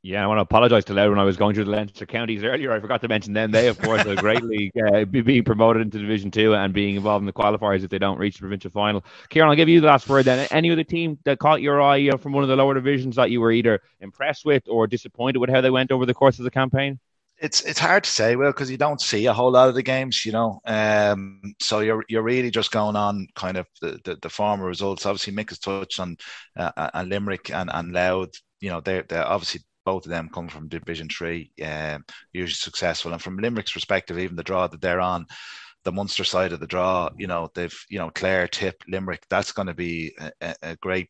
Yeah, 0.02 0.24
I 0.24 0.28
want 0.28 0.38
to 0.38 0.44
apologise 0.44 0.86
to 0.86 0.94
Louth 0.94 1.10
when 1.10 1.20
I 1.20 1.26
was 1.26 1.36
going 1.36 1.56
through 1.56 1.66
the 1.66 1.72
Leinster 1.72 2.06
counties 2.06 2.44
earlier. 2.44 2.72
I 2.72 2.80
forgot 2.80 3.02
to 3.02 3.10
mention 3.10 3.34
them. 3.34 3.52
They, 3.52 3.68
of 3.68 3.78
course, 3.78 4.06
are 4.06 4.16
greatly 4.16 4.72
uh, 4.82 5.04
being 5.12 5.44
promoted 5.44 5.82
into 5.82 6.00
Division 6.00 6.32
Two 6.32 6.56
and 6.56 6.74
being 6.74 6.96
involved 6.96 7.22
in 7.22 7.26
the 7.26 7.34
qualifiers 7.34 7.84
if 7.84 7.90
they 7.90 8.00
don't 8.00 8.18
reach 8.18 8.36
the 8.36 8.42
provincial 8.42 8.72
final. 8.72 9.04
Kieran, 9.28 9.50
I'll 9.50 9.58
give 9.58 9.68
you 9.68 9.82
the 9.82 9.88
last 9.88 10.08
word 10.08 10.24
then. 10.24 10.48
Any 10.52 10.72
other 10.72 10.86
team 10.86 11.20
that 11.26 11.40
caught 11.40 11.62
your 11.62 11.82
eye 11.82 11.98
you 11.98 12.12
know, 12.12 12.18
from 12.18 12.32
one 12.32 12.44
of 12.44 12.50
the 12.50 12.56
lower 12.56 12.74
divisions 12.74 13.18
that 13.18 13.30
you 13.30 13.42
were 13.42 13.52
either 13.52 13.82
impressed 14.00 14.46
with 14.46 14.64
or 14.70 14.88
disappointed 14.88 15.40
with 15.40 15.50
how 15.50 15.60
they 15.60 15.70
went 15.70 15.92
over 15.92 16.06
the 16.06 16.14
course 16.14 16.40
of 16.40 16.46
the 16.46 16.52
campaign? 16.52 17.00
it's 17.44 17.62
it's 17.62 17.80
hard 17.80 18.06
to 18.06 18.10
say, 18.10 18.38
well, 18.38 18.52
because 18.52 18.72
you 18.72 18.78
don't 18.78 19.02
see 19.02 19.26
a 19.26 19.34
whole 19.34 19.52
lot 19.52 19.68
of 19.68 19.76
the 19.76 19.84
games, 19.84 20.26
you 20.26 20.32
know. 20.32 20.62
Um, 20.66 21.42
so 21.60 21.80
you're 21.82 22.06
you're 22.08 22.24
really 22.24 22.52
just 22.52 22.72
going 22.72 22.96
on 22.96 23.28
kind 23.36 23.58
of 23.58 23.68
the, 23.82 24.00
the, 24.06 24.18
the 24.22 24.30
former 24.30 24.66
results. 24.66 25.06
Obviously, 25.06 25.34
Mick 25.34 25.50
has 25.50 25.60
touched 25.60 26.00
on 26.00 26.16
uh, 26.56 26.90
and 26.94 27.10
Limerick 27.10 27.52
and 27.52 27.70
and 27.74 27.92
Louth. 27.92 28.32
You 28.62 28.70
know, 28.70 28.80
they're 28.80 29.04
they're 29.04 29.28
obviously 29.28 29.62
both 29.86 30.06
of 30.06 30.10
them 30.10 30.30
come 30.34 30.48
from 30.48 30.68
Division 30.68 31.08
Three, 31.10 31.52
um, 31.64 32.06
usually 32.32 32.54
successful. 32.54 33.14
And 33.14 33.22
from 33.22 33.38
Limerick's 33.38 33.74
perspective, 33.74 34.20
even 34.20 34.36
the 34.36 34.44
draw 34.44 34.68
that 34.68 34.82
they're 34.82 35.02
on, 35.02 35.26
the 35.84 35.92
Munster 35.92 36.24
side 36.24 36.54
of 36.54 36.60
the 36.60 36.68
draw, 36.68 37.10
you 37.18 37.28
know, 37.28 37.50
they've, 37.54 37.86
you 37.90 38.00
know, 38.00 38.10
Clare, 38.10 38.48
Tip, 38.48 38.84
Limerick, 38.88 39.26
that's 39.30 39.52
going 39.52 39.68
to 39.68 39.74
be 39.74 40.16
a, 40.42 40.56
a, 40.62 40.76
great 40.78 41.10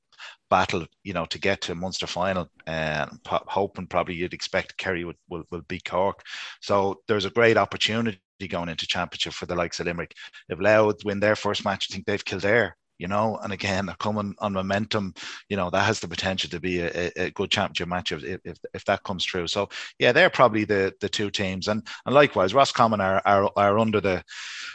battle, 0.50 0.86
you 1.04 1.14
know, 1.14 1.26
to 1.26 1.40
get 1.40 1.62
to 1.62 1.76
Munster 1.76 2.08
final. 2.08 2.50
And 2.66 3.12
hoping 3.28 3.88
probably 3.88 4.16
you'd 4.16 4.34
expect 4.34 4.78
Kerry 4.78 5.06
would, 5.06 5.18
will, 5.30 5.44
will 5.52 5.62
beat 5.68 5.86
Cork. 5.86 6.24
So 6.62 7.02
there's 7.08 7.26
a 7.26 7.30
great 7.30 7.58
opportunity 7.58 8.20
going 8.50 8.70
into 8.70 8.88
championship 8.88 9.34
for 9.34 9.46
the 9.46 9.56
likes 9.56 9.80
of 9.80 9.86
Limerick. 9.86 10.14
If 10.50 10.60
Louth 10.60 11.06
win 11.06 11.20
their 11.20 11.36
first 11.36 11.64
match, 11.64 11.88
I 11.90 11.94
think 11.94 12.06
they've 12.06 12.26
Kildare 12.26 12.76
you 12.98 13.08
know, 13.08 13.38
and 13.44 13.52
again, 13.52 13.86
they're 13.86 13.96
coming 13.96 14.36
on 14.40 14.54
momentum, 14.54 15.14
you 15.50 15.58
know, 15.58 15.70
that 15.70 15.86
has 15.86 16.00
the 16.00 16.08
potential 16.08 16.50
to 16.50 16.60
be 16.60 16.80
a, 16.80 17.12
a 17.18 17.32
good 17.32 17.52
championship 17.52 17.88
match 17.88 18.12
if, 18.12 18.24
if, 18.46 18.58
if 18.74 18.86
that 18.86 19.04
comes 19.04 19.24
true. 19.26 19.48
So 19.48 19.70
yeah, 20.00 20.12
they're 20.12 20.30
probably 20.30 20.64
the 20.66 20.94
the 21.02 21.10
two 21.10 21.30
teams, 21.30 21.68
and 21.68 21.86
and 22.06 22.16
likewise, 22.16 22.54
Roscommon 22.54 23.02
are 23.02 23.22
are, 23.26 23.52
are 23.56 23.80
under 23.80 24.02
the 24.02 24.24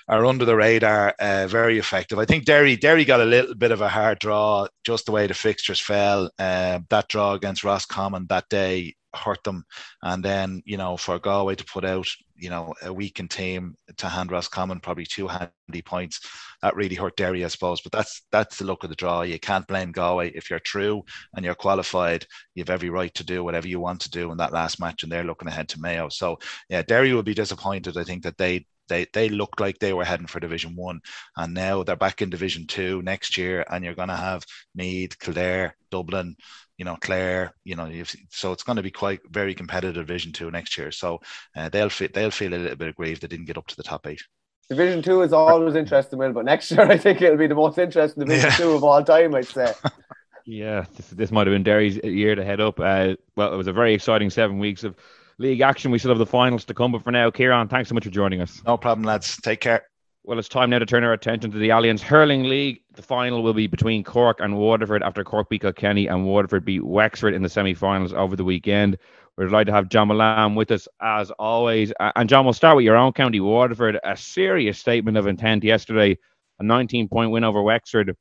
are 0.09 0.27
under 0.27 0.45
the 0.45 0.57
radar, 0.57 1.15
uh, 1.19 1.47
very 1.47 1.79
effective. 1.79 2.19
I 2.19 2.25
think 2.25 2.45
Derry 2.45 2.77
Derry 2.77 3.05
got 3.05 3.21
a 3.21 3.25
little 3.25 3.55
bit 3.55 3.73
of 3.73 3.81
a 3.81 3.89
hard 3.89 4.19
draw, 4.19 4.67
just 4.85 5.07
the 5.07 5.13
way 5.13 5.27
the 5.27 5.35
fixtures 5.35 5.81
fell. 5.81 6.31
Uh, 6.39 6.81
that 6.91 7.09
draw 7.09 7.35
against 7.35 7.65
Roscommon 7.65 8.27
that 8.29 8.49
day 8.49 8.95
hurt 9.15 9.43
them. 9.45 9.65
And 10.03 10.25
then, 10.25 10.63
you 10.65 10.77
know, 10.77 10.97
for 10.97 11.19
Galway 11.19 11.55
to 11.57 11.65
put 11.65 11.85
out, 11.85 12.07
you 12.39 12.51
know, 12.51 12.75
a 12.83 12.93
weakened 12.93 13.31
team 13.31 13.75
to 13.97 14.09
hand 14.09 14.31
Roscommon 14.31 14.81
probably 14.81 15.07
two 15.07 15.29
handy 15.29 15.83
points, 15.85 16.21
that 16.63 16.77
really 16.77 16.95
hurt 16.95 17.17
Derry, 17.17 17.45
I 17.45 17.49
suppose. 17.49 17.81
But 17.81 17.93
that's 17.93 18.23
that's 18.33 18.59
the 18.59 18.65
look 18.65 18.85
of 18.85 18.91
the 18.91 18.97
draw. 18.97 19.23
You 19.23 19.39
can't 19.39 19.67
blame 19.67 19.93
Galway. 19.93 20.31
If 20.31 20.51
you're 20.51 20.59
true 20.61 21.03
and 21.35 21.45
you're 21.45 21.55
qualified, 21.55 22.27
you 22.55 22.63
have 22.63 22.71
every 22.71 22.91
right 22.91 23.15
to 23.15 23.25
do 23.25 23.45
whatever 23.45 23.69
you 23.69 23.81
want 23.81 24.01
to 24.03 24.11
do 24.11 24.31
in 24.33 24.39
that 24.39 24.53
last 24.53 24.81
match. 24.81 25.03
And 25.03 25.13
they're 25.13 25.25
looking 25.25 25.49
ahead 25.49 25.69
to 25.71 25.81
Mayo. 25.81 26.09
So 26.09 26.39
yeah, 26.69 26.83
Derry 26.83 27.13
will 27.13 27.23
be 27.23 27.35
disappointed. 27.35 27.97
I 27.97 28.05
think 28.05 28.23
that 28.23 28.39
they 28.39 28.67
they 28.89 29.07
they 29.13 29.29
looked 29.29 29.61
like 29.61 29.79
they 29.79 29.93
were 29.93 30.05
heading 30.05 30.27
for 30.27 30.41
Division 30.41 30.75
One, 30.75 31.01
and 31.37 31.55
now 31.55 31.83
they're 31.83 31.97
back 31.97 32.23
in 32.23 32.31
Division 32.31 32.67
Two 32.67 33.03
next 33.03 33.37
year, 33.37 33.65
and 33.71 33.85
you're 33.85 33.95
going 33.95 34.09
to 34.09 34.17
have 34.17 34.45
Meath, 34.75 35.19
Kildare, 35.19 35.77
Dublin, 35.91 36.37
you 36.79 36.85
know 36.85 36.97
Clare, 37.01 37.53
you 37.65 37.77
know, 37.77 37.91
so 38.31 38.53
it's 38.53 38.63
going 38.63 38.77
to 38.77 38.83
be 38.83 38.91
quite 38.91 39.21
very 39.29 39.55
competitive 39.55 40.07
Division 40.07 40.33
Two 40.33 40.51
next 40.51 40.79
year. 40.79 40.91
So 40.91 41.21
uh, 41.57 41.69
they'll 41.69 41.91
feel 41.91 42.09
they'll 42.15 42.31
feel 42.31 42.55
a 42.55 42.57
little 42.57 42.77
bit 42.77 42.89
aggrieved 42.89 43.23
they 43.23 43.29
didn't 43.29 43.47
get 43.47 43.59
up 43.59 43.67
to 43.67 43.77
the 43.77 43.83
top 43.83 44.07
eight. 44.07 44.23
Division 44.71 45.03
Two 45.03 45.23
is 45.23 45.33
always 45.33 45.75
interesting, 45.75 46.19
Will, 46.19 46.33
but 46.33 46.45
next 46.45 46.71
year 46.71 46.83
I 46.83 46.97
think 46.97 47.21
it'll 47.21 47.37
be 47.37 47.49
the 47.49 47.55
most 47.55 47.79
interesting 47.79 48.25
Division 48.25 48.51
yeah. 48.51 48.57
Two 48.57 48.71
of 48.71 48.85
all 48.85 49.03
time. 49.03 49.35
I'd 49.35 49.47
say. 49.47 49.75
yeah, 50.47 50.85
this, 50.97 51.09
this 51.11 51.31
might 51.33 51.47
have 51.47 51.55
been 51.55 51.65
Derry's 51.65 51.97
year 51.97 52.37
to 52.37 52.45
head 52.45 52.61
up. 52.61 52.79
Uh, 52.79 53.17
well, 53.37 53.53
it 53.53 53.57
was 53.57 53.67
a 53.67 53.73
very 53.73 53.93
exciting 53.93 54.31
seven 54.31 54.59
weeks 54.59 54.85
of 54.85 54.95
league 55.39 55.61
action. 55.61 55.91
We 55.91 55.99
still 55.99 56.13
have 56.13 56.19
the 56.19 56.27
finals 56.27 56.65
to 56.67 56.75
come, 56.75 56.93
but 56.93 57.03
for 57.03 57.11
now, 57.11 57.31
Kieran, 57.31 57.69
thanks 57.69 57.89
so 57.89 57.95
much 57.95 58.05
for 58.05 58.11
joining 58.11 58.41
us. 58.41 58.63
No 58.65 58.77
problem, 58.77 59.05
lads. 59.05 59.37
Take 59.43 59.61
care. 59.61 59.83
Well, 60.29 60.39
it's 60.39 60.47
time 60.47 60.69
now 60.69 60.79
to 60.79 60.85
turn 60.85 61.05
our 61.05 61.15
attention 61.15 61.51
to 61.53 61.59
the 61.59 61.71
Allianz 61.71 62.03
Hurling 62.03 62.51
League. 62.51 62.83
The 62.93 63.01
final 63.01 63.43
will 63.43 63.55
be 63.55 63.67
between 63.67 64.05
Cork 64.05 64.41
and 64.41 64.59
Waterford 64.59 65.03
after 65.03 65.25
Cork 65.25 65.49
beat 65.49 65.63
Kilkenny 65.63 66.07
and 66.07 66.27
Waterford 66.27 66.67
beat 66.67 66.85
Wexford 66.85 67.33
in 67.33 67.41
the 67.41 67.49
semi-finals 67.49 68.13
over 68.13 68.37
the 68.37 68.45
weekend. 68.45 68.99
We're 69.39 69.47
delighted 69.47 69.69
to 69.69 69.73
have 69.73 69.89
John 69.89 70.09
Mullane 70.09 70.55
with 70.55 70.71
us 70.71 70.87
as 71.01 71.31
always. 71.31 71.95
And 72.15 72.29
John, 72.29 72.45
we'll 72.45 72.53
start 72.53 72.77
with 72.77 72.85
your 72.85 72.95
own 72.95 73.15
county, 73.15 73.41
Waterford. 73.41 73.99
A 74.05 74.19
serious 74.19 74.79
statement 74.79 75.17
of 75.17 75.27
intent 75.27 75.65
yesterday, 75.65 76.19
a 76.61 76.63
19-point 76.63 77.31
win 77.31 77.43
over 77.43 77.63
Wexford. 77.63 78.15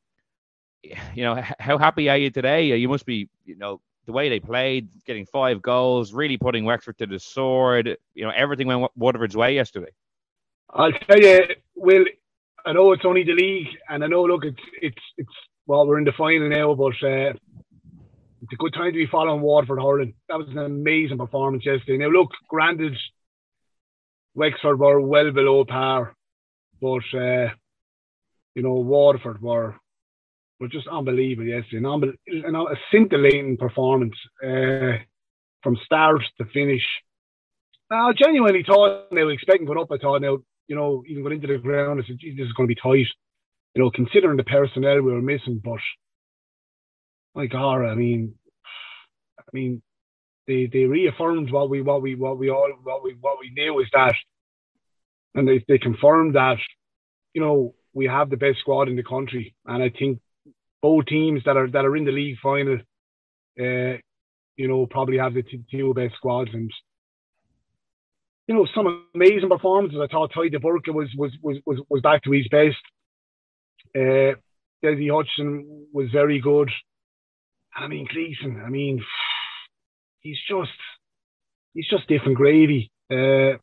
You 0.83 1.23
know, 1.25 1.43
how 1.59 1.77
happy 1.77 2.07
are 2.09 2.15
you 2.15 2.29
today? 2.29 2.73
You 2.73 2.87
must 2.87 3.05
be, 3.05 3.27
you 3.43 3.57
know, 3.57 3.81
the 4.05 4.13
way 4.13 4.29
they 4.29 4.39
played, 4.39 4.87
getting 5.05 5.25
five 5.25 5.61
goals, 5.61 6.13
really 6.13 6.37
putting 6.37 6.63
Wexford 6.63 6.99
to 6.99 7.05
the 7.05 7.19
sword. 7.19 7.97
You 8.13 8.23
know, 8.23 8.31
everything 8.33 8.67
went 8.67 8.89
Waterford's 8.95 9.35
way 9.35 9.55
yesterday. 9.55 9.91
I'll 10.69 10.91
tell 10.91 11.19
you, 11.19 11.47
Will. 11.77 12.05
I 12.65 12.73
know 12.73 12.91
it's 12.91 13.05
only 13.05 13.23
the 13.23 13.33
league, 13.33 13.67
and 13.87 14.03
I 14.03 14.07
know, 14.07 14.23
look, 14.23 14.43
it's 14.43 14.61
it's 14.81 15.03
it's 15.17 15.33
well, 15.67 15.87
we're 15.87 15.99
in 15.99 16.05
the 16.05 16.11
final 16.17 16.49
now, 16.49 16.73
but 16.73 16.93
uh, 17.03 17.33
it's 18.41 18.53
a 18.53 18.57
good 18.57 18.73
time 18.73 18.91
to 18.91 18.97
be 18.97 19.07
following 19.07 19.41
Waterford 19.41 19.79
hurling. 19.79 20.13
That 20.27 20.37
was 20.37 20.47
an 20.49 20.57
amazing 20.57 21.17
performance 21.17 21.65
yesterday. 21.65 21.97
Now, 21.97 22.09
look, 22.09 22.31
granted, 22.49 22.97
Wexford 24.35 24.79
were 24.79 24.99
well 24.99 25.31
below 25.31 25.65
par, 25.65 26.13
but 26.81 27.03
uh, 27.13 27.49
you 28.55 28.63
know, 28.63 28.73
Waterford 28.73 29.41
were 29.41 29.75
were 30.59 30.67
just 30.67 30.87
unbelievable 30.87 31.47
yesterday. 31.47 31.77
An, 31.77 31.83
unbe- 31.83 32.71
a 32.71 32.75
scintillating 32.91 33.57
performance 33.57 34.15
uh, 34.43 34.97
from 35.61 35.77
start 35.85 36.21
to 36.39 36.45
finish. 36.45 36.83
I 37.89 38.11
genuinely 38.13 38.63
thought 38.63 39.09
they 39.11 39.23
were 39.23 39.31
expecting 39.31 39.65
going 39.65 39.79
up. 39.79 39.91
I 39.91 39.97
thought 39.97 40.21
now, 40.21 40.39
you 40.67 40.75
know, 40.75 41.03
even 41.07 41.23
going 41.23 41.35
into 41.35 41.47
the 41.47 41.57
ground, 41.57 42.01
I 42.03 42.07
said, 42.07 42.17
this 42.21 42.45
is 42.45 42.53
going 42.53 42.67
to 42.67 42.75
be 42.75 42.81
tight. 42.81 43.07
You 43.75 43.83
know, 43.83 43.91
considering 43.91 44.37
the 44.37 44.43
personnel 44.43 45.01
we 45.01 45.11
were 45.11 45.21
missing, 45.21 45.61
but 45.63 45.79
my 47.35 47.45
God, 47.45 47.85
I 47.85 47.93
mean, 47.93 48.33
I 49.39 49.43
mean, 49.53 49.81
they 50.47 50.67
they 50.71 50.85
reaffirmed 50.85 51.51
what 51.51 51.69
we 51.69 51.81
what 51.81 52.01
we 52.01 52.15
what 52.15 52.37
we 52.39 52.49
all 52.49 52.71
what 52.83 53.03
we 53.03 53.15
what 53.19 53.37
we 53.39 53.51
knew 53.51 53.79
is 53.79 53.87
that, 53.93 54.15
and 55.35 55.47
they 55.47 55.63
they 55.67 55.77
confirmed 55.77 56.35
that, 56.35 56.57
you 57.33 57.41
know, 57.41 57.75
we 57.93 58.07
have 58.07 58.29
the 58.29 58.37
best 58.37 58.59
squad 58.59 58.89
in 58.89 58.95
the 58.95 59.03
country, 59.03 59.55
and 59.65 59.83
I 59.83 59.89
think 59.89 60.19
both 60.81 61.05
teams 61.05 61.43
that 61.45 61.57
are 61.57 61.69
that 61.69 61.85
are 61.85 61.95
in 61.95 62.05
the 62.05 62.11
league 62.11 62.37
final, 62.41 62.77
uh, 63.59 63.97
you 64.55 64.67
know, 64.67 64.87
probably 64.87 65.17
have 65.17 65.33
the 65.33 65.43
two 65.69 65.93
best 65.93 66.15
squads 66.15 66.49
and 66.53 66.71
you 68.47 68.55
know 68.55 68.67
some 68.73 69.05
amazing 69.13 69.49
performances. 69.49 69.99
I 70.01 70.07
thought 70.07 70.31
Tadhg 70.31 70.51
de 70.51 70.59
Búrca 70.59 70.93
was 70.93 71.09
was 71.17 71.31
was 71.41 71.57
was 71.65 71.79
was 71.89 72.01
back 72.01 72.23
to 72.23 72.31
his 72.31 72.47
best. 72.47 72.77
Uh, 73.95 74.35
Dessie 74.83 75.09
Hutchinson 75.09 75.87
was 75.91 76.09
very 76.11 76.39
good. 76.39 76.69
I 77.75 77.87
mean, 77.87 78.07
Gleeson, 78.11 78.61
I 78.65 78.69
mean, 78.69 79.03
he's 80.21 80.39
just 80.47 80.71
he's 81.73 81.87
just 81.89 82.07
different 82.07 82.37
gravy. 82.37 82.91
Uh, 83.11 83.59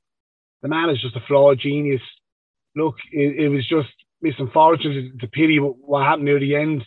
the 0.62 0.68
man 0.68 0.91
is 0.91 1.01
just 1.01 1.16
a 1.16 1.20
flawed 1.26 1.61
genius. 1.61 2.03
Look, 2.76 2.97
it, 3.12 3.45
it 3.45 3.49
was 3.49 3.66
just 3.68 3.93
misunfortunate. 4.20 5.12
It's 5.14 5.24
a 5.24 5.28
pity 5.28 5.59
what 5.59 6.05
happened 6.05 6.24
near 6.24 6.41
the 6.41 6.57
end. 6.57 6.82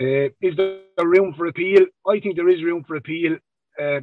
Uh, 0.00 0.30
is 0.40 0.56
there 0.56 0.80
room 1.02 1.34
for 1.36 1.46
appeal? 1.46 1.82
I 2.06 2.20
think 2.20 2.36
there 2.36 2.48
is 2.48 2.62
room 2.62 2.84
for 2.86 2.96
appeal. 2.96 3.36
Uh, 3.80 4.00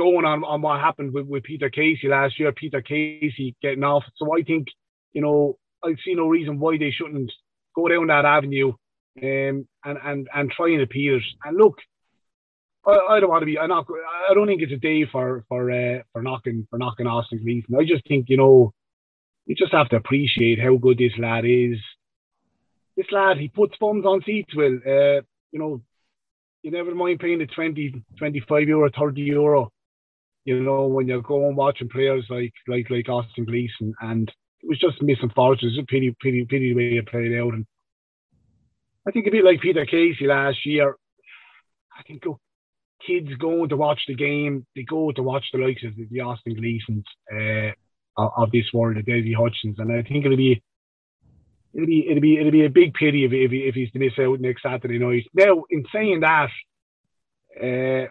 going 0.00 0.24
on, 0.24 0.42
on 0.44 0.62
what 0.62 0.80
happened 0.80 1.12
with, 1.12 1.26
with 1.26 1.42
Peter 1.42 1.68
Casey 1.68 2.08
last 2.08 2.40
year, 2.40 2.52
Peter 2.52 2.80
Casey 2.80 3.54
getting 3.60 3.84
off. 3.84 4.04
So 4.16 4.34
I 4.34 4.42
think, 4.42 4.68
you 5.12 5.20
know, 5.20 5.58
I 5.84 5.94
see 6.02 6.14
no 6.14 6.26
reason 6.26 6.58
why 6.58 6.78
they 6.78 6.90
shouldn't 6.90 7.30
go 7.76 7.86
down 7.86 8.06
that 8.06 8.24
avenue 8.24 8.68
um, 9.22 9.66
and, 9.84 9.98
and, 10.02 10.28
and 10.34 10.50
try 10.50 10.70
and 10.70 10.80
appeal 10.80 11.16
it. 11.16 11.22
And 11.44 11.58
look, 11.58 11.76
I, 12.86 12.98
I, 13.10 13.20
don't 13.20 13.28
want 13.28 13.42
to 13.42 13.46
be. 13.46 13.58
I'm 13.58 13.68
not. 13.68 13.86
I 14.30 14.32
don't 14.32 14.46
think 14.46 14.62
it's 14.62 14.72
a 14.72 14.76
day 14.76 15.04
for 15.04 15.44
for 15.48 15.70
uh, 15.70 16.02
for 16.12 16.22
knocking 16.22 16.66
for 16.70 16.78
knocking 16.78 17.06
Austin 17.06 17.42
Gleeson. 17.42 17.76
I 17.78 17.84
just 17.84 18.08
think 18.08 18.30
you 18.30 18.38
know, 18.38 18.72
you 19.44 19.54
just 19.54 19.72
have 19.72 19.90
to 19.90 19.96
appreciate 19.96 20.58
how 20.58 20.76
good 20.76 20.96
this 20.96 21.12
lad 21.18 21.44
is. 21.44 21.76
This 22.96 23.12
lad, 23.12 23.36
he 23.36 23.48
puts 23.48 23.76
bums 23.78 24.06
on 24.06 24.22
seats. 24.24 24.54
Will 24.56 24.78
uh, 24.86 25.20
you 25.52 25.58
know? 25.58 25.82
You 26.62 26.70
never 26.70 26.94
mind 26.94 27.20
paying 27.20 27.38
the 27.38 27.46
20, 27.46 28.02
25 28.18 28.68
euro, 28.68 28.90
thirty 28.90 29.22
euro. 29.22 29.70
You 30.44 30.62
know 30.62 30.86
when 30.86 31.06
you're 31.06 31.22
going 31.22 31.54
watching 31.54 31.88
players 31.88 32.26
like 32.30 32.52
like 32.66 32.88
like 32.90 33.08
Austin 33.08 33.44
Gleeson, 33.44 33.94
and 34.00 34.28
it 34.62 34.68
was 34.68 34.78
just 34.78 35.02
missing 35.02 35.30
fortune. 35.34 35.68
It's 35.68 35.78
a 35.78 35.86
pity, 35.86 36.14
pity, 36.20 36.44
pity 36.44 36.70
the 36.70 36.74
way 36.74 36.96
it 36.96 37.06
played 37.06 37.38
out. 37.38 37.54
And 37.54 37.66
I 39.06 39.10
think 39.10 39.26
a 39.26 39.30
bit 39.30 39.44
like 39.44 39.60
Peter 39.60 39.84
Casey 39.84 40.26
last 40.26 40.64
year. 40.64 40.96
I 41.98 42.02
think 42.02 42.24
kids 43.06 43.28
going 43.38 43.68
to 43.68 43.76
watch 43.76 44.00
the 44.06 44.14
game, 44.14 44.66
they 44.74 44.82
go 44.82 45.12
to 45.12 45.22
watch 45.22 45.44
the 45.52 45.58
likes 45.58 45.82
of 45.84 45.92
the 45.96 46.20
Austin 46.20 46.54
Gleesons 46.54 47.04
uh, 47.32 47.72
of, 48.16 48.30
of, 48.36 48.50
this 48.52 48.66
world, 48.72 48.96
the 48.96 49.02
Dessie 49.02 49.34
Hutchins, 49.34 49.78
and 49.78 49.92
I 49.92 50.02
think 50.02 50.24
it'll 50.24 50.36
be 50.36 50.62
it'll 51.74 51.86
be 51.86 52.06
it'll 52.08 52.20
be 52.20 52.38
it'll 52.38 52.52
be 52.52 52.64
a 52.64 52.70
big 52.70 52.94
pity 52.94 53.24
if 53.24 53.32
if, 53.32 53.52
if 53.52 53.74
he's 53.74 53.90
to 53.92 53.98
miss 53.98 54.18
out 54.18 54.40
next 54.40 54.62
Saturday 54.62 54.98
night. 54.98 55.26
Now, 55.34 55.64
in 55.70 55.84
saying 55.92 56.20
that, 56.20 56.50
uh, 57.60 58.10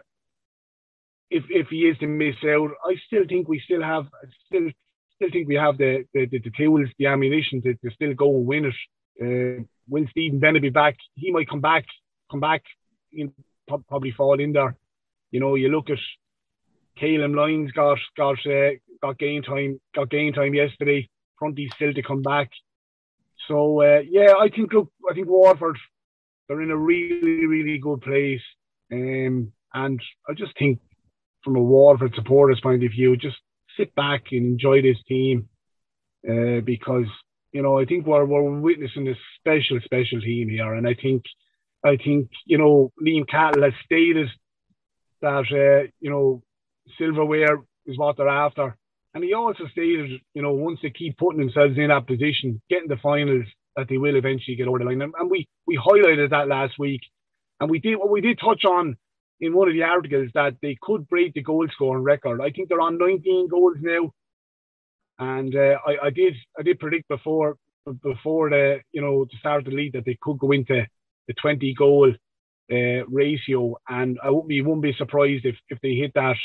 if 1.30 1.44
if 1.48 1.68
he 1.68 1.88
is 1.88 1.96
to 1.98 2.06
miss 2.06 2.36
out, 2.44 2.70
I 2.84 2.96
still 3.06 3.24
think 3.28 3.48
we 3.48 3.60
still 3.60 3.82
have 3.82 4.06
still 4.46 4.68
still 5.14 5.30
think 5.30 5.48
we 5.48 5.54
have 5.54 5.78
the 5.78 6.04
the, 6.12 6.26
the, 6.26 6.38
the 6.38 6.50
tools, 6.50 6.88
the 6.98 7.06
ammunition 7.06 7.62
to, 7.62 7.74
to 7.74 7.90
still 7.94 8.14
go 8.14 8.36
and 8.36 8.46
win 8.46 8.66
it. 8.66 8.74
Uh, 9.22 9.62
will 9.88 10.06
Stephen 10.10 10.40
Bennett 10.40 10.62
be 10.62 10.70
back? 10.70 10.96
He 11.14 11.30
might 11.30 11.48
come 11.48 11.60
back, 11.60 11.84
come 12.30 12.40
back, 12.40 12.62
you 13.10 13.26
know, 13.26 13.82
probably 13.88 14.10
fall 14.10 14.40
in 14.40 14.52
there. 14.52 14.76
You 15.30 15.40
know, 15.40 15.54
you 15.54 15.68
look 15.68 15.90
at 15.90 15.98
Calum 16.98 17.34
Lyons 17.34 17.70
got 17.72 17.98
got 18.16 18.38
uh, 18.46 18.70
got 19.00 19.18
game 19.18 19.42
time 19.42 19.80
got 19.94 20.10
game 20.10 20.32
time 20.32 20.54
yesterday. 20.54 21.08
Prunty's 21.38 21.70
still 21.76 21.92
to 21.94 22.02
come 22.02 22.22
back. 22.22 22.50
So 23.46 23.82
uh, 23.82 24.00
yeah, 24.08 24.34
I 24.38 24.48
think 24.48 24.72
look, 24.72 24.90
I 25.08 25.14
think 25.14 25.28
Waterford 25.28 25.78
they're 26.48 26.62
in 26.62 26.72
a 26.72 26.76
really 26.76 27.46
really 27.46 27.78
good 27.78 28.00
place, 28.00 28.42
um, 28.92 29.52
and 29.72 30.00
I 30.28 30.34
just 30.34 30.58
think 30.58 30.80
from 31.44 31.56
a 31.56 31.62
Waterford 31.62 32.14
supporters 32.14 32.60
point 32.60 32.84
of 32.84 32.90
view, 32.90 33.16
just 33.16 33.36
sit 33.76 33.94
back 33.94 34.24
and 34.32 34.46
enjoy 34.46 34.82
this 34.82 34.98
team 35.08 35.48
uh, 36.28 36.60
because 36.64 37.06
you 37.52 37.62
know 37.62 37.78
I 37.78 37.84
think 37.84 38.06
we're 38.06 38.24
we're 38.24 38.60
witnessing 38.60 39.08
a 39.08 39.14
special 39.38 39.78
special 39.84 40.20
team 40.20 40.48
here, 40.48 40.74
and 40.74 40.86
I 40.86 40.94
think 40.94 41.22
I 41.84 41.96
think 41.96 42.30
you 42.44 42.58
know 42.58 42.92
Liam 43.02 43.28
Cahill 43.28 43.62
has 43.62 43.72
stated 43.84 44.28
that 45.22 45.44
uh, 45.50 45.88
you 46.00 46.10
know 46.10 46.42
silverware 46.98 47.58
is 47.86 47.98
what 47.98 48.16
they're 48.16 48.28
after. 48.28 48.76
And 49.12 49.24
he 49.24 49.34
also 49.34 49.66
stated, 49.72 50.20
you 50.34 50.42
know, 50.42 50.52
once 50.52 50.78
they 50.82 50.90
keep 50.90 51.18
putting 51.18 51.40
themselves 51.40 51.76
in 51.76 51.88
that 51.88 52.06
position, 52.06 52.62
getting 52.70 52.86
the 52.86 52.96
finals, 52.96 53.44
that 53.76 53.88
they 53.88 53.98
will 53.98 54.14
eventually 54.14 54.56
get 54.56 54.68
over 54.68 54.78
the 54.78 54.84
line. 54.84 55.02
And, 55.02 55.30
we 55.30 55.48
we 55.66 55.76
highlighted 55.76 56.30
that 56.30 56.48
last 56.48 56.78
week, 56.78 57.00
and 57.58 57.70
we 57.70 57.80
did 57.80 57.96
what 57.96 58.10
we 58.10 58.20
did 58.20 58.38
touch 58.38 58.64
on 58.64 58.96
in 59.40 59.54
one 59.54 59.68
of 59.68 59.74
the 59.74 59.82
articles 59.82 60.30
that 60.34 60.54
they 60.62 60.76
could 60.80 61.08
break 61.08 61.34
the 61.34 61.42
goal 61.42 61.66
scoring 61.72 62.04
record. 62.04 62.40
I 62.40 62.50
think 62.50 62.68
they're 62.68 62.80
on 62.80 62.98
19 62.98 63.48
goals 63.48 63.76
now, 63.80 64.12
and 65.18 65.54
uh, 65.54 65.78
I, 65.86 66.06
I 66.06 66.10
did 66.10 66.34
I 66.58 66.62
did 66.62 66.78
predict 66.78 67.08
before 67.08 67.56
before 68.02 68.50
the 68.50 68.80
you 68.92 69.00
know 69.00 69.24
the 69.24 69.38
start 69.38 69.60
of 69.60 69.64
the 69.66 69.76
league 69.76 69.94
that 69.94 70.04
they 70.04 70.18
could 70.20 70.38
go 70.38 70.52
into 70.52 70.86
the 71.26 71.34
20 71.40 71.74
goal 71.74 72.12
uh, 72.72 73.06
ratio, 73.08 73.76
and 73.88 74.18
I 74.22 74.30
wouldn't 74.30 74.48
be 74.48 74.62
wouldn't 74.62 74.82
be 74.82 74.94
surprised 74.96 75.44
if 75.44 75.56
if 75.68 75.78
they 75.82 75.94
hit 75.94 76.12
that 76.14 76.36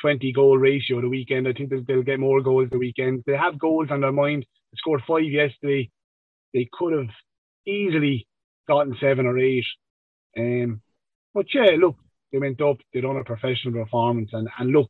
20 0.00 0.32
goal 0.32 0.56
ratio 0.56 1.00
the 1.00 1.08
weekend. 1.08 1.48
I 1.48 1.52
think 1.52 1.70
they'll, 1.70 1.84
they'll 1.84 2.02
get 2.02 2.20
more 2.20 2.40
goals 2.40 2.68
the 2.70 2.78
weekend. 2.78 3.24
They 3.26 3.36
have 3.36 3.58
goals 3.58 3.88
on 3.90 4.00
their 4.00 4.12
mind. 4.12 4.46
They 4.72 4.76
scored 4.76 5.02
five 5.06 5.24
yesterday. 5.24 5.90
They 6.54 6.68
could 6.72 6.92
have 6.92 7.10
easily 7.66 8.26
gotten 8.68 8.96
seven 9.00 9.26
or 9.26 9.38
eight. 9.38 9.64
Um, 10.36 10.80
but 11.34 11.46
yeah, 11.52 11.76
look, 11.78 11.96
they 12.32 12.38
went 12.38 12.60
up. 12.60 12.76
They 12.92 13.00
done 13.00 13.16
a 13.16 13.24
professional 13.24 13.74
performance, 13.74 14.30
and 14.32 14.48
and 14.58 14.70
look, 14.70 14.88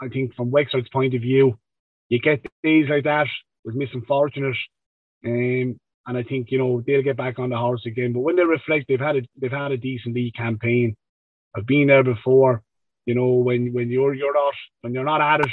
I 0.00 0.08
think 0.08 0.34
from 0.34 0.50
Wexford's 0.50 0.88
point 0.88 1.14
of 1.14 1.22
view, 1.22 1.58
you 2.08 2.20
get 2.20 2.44
days 2.62 2.86
like 2.88 3.04
that 3.04 3.26
with 3.64 3.74
missing 3.74 4.04
fortunate. 4.06 4.56
Um, 5.24 5.78
and 6.06 6.16
I 6.16 6.22
think 6.22 6.50
you 6.50 6.58
know 6.58 6.82
they'll 6.86 7.02
get 7.02 7.16
back 7.16 7.38
on 7.38 7.50
the 7.50 7.56
horse 7.56 7.84
again. 7.86 8.12
But 8.12 8.20
when 8.20 8.36
they 8.36 8.44
reflect, 8.44 8.86
they've 8.88 9.00
had 9.00 9.16
a 9.16 9.22
they've 9.40 9.50
had 9.50 9.72
a 9.72 9.76
decent 9.76 10.14
league 10.14 10.34
campaign. 10.34 10.96
I've 11.56 11.66
been 11.66 11.88
there 11.88 12.04
before. 12.04 12.62
You 13.06 13.14
know 13.14 13.34
when 13.34 13.72
when 13.72 13.90
you're 13.90 14.14
you're 14.14 14.34
not 14.34 14.54
when 14.82 14.94
you're 14.94 15.04
not 15.04 15.20
at 15.20 15.46
it, 15.46 15.52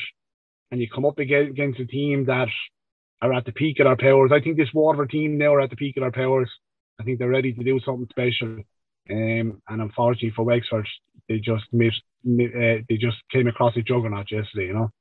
and 0.72 0.82
you 0.82 0.88
come 0.90 1.06
up 1.06 1.20
against 1.20 1.80
a 1.80 1.86
team 1.86 2.26
that 2.26 2.50
are 3.22 3.34
at 3.34 3.46
the 3.46 3.52
peak 3.52 3.80
of 3.80 3.86
their 3.86 3.96
powers. 3.96 4.32
I 4.34 4.42
think 4.42 4.58
this 4.58 4.74
Waterford 4.74 5.10
team 5.10 5.38
now 5.38 5.54
are 5.54 5.62
at 5.62 5.70
the 5.70 5.76
peak 5.76 5.98
of 5.98 6.02
their 6.02 6.12
powers. 6.12 6.50
I 7.00 7.04
think 7.04 7.20
they're 7.20 7.30
ready 7.30 7.54
to 7.54 7.64
do 7.64 7.80
something 7.80 8.08
special. 8.10 8.64
Um, 9.10 9.62
and 9.68 9.82
unfortunately 9.82 10.32
for 10.36 10.44
Wexford, 10.44 10.88
they 11.28 11.40
just 11.40 11.66
missed, 11.72 12.02
uh, 12.26 12.84
they 12.88 12.98
just 13.00 13.18
came 13.32 13.48
across 13.48 13.76
a 13.78 13.82
juggernaut 13.82 14.32
yesterday. 14.32 14.68
You 14.68 14.74
know. 14.74 14.92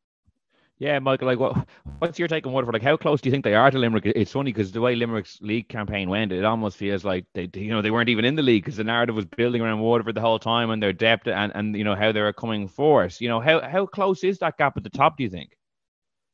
Yeah, 0.83 0.99
Michael. 0.99 1.29
Like, 1.29 1.39
what, 1.39 1.69
what's 2.01 2.19
your 2.19 2.27
take 2.27 2.45
on 2.45 2.53
Waterford? 2.53 2.75
Like, 2.75 2.83
how 2.83 2.97
close 2.97 3.21
do 3.21 3.29
you 3.29 3.31
think 3.31 3.45
they 3.45 3.55
are 3.55 3.71
to 3.71 3.79
Limerick? 3.79 4.05
It's 4.05 4.33
funny 4.33 4.53
because 4.53 4.73
the 4.73 4.81
way 4.81 4.97
Limerick's 4.97 5.41
league 5.41 5.69
campaign 5.69 6.11
went, 6.11 6.33
it 6.33 6.45
almost 6.45 6.77
feels 6.77 7.05
like 7.05 7.25
they, 7.35 7.49
you 7.55 7.71
know, 7.71 7.83
they 7.83 7.93
weren't 7.93 8.09
even 8.09 8.25
in 8.25 8.35
the 8.35 8.43
league 8.43 8.65
because 8.65 8.79
the 8.79 8.85
narrative 8.85 9.15
was 9.15 9.25
building 9.25 9.63
around 9.63 9.79
Waterford 9.79 10.17
the 10.17 10.21
whole 10.21 10.41
time 10.41 10.71
and 10.71 10.83
their 10.83 10.93
depth 10.93 11.29
and, 11.29 11.53
and 11.55 11.77
you 11.77 11.85
know 11.85 11.95
how 11.95 12.11
they 12.11 12.21
were 12.21 12.33
coming 12.33 12.67
forth. 12.67 13.21
You 13.21 13.29
know, 13.29 13.39
how 13.39 13.61
how 13.61 13.87
close 13.87 14.25
is 14.25 14.41
that 14.41 14.59
gap 14.59 14.77
at 14.77 14.83
the 14.83 14.91
top? 14.91 15.17
Do 15.17 15.23
you 15.23 15.31
think? 15.31 15.57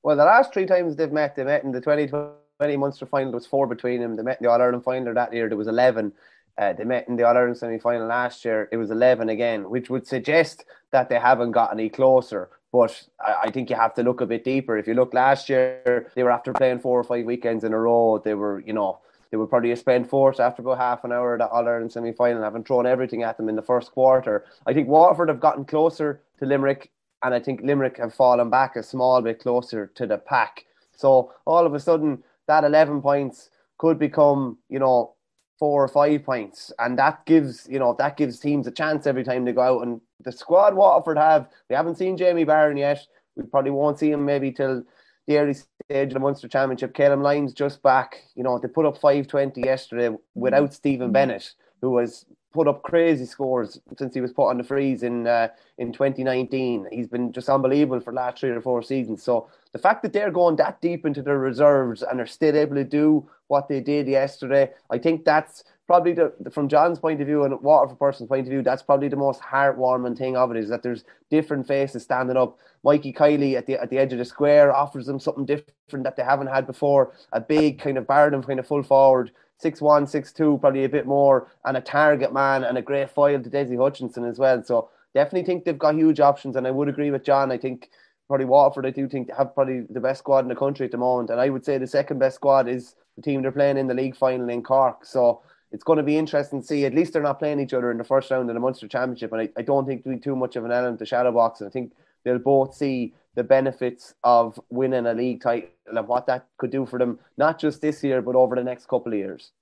Well, 0.03 0.17
the 0.17 0.25
last 0.25 0.55
three 0.55 0.65
times 0.65 0.97
they've 0.97 1.13
met, 1.13 1.37
they 1.37 1.45
met 1.45 1.65
in 1.65 1.73
the 1.73 1.83
2020 1.83 2.77
Munster 2.79 3.05
final. 3.05 3.33
There 3.33 3.37
was 3.37 3.47
four 3.47 3.67
between 3.67 4.01
them. 4.01 4.17
They 4.17 4.23
met 4.23 4.41
in 4.41 4.47
the 4.47 4.51
All 4.51 4.63
Ireland 4.63 4.83
final 4.83 5.13
that 5.13 5.35
year. 5.35 5.49
There 5.49 5.59
was 5.59 5.69
11. 5.69 6.11
Uh, 6.59 6.73
they 6.73 6.85
met 6.85 7.07
in 7.09 7.17
the 7.17 7.23
All 7.23 7.37
Ireland 7.37 7.57
semi 7.57 7.79
final 7.79 8.09
last 8.09 8.45
year. 8.45 8.69
It 8.73 8.77
was 8.77 8.91
11 8.91 9.29
again, 9.29 9.71
which 9.71 9.89
would 9.89 10.07
suggest 10.07 10.65
that 10.91 11.09
they 11.09 11.19
haven't 11.19 11.53
got 11.53 11.73
any 11.73 11.89
closer. 11.89 12.51
But 12.73 13.09
I, 13.25 13.51
think 13.51 13.71
you 13.71 13.77
have 13.77 13.95
to 13.95 14.03
look 14.03 14.21
a 14.21 14.27
bit 14.27 14.45
deeper. 14.45 14.77
If 14.77 14.87
you 14.87 14.95
look 14.95 15.15
last 15.15 15.49
year, 15.49 16.11
they 16.15 16.23
were 16.23 16.31
after 16.31 16.53
playing 16.53 16.81
four 16.81 17.01
or 17.01 17.05
five 17.05 17.25
weekends 17.25 17.65
in 17.65 17.73
a 17.73 17.79
row. 17.79 18.21
They 18.23 18.35
were, 18.35 18.61
you 18.61 18.75
know, 18.75 18.99
they 19.31 19.37
were 19.37 19.47
probably 19.47 19.71
a 19.71 19.77
spend 19.77 20.11
force 20.11 20.39
after 20.39 20.61
about 20.61 20.79
half 20.79 21.05
an 21.05 21.13
hour 21.13 21.35
of 21.35 21.39
the 21.39 21.49
All 21.49 21.67
Ireland 21.67 21.93
semi 21.93 22.13
final, 22.13 22.43
having 22.43 22.65
thrown 22.65 22.87
everything 22.87 23.23
at 23.23 23.37
them 23.37 23.49
in 23.49 23.57
the 23.57 23.63
first 23.63 23.93
quarter. 23.93 24.45
I 24.67 24.75
think 24.75 24.89
Waterford 24.89 25.29
have 25.29 25.41
gotten 25.41 25.65
closer 25.65 26.23
to 26.41 26.47
Limerick, 26.47 26.91
and 27.23 27.33
I 27.33 27.41
think 27.41 27.63
Limerick 27.63 27.99
have 27.99 28.15
fallen 28.15 28.51
back 28.51 28.77
a 28.77 28.83
small 28.83 29.23
bit 29.23 29.41
closer 29.41 29.87
to 29.95 30.07
the 30.07 30.19
pack. 30.19 30.67
So 30.95 31.33
all 31.47 31.65
of 31.65 31.73
a 31.73 31.81
sudden, 31.81 32.23
that 32.49 32.65
11 32.65 33.01
points 33.01 33.51
could 33.79 33.99
become, 33.99 34.59
you 34.69 34.79
know, 34.79 35.15
four 35.59 35.83
or 35.83 35.89
five 35.89 36.25
points, 36.25 36.73
and 36.79 36.99
that 36.99 37.25
gives 37.27 37.67
you 37.69 37.79
know 37.79 37.95
that 37.99 38.17
gives 38.17 38.39
teams 38.39 38.67
a 38.67 38.71
chance 38.71 39.07
every 39.07 39.25
time 39.25 39.45
they 39.45 39.53
go 39.53 39.63
out. 39.63 39.87
And 39.87 40.01
the 40.25 40.33
squad 40.33 40.75
Waterford 40.75 41.19
have, 41.19 41.49
we 41.69 41.77
haven't 41.77 41.97
seen 41.97 42.17
Jamie 42.17 42.45
Barron 42.45 42.77
yet. 42.77 43.07
We 43.37 43.45
probably 43.45 43.71
won't 43.71 43.99
see 43.99 44.11
him 44.11 44.25
maybe 44.25 44.53
till 44.53 44.85
the 45.27 45.39
early 45.39 45.55
stage 45.55 46.09
of 46.09 46.15
the 46.15 46.21
Munster 46.21 46.49
Championship. 46.49 46.95
Calum 46.95 47.23
Lyons 47.23 47.53
just 47.53 47.83
back. 47.83 48.23
You 48.35 48.43
know 48.43 48.59
they 48.59 48.69
put 48.69 48.87
up 48.87 48.99
five 48.99 49.27
twenty 49.27 49.63
yesterday 49.63 50.17
without 50.35 50.75
Stephen 50.75 51.11
mm. 51.11 51.15
Bennett, 51.15 51.53
who 51.81 51.99
has 51.99 52.25
put 52.53 52.67
up 52.67 52.83
crazy 52.83 53.27
scores 53.27 53.79
since 53.99 54.15
he 54.15 54.21
was 54.21 54.33
put 54.33 54.49
on 54.49 54.59
the 54.59 54.65
freeze 54.65 55.03
in 55.03 55.27
uh, 55.27 55.49
in 55.79 55.93
2019. 55.93 56.87
He's 56.91 57.07
been 57.07 57.33
just 57.33 57.49
unbelievable 57.49 58.01
for 58.01 58.13
the 58.13 58.17
last 58.17 58.39
three 58.39 58.51
or 58.51 58.61
four 58.61 58.83
seasons. 58.83 59.23
So 59.23 59.49
the 59.73 59.79
fact 59.79 60.03
that 60.03 60.13
they're 60.13 60.31
going 60.31 60.57
that 60.57 60.81
deep 60.81 61.05
into 61.05 61.23
their 61.23 61.39
reserves 61.39 62.03
and 62.03 62.21
are 62.21 62.27
still 62.27 62.57
able 62.57 62.77
to 62.77 62.85
do 62.85 63.29
what 63.49 63.69
they 63.69 63.81
did 63.81 64.09
yesterday, 64.09 64.71
I 64.91 64.99
think 64.99 65.25
that's 65.25 65.65
probably 65.87 66.13
the, 66.13 66.33
from 66.51 66.69
John's 66.69 66.99
point 66.99 67.21
of 67.21 67.27
view 67.27 67.45
and 67.45 67.61
Waterford 67.63 67.99
person's 67.99 68.29
point 68.29 68.47
of 68.47 68.51
view, 68.51 68.63
that's 68.63 68.83
probably 68.83 69.09
the 69.09 69.17
most 69.17 69.41
heartwarming 69.41 70.17
thing 70.17 70.37
of 70.37 70.51
it 70.51 70.59
is 70.59 70.69
that 70.69 70.83
there's 70.83 71.05
different 71.31 71.67
faces 71.67 72.03
standing 72.03 72.37
up. 72.37 72.59
Mikey 72.85 73.13
Kiely 73.13 73.57
at 73.57 73.67
the 73.67 73.75
at 73.75 73.91
the 73.91 73.99
edge 73.99 74.13
of 74.13 74.19
the 74.19 74.25
square 74.25 74.75
offers 74.75 75.07
them 75.07 75.19
something 75.19 75.45
different 75.45 76.05
that 76.05 76.17
they 76.17 76.23
haven't 76.23 76.47
had 76.47 76.67
before. 76.67 77.13
A 77.33 77.41
big 77.41 77.81
kind 77.81 77.99
of 77.99 78.07
Barnum 78.07 78.43
kind 78.43 78.61
of 78.61 78.67
full 78.67 78.83
forward 78.83 79.33
six 79.59 79.81
one, 79.81 80.07
six 80.07 80.33
two, 80.33 80.59
probably 80.59 80.85
a 80.85 80.89
bit 80.89 81.07
more, 81.07 81.49
and 81.65 81.77
a 81.77 81.81
target 81.81 82.33
man 82.33 82.65
and 82.65 82.79
a 82.79 82.83
great 82.83 83.11
foil 83.11 83.43
to 83.43 83.51
Dessie 83.51 83.77
Hutchinson 83.77 84.25
as 84.25 84.39
well. 84.39 84.63
So 84.65 84.89
definitely 85.15 85.45
think 85.45 85.65
they've 85.65 85.79
got 85.79 85.95
huge 85.95 86.21
options, 86.21 86.57
and 86.57 86.67
I 86.67 86.71
would 86.71 86.89
agree 86.89 87.11
with 87.11 87.25
John. 87.25 87.53
I 87.53 87.59
think 87.59 87.91
probably 88.29 88.47
Waterford, 88.47 88.87
I 88.87 88.91
do 88.91 89.09
think 89.09 89.31
have 89.37 89.55
probably 89.55 89.81
the 89.91 90.01
best 90.01 90.21
squad 90.21 90.41
in 90.41 90.49
the 90.49 90.55
country 90.55 90.87
at 90.87 90.93
the 90.93 90.99
moment, 90.99 91.31
and 91.31 91.41
I 91.41 91.49
would 91.49 91.65
say 91.65 91.79
the 91.79 91.87
second 91.87 92.19
best 92.19 92.37
squad 92.37 92.69
is 92.69 92.95
the 93.17 93.23
team 93.23 93.43
they're 93.43 93.53
playing 93.53 93.79
in 93.79 93.89
the 93.89 93.95
league 93.95 94.17
final 94.17 94.49
in 94.49 94.63
Cork. 94.63 95.05
So 95.05 95.43
it's 95.73 95.83
going 95.83 95.97
to 95.97 96.03
be 96.03 96.17
interesting 96.17 96.61
to 96.61 96.67
see. 96.67 96.85
At 96.85 96.95
least 96.95 97.13
they're 97.13 97.23
not 97.23 97.39
playing 97.39 97.59
each 97.61 97.75
other 97.75 97.91
in 97.91 97.99
the 97.99 98.05
first 98.05 98.31
round 98.31 98.49
of 98.49 98.55
the 98.55 98.61
Munster 98.61 98.87
Championship, 98.87 99.33
and 99.33 99.43
I, 99.43 99.49
I 99.57 99.63
don't 99.63 99.87
think 99.87 100.05
there'll 100.05 100.19
be 100.19 100.23
too 100.23 100.37
much 100.37 100.57
of 100.57 100.65
an 100.65 100.73
element 100.73 100.99
to 101.01 101.07
shadow 101.07 101.33
boxing. 101.33 101.67
I 101.67 101.71
think 101.71 101.93
they'll 102.25 102.39
both 102.39 102.75
see 102.75 103.15
the 103.39 103.45
benefits 103.45 104.15
of 104.25 104.59
winning 104.69 105.07
a 105.07 105.15
league 105.15 105.41
title 105.41 105.71
and 105.87 106.09
what 106.09 106.27
that 106.27 106.49
could 106.59 106.73
do 106.73 106.85
for 106.85 106.99
them, 106.99 107.21
not 107.37 107.57
just 107.59 107.81
this 107.81 108.03
year, 108.03 108.21
but 108.21 108.35
over 108.35 108.57
the 108.57 108.65
next 108.65 108.89
couple 108.89 109.13
of 109.13 109.19
years. 109.19 109.53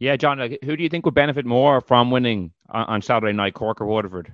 Yeah, 0.00 0.16
John, 0.16 0.38
who 0.64 0.76
do 0.76 0.82
you 0.82 0.88
think 0.88 1.04
would 1.04 1.14
benefit 1.14 1.46
more 1.46 1.80
from 1.80 2.10
winning 2.10 2.50
on 2.68 3.00
Saturday 3.02 3.32
night, 3.32 3.54
Cork 3.54 3.80
or 3.80 3.86
Waterford? 3.86 4.32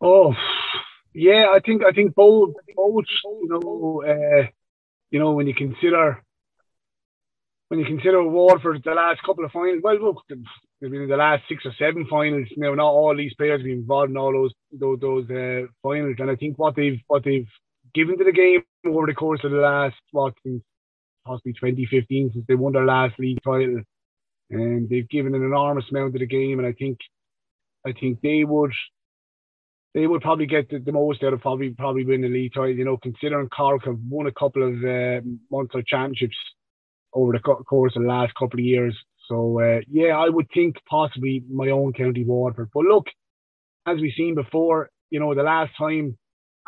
Oh, 0.00 0.34
yeah, 1.14 1.46
I 1.54 1.60
think 1.64 1.82
I 1.84 1.92
think 1.92 2.16
both 2.16 2.54
both 2.74 3.04
you 3.24 3.48
know 3.48 4.02
uh, 4.04 4.48
you 5.12 5.20
know 5.20 5.30
when 5.30 5.46
you 5.46 5.54
consider 5.54 6.20
when 7.68 7.78
you 7.78 7.86
consider 7.86 8.24
Waterford 8.24 8.82
the 8.84 8.90
last 8.90 9.22
couple 9.22 9.44
of 9.44 9.52
finals. 9.52 9.82
Well, 9.84 10.02
look, 10.02 10.24
they've 10.84 10.92
been 10.92 11.02
in 11.02 11.08
the 11.08 11.16
last 11.16 11.44
six 11.48 11.64
or 11.64 11.72
seven 11.78 12.06
finals 12.10 12.46
now. 12.58 12.74
Not 12.74 12.92
all 12.92 13.16
these 13.16 13.32
players 13.34 13.60
have 13.60 13.64
been 13.64 13.78
involved 13.78 14.10
in 14.10 14.18
all 14.18 14.32
those 14.32 14.52
those, 14.70 15.00
those 15.00 15.30
uh, 15.30 15.66
finals, 15.82 16.16
and 16.18 16.30
I 16.30 16.36
think 16.36 16.58
what 16.58 16.76
they've 16.76 17.00
what 17.06 17.24
they've 17.24 17.48
given 17.94 18.18
to 18.18 18.24
the 18.24 18.32
game 18.32 18.62
over 18.86 19.06
the 19.06 19.14
course 19.14 19.40
of 19.44 19.50
the 19.50 19.56
last 19.58 19.96
what 20.12 20.34
possibly 21.24 21.54
2015 21.54 22.32
since 22.34 22.44
they 22.46 22.54
won 22.54 22.74
their 22.74 22.84
last 22.84 23.18
league 23.18 23.38
title, 23.42 23.80
and 24.50 24.88
they've 24.90 25.08
given 25.08 25.34
an 25.34 25.42
enormous 25.42 25.86
amount 25.90 26.12
to 26.12 26.18
the 26.18 26.26
game, 26.26 26.58
and 26.58 26.68
I 26.68 26.72
think 26.72 26.98
I 27.86 27.92
think 27.92 28.20
they 28.20 28.44
would 28.44 28.72
they 29.94 30.06
would 30.06 30.20
probably 30.20 30.46
get 30.46 30.68
the, 30.68 30.80
the, 30.80 30.92
most 30.92 31.22
out 31.22 31.32
of 31.32 31.40
probably 31.40 31.70
probably 31.70 32.04
win 32.04 32.20
the 32.20 32.28
league 32.28 32.52
title. 32.52 32.74
You 32.74 32.84
know, 32.84 32.98
considering 32.98 33.48
Cork 33.48 33.86
have 33.86 33.98
won 34.06 34.26
a 34.26 34.32
couple 34.32 34.62
of 34.62 34.74
uh, 34.84 35.24
Munster 35.50 35.82
championships 35.86 36.36
over 37.14 37.32
the 37.32 37.38
co- 37.38 37.62
course 37.62 37.96
of 37.96 38.02
the 38.02 38.08
last 38.08 38.34
couple 38.34 38.60
of 38.60 38.66
years. 38.66 38.94
So 39.28 39.60
uh, 39.60 39.80
yeah, 39.90 40.16
I 40.16 40.28
would 40.28 40.48
think 40.52 40.76
possibly 40.88 41.42
my 41.50 41.70
own 41.70 41.92
county 41.92 42.24
Waterford. 42.24 42.70
But 42.74 42.84
look, 42.84 43.06
as 43.86 44.00
we've 44.00 44.12
seen 44.16 44.34
before, 44.34 44.90
you 45.10 45.20
know, 45.20 45.34
the 45.34 45.42
last 45.42 45.72
time 45.76 46.18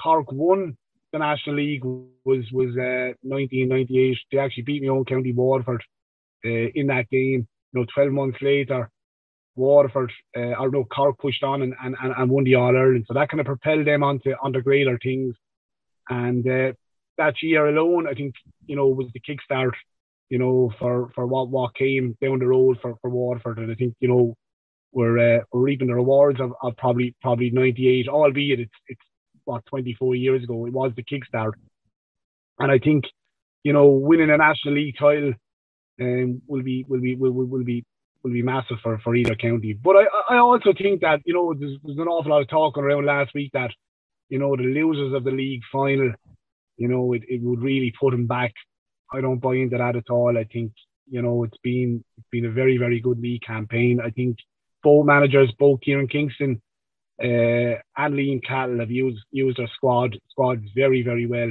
Cork 0.00 0.30
won 0.32 0.76
the 1.12 1.18
National 1.18 1.56
League 1.56 1.84
was 1.84 2.44
was 2.52 2.76
uh, 2.76 3.14
1998. 3.22 4.16
They 4.30 4.38
actually 4.38 4.64
beat 4.64 4.82
my 4.82 4.88
own 4.88 5.04
county 5.04 5.32
Waterford 5.32 5.82
uh, 6.44 6.68
in 6.74 6.88
that 6.88 7.08
game. 7.10 7.46
You 7.72 7.80
know, 7.80 7.86
12 7.94 8.12
months 8.12 8.38
later, 8.40 8.90
Waterford, 9.54 10.12
uh, 10.36 10.54
or 10.60 10.70
no, 10.70 10.84
Cork 10.84 11.18
pushed 11.18 11.42
on 11.42 11.62
and, 11.62 11.74
and, 11.82 11.96
and 12.00 12.30
won 12.30 12.44
the 12.44 12.56
All 12.56 12.76
Ireland. 12.76 13.06
So 13.08 13.14
that 13.14 13.28
kind 13.28 13.40
of 13.40 13.46
propelled 13.46 13.86
them 13.86 14.02
onto 14.02 14.32
onto 14.42 14.62
greater 14.62 14.98
things. 15.02 15.34
And 16.08 16.46
uh, 16.46 16.72
that 17.18 17.42
year 17.42 17.66
alone, 17.66 18.06
I 18.06 18.14
think 18.14 18.34
you 18.66 18.76
know 18.76 18.88
was 18.88 19.08
the 19.12 19.20
kickstart, 19.20 19.72
you 20.28 20.38
know, 20.38 20.72
for, 20.78 21.10
for 21.14 21.26
what 21.26 21.48
what 21.48 21.74
came 21.74 22.16
down 22.20 22.38
the 22.38 22.46
road 22.46 22.78
for, 22.82 22.94
for 23.00 23.10
Waterford. 23.10 23.58
And 23.58 23.70
I 23.70 23.74
think 23.74 23.94
you 24.00 24.08
know 24.08 24.34
we're 24.92 25.38
uh, 25.38 25.40
we're 25.52 25.62
reaping 25.62 25.88
the 25.88 25.94
rewards 25.94 26.40
of, 26.40 26.52
of 26.62 26.76
probably 26.76 27.14
probably 27.20 27.50
'98, 27.50 28.08
albeit 28.08 28.60
it's 28.60 28.72
it's 28.88 29.00
what 29.44 29.64
24 29.66 30.16
years 30.16 30.42
ago. 30.42 30.66
It 30.66 30.72
was 30.72 30.92
the 30.96 31.04
kickstart, 31.04 31.52
and 32.58 32.70
I 32.70 32.78
think 32.78 33.04
you 33.62 33.72
know 33.72 33.86
winning 33.86 34.30
a 34.30 34.36
national 34.36 34.74
league 34.74 34.96
title 34.98 35.34
um, 36.00 36.42
will 36.46 36.62
be 36.62 36.84
will 36.88 37.00
be 37.00 37.14
will, 37.14 37.32
will, 37.32 37.64
be 37.64 37.84
will 38.22 38.32
be 38.32 38.42
massive 38.42 38.78
for, 38.82 38.98
for 38.98 39.14
either 39.14 39.34
county. 39.34 39.72
But 39.72 39.96
I, 39.96 40.34
I 40.34 40.38
also 40.38 40.72
think 40.76 41.00
that, 41.02 41.20
you 41.24 41.32
know, 41.32 41.54
there's, 41.54 41.78
there's 41.84 41.98
an 41.98 42.08
awful 42.08 42.32
lot 42.32 42.42
of 42.42 42.48
talking 42.48 42.82
around 42.82 43.06
last 43.06 43.32
week 43.34 43.50
that, 43.52 43.70
you 44.28 44.38
know, 44.38 44.56
the 44.56 44.64
losers 44.64 45.14
of 45.14 45.24
the 45.24 45.30
league 45.30 45.62
final, 45.72 46.12
you 46.76 46.88
know, 46.88 47.12
it, 47.12 47.22
it 47.28 47.40
would 47.42 47.62
really 47.62 47.92
put 47.98 48.10
them 48.10 48.26
back. 48.26 48.52
I 49.12 49.20
don't 49.20 49.38
buy 49.38 49.54
into 49.56 49.78
that 49.78 49.96
at 49.96 50.10
all. 50.10 50.36
I 50.36 50.44
think, 50.44 50.72
you 51.08 51.22
know, 51.22 51.44
it's 51.44 51.58
been 51.62 52.04
it's 52.18 52.28
been 52.30 52.46
a 52.46 52.50
very, 52.50 52.78
very 52.78 53.00
good 53.00 53.18
league 53.18 53.42
campaign. 53.42 54.00
I 54.04 54.10
think 54.10 54.38
both 54.82 55.06
managers, 55.06 55.52
both 55.58 55.80
Kieran 55.80 56.08
Kingston 56.08 56.60
uh, 57.22 57.80
and 57.96 58.14
Liam 58.14 58.40
Cahill 58.46 58.80
have 58.80 58.90
used 58.90 59.22
used 59.30 59.58
their 59.58 59.70
squad 59.74 60.16
squads 60.30 60.62
very, 60.74 61.02
very 61.02 61.26
well 61.26 61.50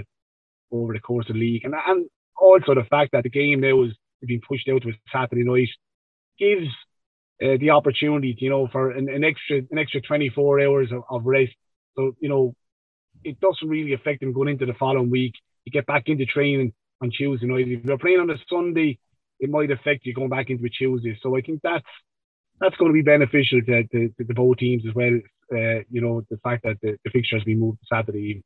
over 0.71 0.93
the 0.93 0.99
course 0.99 1.25
of 1.29 1.35
the 1.35 1.39
league. 1.39 1.63
And 1.63 1.73
and 1.87 2.07
also 2.37 2.75
the 2.75 2.83
fact 2.89 3.11
that 3.13 3.23
the 3.23 3.29
game 3.29 3.61
there 3.61 3.75
was 3.75 3.91
being 4.25 4.41
pushed 4.47 4.67
out 4.69 4.81
to 4.81 4.89
a 4.89 4.93
Saturday 5.11 5.43
night 5.43 5.69
gives 6.37 6.67
uh, 7.43 7.57
the 7.59 7.71
opportunity, 7.71 8.35
you 8.39 8.49
know, 8.49 8.67
for 8.71 8.91
an, 8.91 9.09
an, 9.09 9.23
extra 9.23 9.57
an 9.57 9.77
extra 9.77 10.01
24 10.01 10.61
hours 10.61 10.91
of, 10.91 11.03
of 11.09 11.25
rest. 11.25 11.53
So, 11.97 12.15
you 12.19 12.29
know, 12.29 12.55
it 13.23 13.39
doesn't 13.39 13.67
really 13.67 13.93
affect 13.93 14.21
them 14.21 14.33
going 14.33 14.49
into 14.49 14.65
the 14.65 14.73
following 14.73 15.09
week. 15.09 15.33
You 15.65 15.71
get 15.71 15.85
back 15.85 16.03
into 16.07 16.25
training 16.25 16.73
on 17.05 17.11
Tuesday 17.11 17.47
night. 17.47 17.67
If 17.67 17.85
you're 17.85 17.97
playing 17.97 18.19
on 18.19 18.29
a 18.29 18.37
Sunday, 18.49 18.99
it 19.39 19.49
might 19.49 19.71
affect 19.71 20.05
you 20.05 20.13
going 20.13 20.29
back 20.29 20.49
into 20.49 20.65
a 20.65 20.69
Tuesday. 20.69 21.17
So 21.21 21.37
I 21.37 21.41
think 21.41 21.61
that's 21.63 21.85
that's 22.59 22.77
going 22.77 22.89
to 22.89 22.93
be 22.93 23.01
beneficial 23.01 23.61
to, 23.61 23.83
to, 23.91 23.99
to 24.17 24.33
both 24.33 24.57
teams 24.57 24.83
as 24.87 24.95
well. 24.95 25.19
Uh, 25.51 25.79
you 25.91 26.01
know, 26.01 26.23
the 26.29 26.37
fact 26.37 26.63
that 26.63 26.77
the, 26.81 26.97
the 27.03 27.11
fixture 27.11 27.37
has 27.37 27.43
been 27.43 27.59
moved 27.59 27.79
to 27.79 27.85
Saturday 27.93 28.19
evening. 28.19 28.43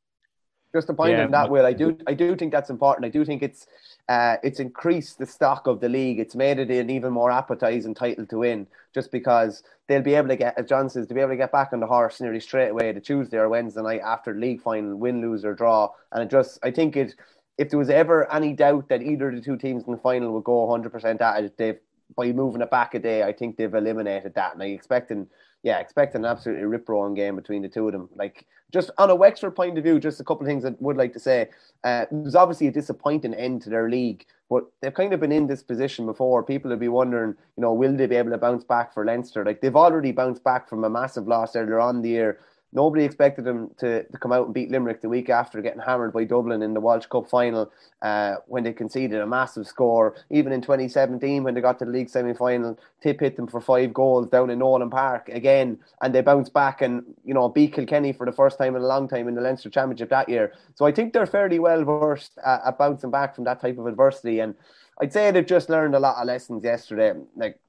Just 0.73 0.89
a 0.89 0.93
point 0.93 1.13
yeah, 1.13 1.25
on 1.25 1.31
that, 1.31 1.49
Will. 1.49 1.65
I 1.65 1.73
do, 1.73 1.97
I 2.05 2.13
do 2.13 2.35
think 2.35 2.51
that's 2.51 2.69
important. 2.69 3.05
I 3.05 3.09
do 3.09 3.25
think 3.25 3.41
it's, 3.41 3.65
uh, 4.07 4.35
it's 4.43 4.59
increased 4.59 5.17
the 5.17 5.25
stock 5.25 5.65
of 5.65 5.79
the 5.79 5.89
league. 5.89 6.19
It's 6.19 6.35
made 6.35 6.59
it 6.59 6.69
an 6.69 6.91
even 6.91 7.11
more 7.11 7.31
appetizing 7.31 7.95
title 7.95 8.25
to 8.27 8.37
win, 8.39 8.67
just 8.93 9.11
because 9.11 9.63
they'll 9.87 10.03
be 10.03 10.13
able 10.13 10.27
to 10.27 10.35
get, 10.35 10.59
as 10.59 10.67
John 10.67 10.87
says, 10.87 11.07
to 11.07 11.13
be 11.15 11.21
able 11.21 11.31
to 11.31 11.37
get 11.37 11.51
back 11.51 11.69
on 11.73 11.79
the 11.79 11.87
horse 11.87 12.21
nearly 12.21 12.39
straight 12.39 12.69
away 12.69 12.91
the 12.91 12.99
Tuesday 12.99 13.37
or 13.37 13.49
Wednesday 13.49 13.81
night 13.81 14.01
after 14.05 14.33
the 14.33 14.39
league 14.39 14.61
final, 14.61 14.95
win, 14.95 15.21
lose 15.21 15.43
or 15.43 15.55
draw. 15.55 15.89
And 16.11 16.23
it 16.23 16.29
just, 16.29 16.59
I 16.61 16.69
think 16.69 16.95
it, 16.95 17.15
if 17.59 17.69
there 17.69 17.77
was 17.77 17.89
ever 17.89 18.31
any 18.31 18.53
doubt 18.53 18.87
that 18.87 19.03
either 19.03 19.27
of 19.27 19.35
the 19.35 19.41
two 19.41 19.57
teams 19.57 19.83
in 19.83 19.91
the 19.91 19.97
final 19.99 20.31
would 20.33 20.45
go 20.45 20.65
100% 20.65 21.19
at 21.19 21.43
it, 21.43 21.57
they've 21.57 21.77
by 22.15 22.31
moving 22.31 22.61
it 22.61 22.71
back 22.71 22.95
a 22.95 22.99
day, 22.99 23.21
I 23.21 23.33
think 23.33 23.57
they've 23.57 23.73
eliminated 23.73 24.33
that. 24.33 24.53
And 24.53 24.63
I 24.63 24.67
expecting, 24.67 25.27
yeah, 25.61 25.77
expect 25.77 26.15
an 26.15 26.25
absolutely 26.25 26.63
rip 26.63 26.87
roaring 26.87 27.13
game 27.13 27.35
between 27.35 27.61
the 27.61 27.69
two 27.69 27.85
of 27.85 27.91
them. 27.91 28.09
Like 28.15 28.47
just 28.71 28.91
on 28.97 29.09
a 29.09 29.15
Wexford 29.15 29.55
point 29.55 29.77
of 29.77 29.83
view, 29.83 29.99
just 29.99 30.19
a 30.19 30.23
couple 30.23 30.41
of 30.41 30.47
things 30.47 30.65
I 30.65 30.73
would 30.79 30.97
like 30.97 31.13
to 31.13 31.19
say. 31.19 31.49
Uh, 31.83 32.05
it 32.09 32.15
was 32.15 32.33
obviously 32.33 32.67
a 32.67 32.71
disappointing 32.71 33.33
end 33.33 33.61
to 33.63 33.69
their 33.69 33.89
league, 33.89 34.25
but 34.49 34.63
they've 34.81 34.93
kind 34.93 35.13
of 35.13 35.19
been 35.19 35.31
in 35.31 35.45
this 35.45 35.61
position 35.61 36.05
before. 36.05 36.41
People 36.43 36.71
will 36.71 36.77
be 36.77 36.87
wondering, 36.87 37.35
you 37.57 37.61
know, 37.61 37.73
will 37.73 37.95
they 37.95 38.07
be 38.07 38.15
able 38.15 38.31
to 38.31 38.37
bounce 38.37 38.63
back 38.63 38.93
for 38.93 39.05
Leinster? 39.05 39.45
Like 39.45 39.61
they've 39.61 39.75
already 39.75 40.13
bounced 40.13 40.43
back 40.43 40.67
from 40.69 40.83
a 40.85 40.89
massive 40.89 41.27
loss 41.27 41.55
earlier 41.55 41.79
on 41.79 42.01
the 42.01 42.09
year 42.09 42.39
Nobody 42.71 43.03
expected 43.03 43.45
them 43.45 43.71
to, 43.79 44.03
to 44.03 44.17
come 44.19 44.31
out 44.31 44.45
and 44.45 44.53
beat 44.53 44.69
Limerick 44.69 45.01
the 45.01 45.09
week 45.09 45.29
after 45.29 45.61
getting 45.61 45.81
hammered 45.81 46.13
by 46.13 46.23
Dublin 46.23 46.61
in 46.61 46.75
the 46.75 46.79
Walsh 46.79 47.07
Cup 47.07 47.27
final 47.27 47.71
uh, 48.03 48.35
when 48.45 48.63
they 48.63 48.73
conceded 48.73 49.19
a 49.19 49.25
massive 49.25 49.65
score. 49.65 50.15
Even 50.29 50.53
in 50.53 50.61
2017, 50.61 51.43
when 51.43 51.55
they 51.55 51.61
got 51.61 51.79
to 51.79 51.85
the 51.85 51.91
league 51.91 52.09
semi 52.09 52.33
final, 52.33 52.77
Tip 53.01 53.21
hit 53.21 53.35
them 53.35 53.47
for 53.47 53.59
five 53.59 53.93
goals 53.93 54.27
down 54.27 54.51
in 54.51 54.59
Nolan 54.59 54.89
Park 54.89 55.29
again, 55.29 55.79
and 56.01 56.13
they 56.13 56.21
bounced 56.21 56.53
back 56.53 56.81
and 56.81 57.03
you 57.25 57.33
know 57.33 57.49
beat 57.49 57.73
Kilkenny 57.73 58.13
for 58.13 58.25
the 58.25 58.31
first 58.31 58.57
time 58.59 58.75
in 58.75 58.81
a 58.83 58.87
long 58.87 59.07
time 59.07 59.27
in 59.27 59.35
the 59.35 59.41
Leinster 59.41 59.69
Championship 59.69 60.09
that 60.09 60.29
year. 60.29 60.53
So 60.75 60.85
I 60.85 60.91
think 60.91 61.13
they're 61.13 61.25
fairly 61.25 61.57
well 61.57 61.83
versed 61.83 62.37
at, 62.45 62.61
at 62.65 62.77
bouncing 62.77 63.11
back 63.11 63.35
from 63.35 63.45
that 63.45 63.61
type 63.61 63.79
of 63.79 63.87
adversity, 63.87 64.41
and 64.41 64.53
I'd 65.01 65.13
say 65.13 65.31
they've 65.31 65.45
just 65.45 65.69
learned 65.69 65.95
a 65.95 65.99
lot 65.99 66.17
of 66.17 66.27
lessons 66.27 66.63
yesterday. 66.63 67.13
Like 67.35 67.59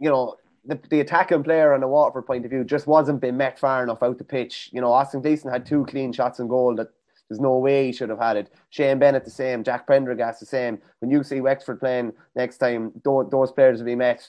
you 0.00 0.10
know, 0.10 0.36
the, 0.66 0.80
the 0.90 1.00
attacking 1.00 1.42
player 1.42 1.72
on 1.72 1.80
the 1.80 1.88
Waterford 1.88 2.26
point 2.26 2.44
of 2.44 2.50
view 2.50 2.64
just 2.64 2.86
wasn't 2.86 3.20
being 3.20 3.36
met 3.36 3.58
far 3.58 3.82
enough 3.82 4.02
out 4.02 4.18
the 4.18 4.24
pitch. 4.24 4.70
You 4.72 4.80
know, 4.80 4.92
Austin 4.92 5.22
Gleeson 5.22 5.50
had 5.50 5.66
two 5.66 5.84
clean 5.86 6.12
shots 6.12 6.38
and 6.38 6.48
goal 6.48 6.74
that 6.76 6.88
there's 7.28 7.40
no 7.40 7.58
way 7.58 7.86
he 7.86 7.92
should 7.92 8.10
have 8.10 8.20
had 8.20 8.36
it. 8.36 8.52
Shane 8.70 8.98
Bennett 8.98 9.24
the 9.24 9.30
same, 9.30 9.64
Jack 9.64 9.86
Prendergast 9.86 10.40
the 10.40 10.46
same. 10.46 10.78
When 11.00 11.10
you 11.10 11.22
see 11.22 11.40
Wexford 11.40 11.80
playing 11.80 12.12
next 12.34 12.58
time, 12.58 12.92
those, 13.04 13.28
those 13.30 13.52
players 13.52 13.78
will 13.78 13.86
be 13.86 13.96
met 13.96 14.28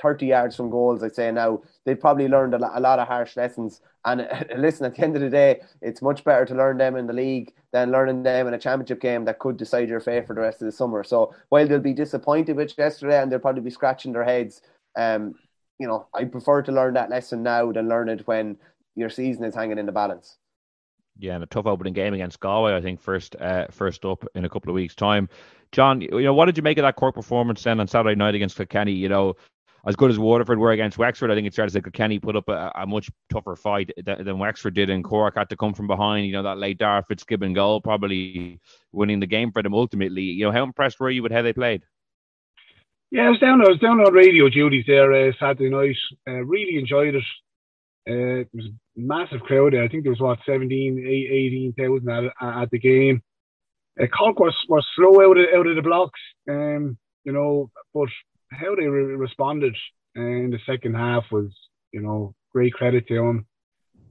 30 0.00 0.26
yards 0.26 0.56
from 0.56 0.70
goals, 0.70 1.02
I'd 1.02 1.14
say 1.14 1.30
now. 1.30 1.62
They've 1.84 1.98
probably 1.98 2.28
learned 2.28 2.54
a 2.54 2.58
lot, 2.58 2.72
a 2.74 2.80
lot 2.80 2.98
of 2.98 3.06
harsh 3.06 3.36
lessons. 3.36 3.80
And 4.04 4.22
uh, 4.22 4.44
listen, 4.56 4.86
at 4.86 4.96
the 4.96 5.02
end 5.02 5.16
of 5.16 5.22
the 5.22 5.30
day, 5.30 5.60
it's 5.80 6.02
much 6.02 6.24
better 6.24 6.44
to 6.46 6.54
learn 6.54 6.78
them 6.78 6.96
in 6.96 7.06
the 7.06 7.12
league 7.12 7.52
than 7.72 7.92
learning 7.92 8.22
them 8.22 8.48
in 8.48 8.54
a 8.54 8.58
championship 8.58 9.00
game 9.00 9.24
that 9.26 9.38
could 9.38 9.56
decide 9.56 9.88
your 9.88 10.00
fate 10.00 10.26
for 10.26 10.34
the 10.34 10.40
rest 10.40 10.62
of 10.62 10.66
the 10.66 10.72
summer. 10.72 11.04
So 11.04 11.34
while 11.50 11.66
they'll 11.66 11.78
be 11.78 11.94
disappointed 11.94 12.56
with 12.56 12.76
yesterday 12.76 13.22
and 13.22 13.30
they'll 13.30 13.38
probably 13.38 13.62
be 13.62 13.70
scratching 13.70 14.12
their 14.12 14.24
heads, 14.24 14.62
um, 14.96 15.34
you 15.82 15.88
know, 15.88 16.06
I 16.14 16.24
prefer 16.24 16.62
to 16.62 16.72
learn 16.72 16.94
that 16.94 17.10
lesson 17.10 17.42
now 17.42 17.72
than 17.72 17.88
learn 17.88 18.08
it 18.08 18.24
when 18.28 18.56
your 18.94 19.10
season 19.10 19.44
is 19.44 19.54
hanging 19.54 19.78
in 19.78 19.86
the 19.86 19.92
balance. 19.92 20.38
Yeah, 21.18 21.34
and 21.34 21.42
a 21.42 21.46
tough 21.46 21.66
opening 21.66 21.92
game 21.92 22.14
against 22.14 22.40
Galway, 22.40 22.74
I 22.74 22.80
think, 22.80 23.00
first 23.00 23.34
uh, 23.38 23.66
first 23.70 24.04
up 24.04 24.24
in 24.36 24.44
a 24.44 24.48
couple 24.48 24.70
of 24.70 24.74
weeks' 24.74 24.94
time. 24.94 25.28
John, 25.72 26.00
you 26.00 26.22
know, 26.22 26.34
what 26.34 26.46
did 26.46 26.56
you 26.56 26.62
make 26.62 26.78
of 26.78 26.82
that 26.82 26.96
Cork 26.96 27.16
performance 27.16 27.62
then 27.64 27.80
on 27.80 27.88
Saturday 27.88 28.14
night 28.14 28.36
against 28.36 28.56
Kilkenny? 28.56 28.92
You 28.92 29.08
know, 29.08 29.34
as 29.84 29.96
good 29.96 30.10
as 30.10 30.18
Waterford 30.20 30.58
were 30.58 30.70
against 30.70 30.98
Wexford, 30.98 31.32
I 31.32 31.34
think 31.34 31.48
it's 31.48 31.56
fair 31.56 31.66
to 31.66 31.72
say 31.72 31.80
Kilkenny 31.80 32.20
put 32.20 32.36
up 32.36 32.48
a, 32.48 32.70
a 32.76 32.86
much 32.86 33.10
tougher 33.30 33.56
fight 33.56 33.90
than, 34.04 34.24
than, 34.24 34.38
Wexford 34.38 34.74
did, 34.74 34.88
and 34.88 35.02
Cork 35.02 35.36
had 35.36 35.50
to 35.50 35.56
come 35.56 35.74
from 35.74 35.88
behind. 35.88 36.26
You 36.26 36.32
know, 36.32 36.44
that 36.44 36.58
late 36.58 36.78
Darragh 36.78 37.06
Fitzgibbon 37.08 37.54
goal 37.54 37.80
probably 37.80 38.60
winning 38.92 39.18
the 39.18 39.26
game 39.26 39.50
for 39.50 39.62
them 39.62 39.74
ultimately. 39.74 40.22
You 40.22 40.44
know, 40.44 40.52
how 40.52 40.62
impressed 40.62 41.00
were 41.00 41.10
you 41.10 41.24
with 41.24 41.32
how 41.32 41.42
they 41.42 41.52
played? 41.52 41.82
Yeah, 43.12 43.26
I 43.26 43.28
was 43.28 43.40
down. 43.40 43.60
I 43.60 43.68
was 43.68 43.78
down 43.78 44.00
on 44.00 44.14
radio 44.14 44.48
duties 44.48 44.86
there 44.86 45.12
uh, 45.12 45.32
Saturday 45.38 45.68
night. 45.68 45.96
Uh, 46.26 46.42
really 46.46 46.78
enjoyed 46.78 47.14
it. 47.14 47.24
Uh, 48.08 48.40
it 48.40 48.48
was 48.54 48.64
a 48.64 48.70
massive 48.96 49.40
crowd. 49.40 49.74
There. 49.74 49.84
I 49.84 49.88
think 49.88 50.04
there 50.04 50.12
was 50.12 50.20
what 50.20 50.38
17, 50.46 51.06
18,000 51.76 52.08
at, 52.08 52.32
at 52.40 52.70
the 52.70 52.78
game. 52.78 53.20
Uh, 54.00 54.06
Cork 54.06 54.40
was, 54.40 54.56
was 54.66 54.86
slow 54.96 55.20
out 55.20 55.36
of, 55.36 55.44
out 55.54 55.66
of 55.66 55.76
the 55.76 55.82
blocks, 55.82 56.20
um, 56.48 56.96
you 57.24 57.32
know, 57.32 57.70
but 57.92 58.08
how 58.50 58.74
they 58.74 58.86
re- 58.86 59.14
responded 59.14 59.76
in 60.14 60.48
the 60.50 60.58
second 60.64 60.94
half 60.94 61.24
was, 61.30 61.52
you 61.92 62.00
know, 62.00 62.34
great 62.50 62.72
credit 62.72 63.06
to 63.08 63.16
them. 63.16 63.46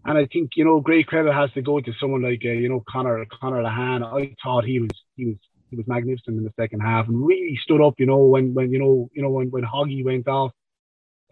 And 0.05 0.15
I 0.15 0.27
think 0.27 0.51
you 0.55 0.65
know 0.65 0.79
great 0.79 1.07
credit 1.07 1.33
has 1.33 1.51
to 1.53 1.61
go 1.61 1.79
to 1.79 1.93
someone 1.99 2.23
like 2.23 2.41
uh, 2.43 2.49
you 2.49 2.69
know 2.69 2.83
Conor 2.89 3.23
Conor 3.39 3.61
Lehane. 3.61 4.03
I 4.03 4.33
thought 4.43 4.65
he 4.65 4.79
was 4.79 4.89
he 5.15 5.25
was 5.25 5.35
he 5.71 5.77
was 5.77 5.87
magnificent 5.87 6.37
in 6.37 6.43
the 6.43 6.53
second 6.59 6.81
half 6.81 7.07
and 7.07 7.25
really 7.25 7.57
stood 7.63 7.81
up. 7.81 7.95
You 7.97 8.05
know 8.05 8.17
when 8.17 8.53
when 8.53 8.71
you 8.71 8.77
know 8.77 9.09
you 9.13 9.23
know 9.23 9.29
when 9.29 9.49
when 9.49 9.63
Hoggy 9.63 10.03
went 10.05 10.27
off, 10.27 10.51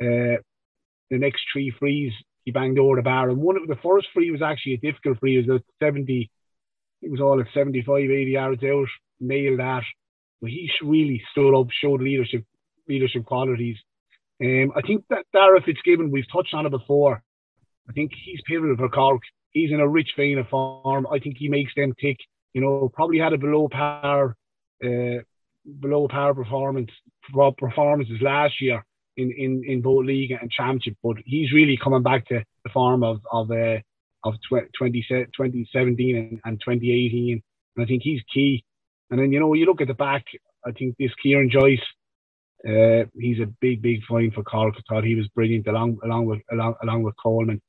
uh, 0.02 0.42
the 1.12 1.20
next 1.20 1.44
three 1.54 1.72
frees 1.78 2.14
he 2.46 2.52
banged 2.52 2.80
over 2.80 2.96
the 2.96 3.02
bar. 3.04 3.30
And 3.30 3.40
one 3.40 3.58
of 3.58 3.68
the 3.68 3.76
first 3.84 4.08
free 4.14 4.32
was 4.32 4.42
actually 4.42 4.76
a 4.76 4.78
difficult 4.78 5.20
free. 5.20 5.38
It 5.38 5.48
was 5.48 5.60
at 5.60 5.86
seventy. 5.86 6.32
It 7.02 7.12
was 7.12 7.22
all 7.22 7.40
at 7.40 7.48
75, 7.54 7.96
80 7.96 8.32
yards 8.32 8.64
out. 8.64 8.88
Nailed 9.22 9.60
that. 9.60 9.84
But 10.42 10.50
he 10.52 10.70
really 10.84 11.22
stood 11.32 11.58
up, 11.58 11.68
showed 11.72 12.02
leadership 12.02 12.44
leadership 12.88 13.26
qualities. 13.26 13.78
Um, 14.42 14.72
I 14.76 14.82
think 14.82 15.04
that 15.10 15.26
Darragh 15.34 15.64
Fitzgibbon, 15.66 16.12
we've 16.12 16.32
touched 16.32 16.54
on 16.54 16.66
it 16.66 16.72
before. 16.72 17.22
I 17.90 17.94
think 17.94 18.12
he's 18.24 18.42
pivotal 18.46 18.78
for 18.78 18.90
Cork. 18.90 19.22
He's 19.52 19.72
in 19.72 19.80
a 19.80 19.88
rich 19.88 20.12
vein 20.16 20.38
of 20.38 20.48
form. 20.48 21.08
I 21.12 21.20
think 21.20 21.38
he 21.38 21.50
makes 21.50 21.74
them 21.76 21.94
tick. 22.00 22.18
You 22.54 22.62
know, 22.62 22.90
probably 22.94 23.20
had 23.20 23.34
a 23.34 23.38
below 23.38 23.68
par, 23.70 24.36
uh, 24.84 25.22
below 25.80 26.08
par 26.08 26.34
performance 26.34 26.92
performances 27.58 28.22
last 28.22 28.60
year 28.60 28.84
in, 29.18 29.32
in, 29.32 29.64
in 29.68 29.82
both 29.82 30.06
league 30.06 30.32
and 30.32 30.50
championship, 30.50 30.96
but 31.04 31.18
he's 31.26 31.54
really 31.54 31.78
coming 31.78 32.04
back 32.04 32.28
to 32.28 32.44
the 32.64 32.70
form 32.70 33.04
of 33.04 33.20
of 33.32 33.52
uh, 33.52 33.78
of 34.24 34.34
20, 34.48 35.06
2017 35.10 36.16
and, 36.16 36.42
and 36.44 36.60
2018. 36.60 37.42
And 37.76 37.84
I 37.84 37.88
think 37.88 38.04
he's 38.04 38.22
key. 38.34 38.64
And 39.10 39.20
then 39.20 39.32
you 39.32 39.40
know, 39.40 39.54
you 39.54 39.66
look 39.66 39.82
at 39.82 39.88
the 39.88 39.94
back. 39.94 40.26
I 40.66 40.72
think 40.72 40.96
this 40.98 41.12
Ciarán 41.24 41.50
Joyce, 41.50 41.80
uh, 42.68 43.08
he's 43.18 43.40
a 43.40 43.48
big, 43.62 43.82
big 43.82 44.04
find 44.04 44.34
for 44.34 44.44
Cork. 44.44 44.76
I 44.78 44.82
thought 44.88 45.04
he 45.04 45.16
was 45.16 45.28
brilliant 45.30 45.68
along 45.68 46.00
along 46.04 46.26
with 46.26 46.40
along 46.52 46.76
along 46.84 47.04
with 47.04 47.16
Coleman. 47.22 47.62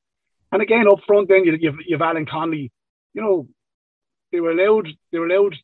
And 0.52 0.62
again, 0.62 0.86
up 0.90 0.98
front, 1.06 1.28
then 1.28 1.44
you, 1.44 1.56
you've, 1.60 1.76
you've 1.86 2.02
Alan 2.02 2.26
Connolly. 2.26 2.72
You 3.14 3.22
know, 3.22 3.48
they 4.32 4.40
were 4.40 4.52
allowed. 4.52 4.88
They 5.12 5.18
were 5.18 5.26
allowed. 5.26 5.56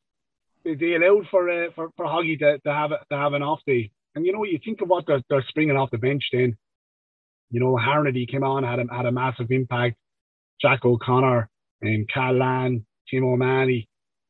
They, 0.65 0.75
they 0.75 0.95
allowed 0.95 1.27
for 1.31 1.49
uh, 1.49 1.71
for 1.75 1.91
for 1.97 2.07
Hoggy 2.07 2.39
to, 2.41 2.59
to 2.59 2.73
have 2.73 2.93
a, 2.93 2.99
to 3.11 3.17
have 3.17 3.33
an 3.33 3.43
off 3.43 3.61
day. 3.67 3.91
And 4.15 4.25
you 4.25 4.33
know, 4.33 4.45
you 4.45 4.59
think 4.65 4.81
of 4.81 4.89
what 4.89 5.07
they're, 5.07 5.23
they're 5.29 5.45
springing 5.49 5.77
off 5.77 5.91
the 5.91 5.99
bench. 5.99 6.25
Then, 6.33 6.57
you 7.51 7.61
know, 7.61 7.79
Harnedy 7.81 8.29
came 8.29 8.45
on, 8.45 8.65
had 8.65 8.79
a, 8.79 8.87
had 8.91 9.07
a 9.07 9.13
massive 9.13 9.51
impact. 9.51 9.97
Jack 10.61 10.85
O'Connor 10.85 11.51
and 11.83 12.09
Cal 12.09 12.33
Lan, 12.33 12.87
Tim 13.11 13.25
O'Mahony. 13.25 13.89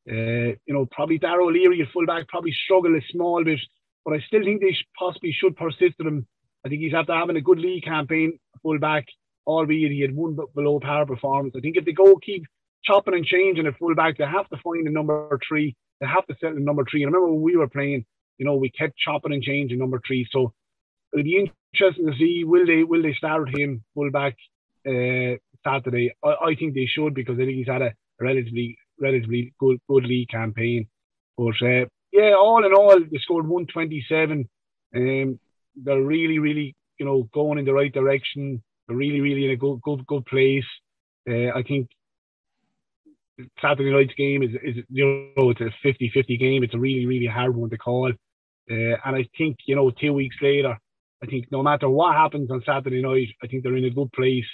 Uh, 0.09 0.55
you 0.65 0.73
know, 0.73 0.87
probably 0.91 1.17
Darrow 1.17 1.47
O'Leary 1.47 1.81
at 1.81 1.87
fullback 1.93 2.27
probably 2.27 2.53
struggled 2.65 2.95
a 2.95 3.01
small 3.11 3.43
bit, 3.43 3.59
but 4.05 4.13
I 4.13 4.19
still 4.27 4.43
think 4.43 4.61
they 4.61 4.71
sh- 4.71 4.87
possibly 4.97 5.33
should 5.33 5.55
persist 5.55 5.95
with 5.97 6.07
him. 6.07 6.27
I 6.65 6.69
think 6.69 6.81
he's 6.81 6.93
after 6.93 7.13
having 7.13 7.35
a 7.35 7.41
good 7.41 7.59
league 7.59 7.83
campaign, 7.83 8.39
fullback 8.61 9.05
albeit 9.45 9.91
he 9.91 10.01
had 10.01 10.15
one 10.15 10.37
below 10.53 10.79
par 10.79 11.05
performance. 11.05 11.55
I 11.57 11.61
think 11.61 11.77
if 11.77 11.85
they 11.85 11.93
go 11.93 12.15
keep 12.17 12.45
chopping 12.87 13.13
and 13.13 13.25
changing 13.25 13.67
at 13.67 13.77
fullback, 13.77 14.17
they 14.17 14.25
have 14.25 14.49
to 14.49 14.57
find 14.63 14.87
a 14.87 14.91
number 14.91 15.37
three. 15.47 15.75
They 15.99 16.07
have 16.07 16.25
to 16.27 16.35
settle 16.39 16.55
the 16.55 16.61
number 16.61 16.85
three. 16.89 17.03
And 17.03 17.09
I 17.09 17.13
remember 17.13 17.33
when 17.33 17.43
we 17.43 17.57
were 17.57 17.67
playing, 17.67 18.05
you 18.37 18.45
know, 18.45 18.55
we 18.55 18.69
kept 18.71 18.97
chopping 18.97 19.33
and 19.33 19.43
changing 19.43 19.79
number 19.79 20.01
three. 20.05 20.27
So 20.31 20.53
it'll 21.13 21.23
be 21.23 21.49
interesting 21.73 22.07
to 22.07 22.17
see 22.17 22.43
will 22.43 22.65
they 22.65 22.83
will 22.83 23.01
they 23.03 23.13
start 23.13 23.57
him 23.57 23.83
fullback 23.93 24.35
uh, 24.87 25.37
Saturday. 25.63 26.13
I, 26.23 26.29
I 26.29 26.55
think 26.55 26.73
they 26.73 26.85
should 26.85 27.13
because 27.13 27.35
I 27.35 27.45
think 27.45 27.57
he's 27.57 27.67
had 27.67 27.81
a 27.81 27.93
relatively 28.19 28.77
relatively 28.99 29.53
good 29.59 29.79
good 29.89 30.05
league 30.05 30.29
campaign. 30.29 30.87
But 31.37 31.55
uh, 31.61 31.85
yeah, 32.11 32.33
all 32.33 32.65
in 32.65 32.73
all, 32.73 32.99
they 32.99 33.17
scored 33.19 33.47
127. 33.47 34.47
Um, 34.95 35.39
they're 35.75 36.01
really, 36.01 36.39
really, 36.39 36.75
you 36.99 37.05
know, 37.05 37.29
going 37.33 37.59
in 37.59 37.65
the 37.65 37.73
right 37.73 37.93
direction 37.93 38.63
They're 38.87 38.97
really, 38.97 39.21
really 39.21 39.45
in 39.45 39.51
a 39.51 39.55
good, 39.55 39.81
good, 39.81 40.05
good 40.07 40.25
place. 40.25 40.65
Uh, 41.29 41.51
I 41.55 41.63
think 41.67 41.89
Saturday 43.61 43.91
night's 43.91 44.13
game 44.15 44.43
is, 44.43 44.51
is 44.63 44.83
you 44.89 45.31
know 45.35 45.51
it's 45.51 45.61
a 45.61 45.71
50-50 45.85 46.39
game. 46.39 46.63
It's 46.63 46.73
a 46.73 46.79
really, 46.79 47.05
really 47.05 47.27
hard 47.27 47.55
one 47.55 47.69
to 47.69 47.77
call. 47.77 48.11
Uh, 48.69 48.73
and 49.05 49.15
I 49.15 49.25
think 49.37 49.57
you 49.65 49.75
know 49.75 49.91
two 49.91 50.13
weeks 50.13 50.35
later, 50.41 50.77
I 51.23 51.25
think 51.25 51.45
no 51.51 51.63
matter 51.63 51.89
what 51.89 52.15
happens 52.15 52.51
on 52.51 52.63
Saturday 52.65 53.01
night, 53.01 53.29
I 53.43 53.47
think 53.47 53.63
they're 53.63 53.75
in 53.75 53.85
a 53.85 53.89
good 53.89 54.11
place 54.11 54.45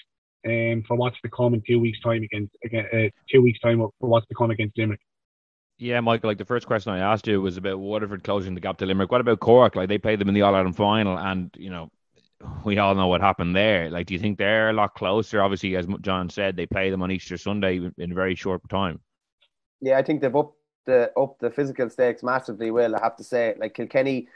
um, 0.45 0.83
for 0.87 0.95
what's 0.97 1.19
to 1.21 1.29
come 1.29 1.53
in 1.53 1.63
two 1.65 1.79
weeks' 1.79 1.99
time 2.01 2.23
against 2.23 2.55
again 2.63 2.85
uh, 2.93 3.09
two 3.31 3.41
weeks' 3.41 3.59
time 3.59 3.79
for 3.79 3.91
what's 3.99 4.27
to 4.27 4.35
come 4.35 4.51
against 4.51 4.77
Limerick. 4.77 4.99
Yeah, 5.79 5.99
Michael. 6.01 6.29
Like 6.29 6.37
the 6.37 6.45
first 6.45 6.67
question 6.67 6.93
I 6.93 6.99
asked 6.99 7.27
you 7.27 7.41
was 7.41 7.57
about 7.57 7.79
Waterford 7.79 8.23
closing 8.23 8.53
the 8.53 8.61
gap 8.61 8.77
to 8.77 8.85
Limerick. 8.85 9.11
What 9.11 9.21
about 9.21 9.39
Cork? 9.39 9.75
Like 9.75 9.89
they 9.89 9.97
played 9.97 10.19
them 10.19 10.29
in 10.29 10.35
the 10.35 10.43
All 10.43 10.55
Ireland 10.55 10.75
final, 10.75 11.17
and 11.17 11.49
you 11.57 11.69
know 11.69 11.89
we 12.63 12.77
all 12.77 12.95
know 12.95 13.07
what 13.07 13.21
happened 13.21 13.55
there. 13.55 13.89
Like, 13.89 14.07
do 14.07 14.13
you 14.13 14.19
think 14.19 14.37
they're 14.37 14.69
a 14.69 14.73
lot 14.73 14.95
closer? 14.95 15.41
Obviously, 15.41 15.75
as 15.75 15.87
John 16.01 16.29
said, 16.29 16.55
they 16.55 16.65
play 16.65 16.89
them 16.89 17.01
on 17.01 17.11
Easter 17.11 17.37
Sunday 17.37 17.89
in 17.97 18.11
a 18.11 18.15
very 18.15 18.35
short 18.35 18.61
time. 18.69 18.99
Yeah, 19.81 19.97
I 19.97 20.03
think 20.03 20.21
they've 20.21 20.35
upped 20.35 20.57
the 20.85 21.11
up 21.17 21.39
the 21.39 21.49
physical 21.49 21.89
stakes 21.89 22.23
massively. 22.23 22.71
Will 22.71 22.95
I 22.95 23.01
have 23.01 23.15
to 23.17 23.23
say, 23.23 23.55
like 23.57 23.73
Kilkenny, 23.73 24.27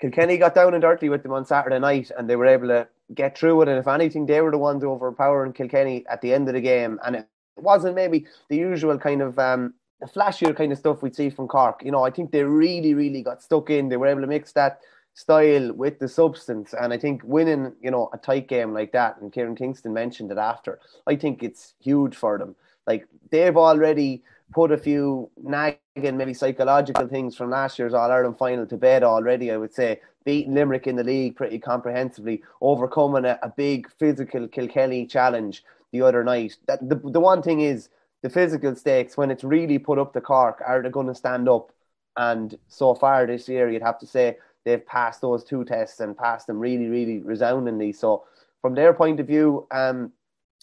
Kilkenny 0.00 0.36
got 0.38 0.54
down 0.54 0.74
and 0.74 0.82
dirty 0.82 1.08
with 1.08 1.22
them 1.22 1.32
on 1.32 1.44
Saturday 1.44 1.78
night, 1.78 2.10
and 2.16 2.28
they 2.28 2.36
were 2.36 2.46
able 2.46 2.68
to 2.68 2.88
get 3.12 3.36
through 3.36 3.62
it. 3.62 3.68
And 3.68 3.78
if 3.78 3.88
anything, 3.88 4.26
they 4.26 4.40
were 4.40 4.50
the 4.50 4.58
ones 4.58 4.84
overpowering 4.84 5.52
Kilkenny 5.52 6.04
at 6.08 6.20
the 6.20 6.32
end 6.32 6.48
of 6.48 6.54
the 6.54 6.60
game. 6.60 6.98
And 7.04 7.16
it 7.16 7.28
wasn't 7.56 7.94
maybe 7.94 8.26
the 8.48 8.56
usual 8.56 8.98
kind 8.98 9.22
of 9.22 9.38
um, 9.38 9.74
flashier 10.06 10.56
kind 10.56 10.72
of 10.72 10.78
stuff 10.78 11.02
we'd 11.02 11.14
see 11.14 11.30
from 11.30 11.48
Cork. 11.48 11.82
You 11.84 11.92
know, 11.92 12.04
I 12.04 12.10
think 12.10 12.30
they 12.30 12.44
really, 12.44 12.94
really 12.94 13.22
got 13.22 13.42
stuck 13.42 13.70
in. 13.70 13.88
They 13.88 13.96
were 13.96 14.06
able 14.06 14.22
to 14.22 14.26
mix 14.26 14.52
that 14.52 14.80
style 15.14 15.72
with 15.72 15.98
the 15.98 16.08
substance. 16.08 16.74
And 16.78 16.92
I 16.92 16.98
think 16.98 17.22
winning, 17.24 17.72
you 17.80 17.90
know, 17.90 18.10
a 18.12 18.18
tight 18.18 18.48
game 18.48 18.74
like 18.74 18.92
that, 18.92 19.20
and 19.20 19.32
Kieran 19.32 19.56
Kingston 19.56 19.92
mentioned 19.92 20.30
it 20.30 20.38
after, 20.38 20.80
I 21.06 21.16
think 21.16 21.42
it's 21.42 21.74
huge 21.80 22.16
for 22.16 22.36
them. 22.36 22.54
Like 22.86 23.06
they've 23.30 23.56
already 23.56 24.22
put 24.52 24.72
a 24.72 24.76
few 24.76 25.30
nagging, 25.42 26.16
maybe 26.16 26.34
psychological 26.34 27.08
things 27.08 27.36
from 27.36 27.50
last 27.50 27.78
year's 27.78 27.94
All 27.94 28.10
Ireland 28.10 28.38
final 28.38 28.66
to 28.66 28.76
bed 28.76 29.02
already, 29.02 29.50
I 29.50 29.56
would 29.56 29.72
say. 29.72 30.00
Beating 30.24 30.54
Limerick 30.54 30.86
in 30.86 30.96
the 30.96 31.04
league 31.04 31.36
pretty 31.36 31.58
comprehensively, 31.58 32.42
overcoming 32.60 33.26
a, 33.26 33.38
a 33.42 33.50
big 33.50 33.90
physical 33.98 34.48
Kilkenny 34.48 35.06
challenge 35.06 35.64
the 35.92 36.02
other 36.02 36.24
night. 36.24 36.56
That 36.66 36.88
the, 36.88 36.96
the 36.96 37.20
one 37.20 37.42
thing 37.42 37.60
is 37.60 37.88
the 38.22 38.30
physical 38.30 38.74
stakes 38.74 39.16
when 39.16 39.30
it's 39.30 39.44
really 39.44 39.78
put 39.78 39.98
up 39.98 40.14
the 40.14 40.20
Cork, 40.22 40.62
are 40.66 40.82
they 40.82 40.88
going 40.88 41.08
to 41.08 41.14
stand 41.14 41.48
up? 41.48 41.72
And 42.16 42.56
so 42.68 42.94
far 42.94 43.26
this 43.26 43.48
year, 43.48 43.70
you'd 43.70 43.82
have 43.82 43.98
to 43.98 44.06
say 44.06 44.38
they've 44.64 44.84
passed 44.86 45.20
those 45.20 45.44
two 45.44 45.64
tests 45.64 46.00
and 46.00 46.16
passed 46.16 46.46
them 46.46 46.58
really, 46.58 46.86
really 46.88 47.18
resoundingly. 47.18 47.92
So 47.92 48.24
from 48.62 48.74
their 48.74 48.92
point 48.92 49.20
of 49.20 49.26
view, 49.26 49.66
um, 49.70 50.12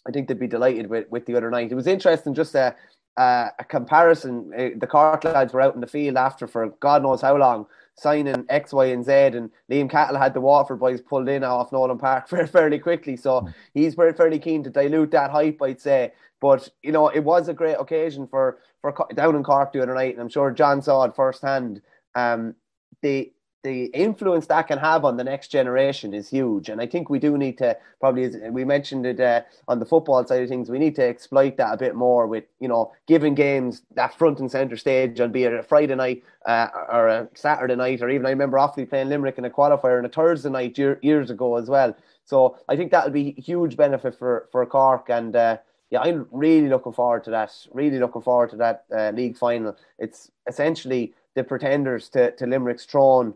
I 0.07 0.11
think 0.11 0.27
they'd 0.27 0.39
be 0.39 0.47
delighted 0.47 0.87
with, 0.87 1.09
with 1.09 1.25
the 1.25 1.35
other 1.35 1.51
night. 1.51 1.71
It 1.71 1.75
was 1.75 1.87
interesting, 1.87 2.33
just 2.33 2.55
a, 2.55 2.75
a, 3.17 3.49
a 3.59 3.63
comparison. 3.63 4.51
Uh, 4.57 4.69
the 4.77 4.87
Cork 4.87 5.23
lads 5.23 5.53
were 5.53 5.61
out 5.61 5.75
in 5.75 5.81
the 5.81 5.87
field 5.87 6.17
after 6.17 6.47
for 6.47 6.69
God 6.79 7.03
knows 7.03 7.21
how 7.21 7.37
long, 7.37 7.67
signing 7.95 8.45
X, 8.49 8.73
Y, 8.73 8.85
and 8.85 9.05
Z, 9.05 9.11
and 9.11 9.51
Liam 9.69 9.89
Cahill 9.89 10.17
had 10.17 10.33
the 10.33 10.41
Waterford 10.41 10.79
boys 10.79 11.01
pulled 11.01 11.29
in 11.29 11.43
off 11.43 11.71
Nolan 11.71 11.99
Park 11.99 12.27
fairly 12.49 12.79
quickly. 12.79 13.15
So 13.15 13.47
he's 13.73 13.93
very, 13.93 14.13
fairly 14.13 14.39
keen 14.39 14.63
to 14.63 14.69
dilute 14.69 15.11
that 15.11 15.29
hype, 15.29 15.61
I'd 15.61 15.79
say. 15.79 16.13
But 16.39 16.67
you 16.81 16.91
know, 16.91 17.09
it 17.09 17.19
was 17.19 17.47
a 17.47 17.53
great 17.53 17.77
occasion 17.79 18.27
for 18.27 18.57
for 18.81 18.95
down 19.13 19.35
in 19.35 19.43
Cork 19.43 19.73
the 19.73 19.83
other 19.83 19.93
night, 19.93 20.13
and 20.13 20.21
I'm 20.21 20.29
sure 20.29 20.49
John 20.49 20.81
saw 20.81 21.03
it 21.03 21.15
firsthand. 21.15 21.81
Um, 22.15 22.55
they 23.03 23.33
the 23.63 23.85
influence 23.85 24.47
that 24.47 24.67
can 24.67 24.79
have 24.79 25.05
on 25.05 25.17
the 25.17 25.23
next 25.23 25.49
generation 25.49 26.13
is 26.13 26.29
huge. 26.29 26.69
And 26.69 26.81
I 26.81 26.87
think 26.87 27.09
we 27.09 27.19
do 27.19 27.37
need 27.37 27.57
to 27.59 27.77
probably, 27.99 28.23
as 28.23 28.35
we 28.49 28.65
mentioned 28.65 29.05
it 29.05 29.19
uh, 29.19 29.41
on 29.67 29.79
the 29.79 29.85
football 29.85 30.25
side 30.25 30.41
of 30.41 30.49
things, 30.49 30.69
we 30.69 30.79
need 30.79 30.95
to 30.95 31.03
exploit 31.03 31.57
that 31.57 31.73
a 31.73 31.77
bit 31.77 31.93
more 31.93 32.25
with, 32.25 32.45
you 32.59 32.67
know, 32.67 32.91
giving 33.07 33.35
games 33.35 33.83
that 33.95 34.17
front 34.17 34.39
and 34.39 34.49
centre 34.49 34.77
stage 34.77 35.19
on 35.19 35.31
be 35.31 35.43
it 35.43 35.53
a 35.53 35.61
Friday 35.61 35.93
night 35.93 36.23
uh, 36.47 36.67
or 36.91 37.07
a 37.07 37.29
Saturday 37.35 37.75
night, 37.75 38.01
or 38.01 38.09
even 38.09 38.25
I 38.25 38.31
remember 38.31 38.57
Offaly 38.57 38.89
playing 38.89 39.09
Limerick 39.09 39.37
in 39.37 39.45
a 39.45 39.49
qualifier 39.49 39.99
on 39.99 40.05
a 40.05 40.09
Thursday 40.09 40.49
night 40.49 40.77
year, 40.77 40.99
years 41.03 41.29
ago 41.29 41.57
as 41.57 41.69
well. 41.69 41.95
So 42.25 42.57
I 42.67 42.75
think 42.75 42.91
that'll 42.91 43.11
be 43.11 43.33
huge 43.33 43.77
benefit 43.77 44.17
for, 44.17 44.47
for 44.51 44.65
Cork. 44.65 45.09
And 45.09 45.35
uh, 45.35 45.57
yeah, 45.91 46.01
I'm 46.01 46.25
really 46.31 46.67
looking 46.67 46.93
forward 46.93 47.23
to 47.25 47.29
that. 47.31 47.53
Really 47.73 47.99
looking 47.99 48.21
forward 48.23 48.49
to 48.51 48.55
that 48.55 48.85
uh, 48.95 49.11
league 49.11 49.37
final. 49.37 49.77
It's 49.99 50.31
essentially 50.47 51.13
the 51.35 51.43
pretenders 51.43 52.09
to, 52.09 52.31
to 52.31 52.45
Limerick's 52.45 52.85
throne 52.85 53.35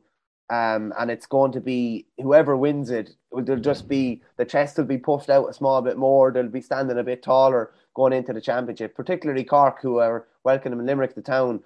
um, 0.49 0.93
and 0.99 1.09
it's 1.09 1.25
going 1.25 1.51
to 1.53 1.61
be 1.61 2.05
whoever 2.21 2.55
wins 2.55 2.89
it. 2.91 3.15
There'll 3.31 3.61
just 3.61 3.87
be 3.87 4.21
the 4.37 4.45
chest 4.45 4.77
will 4.77 4.85
be 4.85 4.97
puffed 4.97 5.29
out 5.29 5.49
a 5.49 5.53
small 5.53 5.81
bit 5.81 5.97
more. 5.97 6.31
They'll 6.31 6.47
be 6.47 6.61
standing 6.61 6.97
a 6.97 7.03
bit 7.03 7.23
taller 7.23 7.71
going 7.95 8.13
into 8.13 8.33
the 8.33 8.41
championship. 8.41 8.95
Particularly 8.95 9.43
Cork, 9.43 9.81
who 9.81 9.99
are 9.99 10.27
welcoming 10.43 10.85
Limerick 10.85 11.15
to 11.15 11.21
town. 11.21 11.61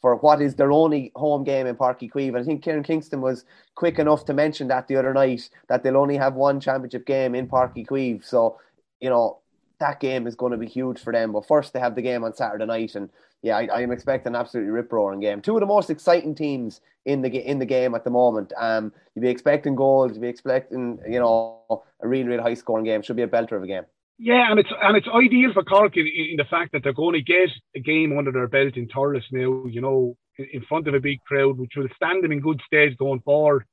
for 0.00 0.16
what 0.16 0.40
is 0.42 0.54
their 0.54 0.72
only 0.72 1.12
home 1.14 1.44
game 1.44 1.66
in 1.66 1.76
Páirc 1.76 2.00
Uí 2.00 2.10
Chaoimh. 2.10 2.40
I 2.40 2.44
think 2.44 2.62
Kieran 2.62 2.82
Kingston 2.82 3.20
was 3.20 3.44
quick 3.74 3.98
enough 3.98 4.24
to 4.26 4.34
mention 4.34 4.68
that 4.68 4.88
the 4.88 4.96
other 4.96 5.14
night 5.14 5.48
that 5.68 5.82
they'll 5.82 5.96
only 5.96 6.16
have 6.16 6.34
one 6.34 6.60
championship 6.60 7.06
game 7.06 7.34
in 7.34 7.48
Páirc 7.48 7.74
Uí 7.76 7.86
Chaoimh. 7.86 8.24
So, 8.24 8.58
you 9.00 9.10
know, 9.10 9.38
that 9.78 10.00
game 10.00 10.26
is 10.26 10.34
going 10.34 10.52
to 10.52 10.58
be 10.58 10.66
huge 10.66 11.00
for 11.00 11.12
them. 11.12 11.32
But 11.32 11.46
first, 11.46 11.72
they 11.72 11.80
have 11.80 11.94
the 11.94 12.02
game 12.02 12.24
on 12.24 12.34
Saturday 12.34 12.66
night, 12.66 12.94
and 12.94 13.10
yeah, 13.42 13.56
I, 13.56 13.68
I 13.74 13.80
am 13.80 13.90
expecting 13.90 14.34
an 14.34 14.40
absolutely 14.40 14.70
rip 14.70 14.92
roaring 14.92 15.20
game. 15.20 15.42
Two 15.42 15.54
of 15.54 15.60
the 15.60 15.66
most 15.66 15.90
exciting 15.90 16.34
teams 16.34 16.80
in 17.04 17.22
the 17.22 17.28
in 17.28 17.58
the 17.58 17.66
game 17.66 17.94
at 17.94 18.04
the 18.04 18.10
moment. 18.10 18.52
Um, 18.56 18.92
you'd 19.14 19.22
be 19.22 19.28
expecting 19.28 19.74
goals, 19.74 20.12
you'd 20.12 20.22
be 20.22 20.28
expecting 20.28 20.98
you 21.08 21.18
know 21.18 21.82
a 22.00 22.08
really 22.08 22.28
really 22.28 22.42
high 22.42 22.54
scoring 22.54 22.84
game. 22.84 23.02
Should 23.02 23.16
be 23.16 23.22
a 23.22 23.28
belter 23.28 23.56
of 23.56 23.64
a 23.64 23.66
game. 23.66 23.84
Yeah, 24.18 24.50
and 24.50 24.60
it's 24.60 24.70
and 24.80 24.96
it's 24.96 25.08
ideal 25.12 25.52
for 25.52 25.64
Cork 25.64 25.96
in, 25.96 26.06
in 26.06 26.36
the 26.36 26.44
fact 26.44 26.72
that 26.72 26.84
they're 26.84 26.92
going 26.92 27.14
to 27.14 27.22
get 27.22 27.48
a 27.74 27.80
game 27.80 28.16
under 28.16 28.30
their 28.30 28.46
belt 28.46 28.76
in 28.76 28.86
Thurles 28.86 29.24
now. 29.32 29.64
You 29.66 29.80
know, 29.80 30.16
in 30.38 30.62
front 30.68 30.86
of 30.86 30.94
a 30.94 31.00
big 31.00 31.20
crowd, 31.24 31.58
which 31.58 31.72
will 31.76 31.88
stand 31.96 32.22
them 32.22 32.32
in 32.32 32.40
good 32.40 32.60
stead 32.66 32.96
going 32.96 33.20
forward. 33.20 33.64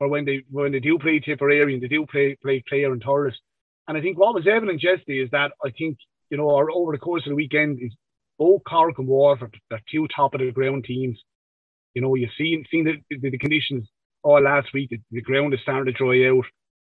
Or 0.00 0.08
when 0.08 0.26
they 0.26 0.42
when 0.50 0.72
they 0.72 0.80
do 0.80 0.98
play 0.98 1.20
Tipperary 1.20 1.72
and 1.72 1.82
they 1.82 1.88
do 1.88 2.04
play 2.04 2.36
play 2.42 2.62
Clare 2.68 2.92
and 2.92 3.02
Thurles. 3.02 3.34
And 3.88 3.96
I 3.96 4.02
think 4.02 4.18
what 4.18 4.34
was 4.34 4.46
evident 4.46 4.82
yesterday 4.82 5.22
is 5.22 5.30
that 5.30 5.52
I 5.64 5.70
think, 5.70 5.96
you 6.30 6.36
know, 6.36 6.44
or 6.44 6.70
over 6.70 6.92
the 6.92 6.98
course 6.98 7.22
of 7.24 7.30
the 7.30 7.36
weekend 7.36 7.78
is 7.80 7.92
both 8.42 8.62
Cork 8.68 8.98
and 8.98 9.06
Waterford, 9.06 9.56
they're 9.70 9.80
two 9.88 10.08
top 10.08 10.34
of 10.34 10.40
the 10.40 10.50
ground 10.50 10.84
teams. 10.84 11.16
You 11.94 12.02
know, 12.02 12.16
you've 12.16 12.30
seen 12.36 12.64
seen 12.72 12.84
the, 12.84 12.94
the, 13.08 13.30
the 13.30 13.38
conditions 13.38 13.88
all 14.24 14.42
last 14.42 14.74
week, 14.74 14.90
the, 14.90 15.00
the, 15.12 15.20
ground 15.20 15.54
is 15.54 15.60
starting 15.62 15.92
to 15.92 15.92
dry 15.92 16.28
out 16.28 16.44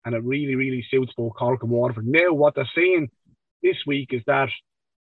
and 0.04 0.16
it 0.16 0.24
really, 0.24 0.56
really 0.56 0.84
suits 0.90 1.12
both 1.16 1.34
Cork 1.38 1.62
and 1.62 1.70
Waterford. 1.70 2.06
Now 2.08 2.32
what 2.32 2.56
they're 2.56 2.68
saying 2.74 3.10
this 3.62 3.76
week 3.86 4.08
is 4.12 4.22
that, 4.26 4.48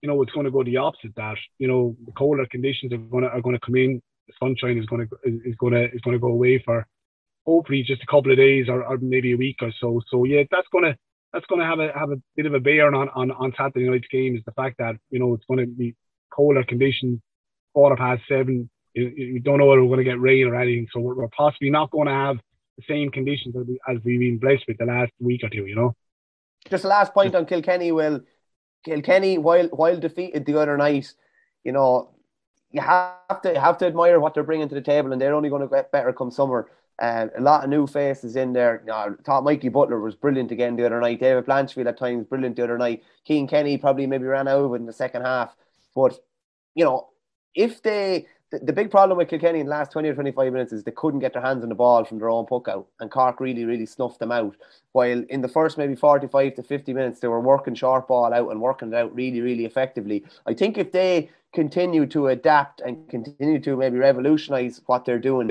you 0.03 0.09
know, 0.09 0.21
it's 0.21 0.33
going 0.33 0.45
to 0.45 0.51
go 0.51 0.63
the 0.63 0.77
opposite, 0.77 1.15
that, 1.17 1.39
you 1.59 1.69
know, 1.69 1.97
the 2.05 2.13
colder 2.13 2.47
conditions 2.51 2.93
are 2.93 2.99
gonna 2.99 3.29
are 3.29 3.41
gonna 3.41 3.59
come 3.65 3.77
in, 3.77 4.03
the 4.29 4.35
sunshine 4.39 4.77
is 4.77 4.87
gonna 4.87 5.07
is 5.25 5.57
gonna 5.59 5.85
is 5.85 6.03
gonna 6.03 6.19
go 6.19 6.29
away 6.29 6.63
for 6.63 6.87
hopefully 7.47 7.83
just 7.83 8.03
a 8.03 8.07
couple 8.07 8.31
of 8.31 8.37
days 8.37 8.69
or, 8.69 8.85
or 8.85 8.99
maybe 8.99 9.33
a 9.33 9.39
week 9.39 9.57
or 9.63 9.73
so. 9.81 10.03
So 10.11 10.25
yeah, 10.25 10.43
that's 10.51 10.69
gonna 10.71 10.97
that's 11.33 11.47
going 11.47 11.61
to 11.61 11.67
have 11.67 11.81
a 11.81 11.93
have 11.93 12.11
a 12.11 12.21
bit 12.35 12.47
of 12.47 12.55
a 12.55 12.61
bearing 12.61 12.95
on, 12.95 13.09
on, 13.11 13.31
on 13.31 13.53
Saturday 13.59 13.89
night's 13.89 14.09
game 14.11 14.37
is 14.37 14.43
the 14.47 14.53
fact 14.53 14.77
that 14.79 14.97
you 15.11 15.19
know 15.19 15.35
it's 15.35 15.45
going 15.45 15.61
to 15.61 15.67
be 15.67 15.95
colder 16.37 16.63
conditions, 16.63 17.21
quarter 17.75 17.97
past 17.97 18.23
seven. 18.29 18.69
You, 18.95 19.09
you 19.09 19.41
don't 19.41 19.59
know 19.59 19.67
whether 19.67 19.83
we're 19.83 19.97
going 19.97 20.05
to 20.07 20.11
get 20.13 20.21
rain 20.21 20.47
or 20.47 20.55
anything, 20.55 20.87
so 20.93 21.01
we're, 21.01 21.15
we're 21.15 21.29
possibly 21.29 21.71
not 21.71 21.91
going 21.91 22.07
to 22.07 22.13
have 22.13 22.37
the 22.77 22.85
same 22.89 23.11
conditions 23.11 23.57
as, 23.57 23.67
we, 23.67 23.79
as 23.89 23.99
we've 24.05 24.21
been 24.21 24.39
blessed 24.39 24.65
with 24.69 24.79
the 24.79 24.85
last 24.85 25.13
week 25.19 25.43
or 25.43 25.49
two. 25.49 25.67
You 25.67 25.75
know. 25.75 25.97
Just 26.71 26.85
a 26.85 26.89
last 26.89 27.15
point 27.15 27.35
on 27.35 27.47
Kilkenny. 27.47 27.93
Will 27.93 28.21
Kilkenny, 28.85 29.39
while 29.39 29.69
while 29.69 29.99
defeated 29.99 30.47
the 30.47 30.61
other 30.61 30.77
night, 30.77 31.13
you 31.65 31.73
know, 31.73 32.11
you 32.71 32.81
have 32.81 33.43
to 33.43 33.53
you 33.53 33.61
have 33.61 33.79
to 33.79 33.87
admire 33.87 34.21
what 34.21 34.35
they're 34.35 34.43
bringing 34.43 34.69
to 34.69 34.75
the 34.75 34.81
table, 34.81 35.13
and 35.13 35.21
they're 35.21 35.35
only 35.35 35.49
going 35.49 35.63
to 35.63 35.69
get 35.69 35.93
better 35.93 36.13
come 36.13 36.31
summer. 36.31 36.71
Um, 36.99 37.31
a 37.37 37.43
lot 37.43 37.63
of 37.63 37.69
new 37.69 37.87
faces 37.87 38.37
in 38.37 38.55
there. 38.55 38.83
I 38.91 39.09
thought 39.25 39.45
Mikey 39.45 39.69
Butler 39.69 40.01
was 40.01 40.15
brilliant 40.15 40.51
again 40.51 40.77
the 40.77 40.87
other 40.87 41.01
night. 41.01 41.21
David 41.21 41.45
Blanchfield 41.45 41.87
at 41.87 41.99
times 41.99 42.25
brilliant 42.27 42.57
the 42.57 42.65
other 42.65 42.79
night. 42.79 43.03
Cian 43.27 43.47
Kenny 43.47 43.77
probably 43.77 44.07
maybe 44.07 44.25
ran 44.25 44.49
out 44.49 44.65
of 44.65 44.73
it 44.73 44.77
in 44.77 44.87
the 44.87 44.95
second 44.95 45.23
half. 45.23 45.55
But, 45.97 46.21
you 46.77 46.85
know, 46.85 47.09
if 47.57 47.83
they 47.83 48.27
the, 48.53 48.61
the 48.61 48.73
big 48.73 48.91
problem 48.91 49.19
with 49.19 49.29
Kilkenny 49.29 49.61
in 49.61 49.67
the 49.67 49.71
last 49.71 49.91
20 49.93 50.09
or 50.09 50.15
25 50.15 50.53
minutes 50.53 50.73
is 50.73 50.85
they 50.85 50.93
couldn't 50.93 51.21
get 51.21 51.33
their 51.33 51.43
hands 51.43 51.63
on 51.65 51.69
the 51.69 51.75
ball 51.75 52.05
from 52.05 52.19
their 52.19 52.31
own 52.31 52.47
puck 52.47 52.69
out. 52.69 52.87
And 53.01 53.11
Cork 53.11 53.41
really, 53.41 53.65
really 53.65 53.87
snuffed 53.87 54.21
them 54.21 54.31
out. 54.31 54.55
While 54.93 55.25
in 55.29 55.41
the 55.41 55.49
first 55.49 55.79
maybe 55.79 55.97
45 55.97 56.55
to 56.55 56.63
50 56.63 56.93
minutes, 56.93 57.21
they 57.21 57.29
were 57.29 57.41
working 57.41 57.75
short 57.75 58.07
ball 58.07 58.33
out 58.33 58.51
and 58.51 58.61
working 58.61 58.93
it 58.93 58.95
out 58.95 59.15
really, 59.15 59.41
really 59.41 59.65
effectively. 59.65 60.25
I 60.47 60.55
think 60.55 60.79
if 60.79 60.93
they 60.93 61.31
continue 61.53 62.07
to 62.07 62.29
adapt 62.29 62.81
and 62.81 63.09
continue 63.09 63.59
to 63.61 63.77
maybe 63.77 63.99
revolutionise 63.99 64.81
what 64.87 65.05
they're 65.05 65.19
doing, 65.19 65.51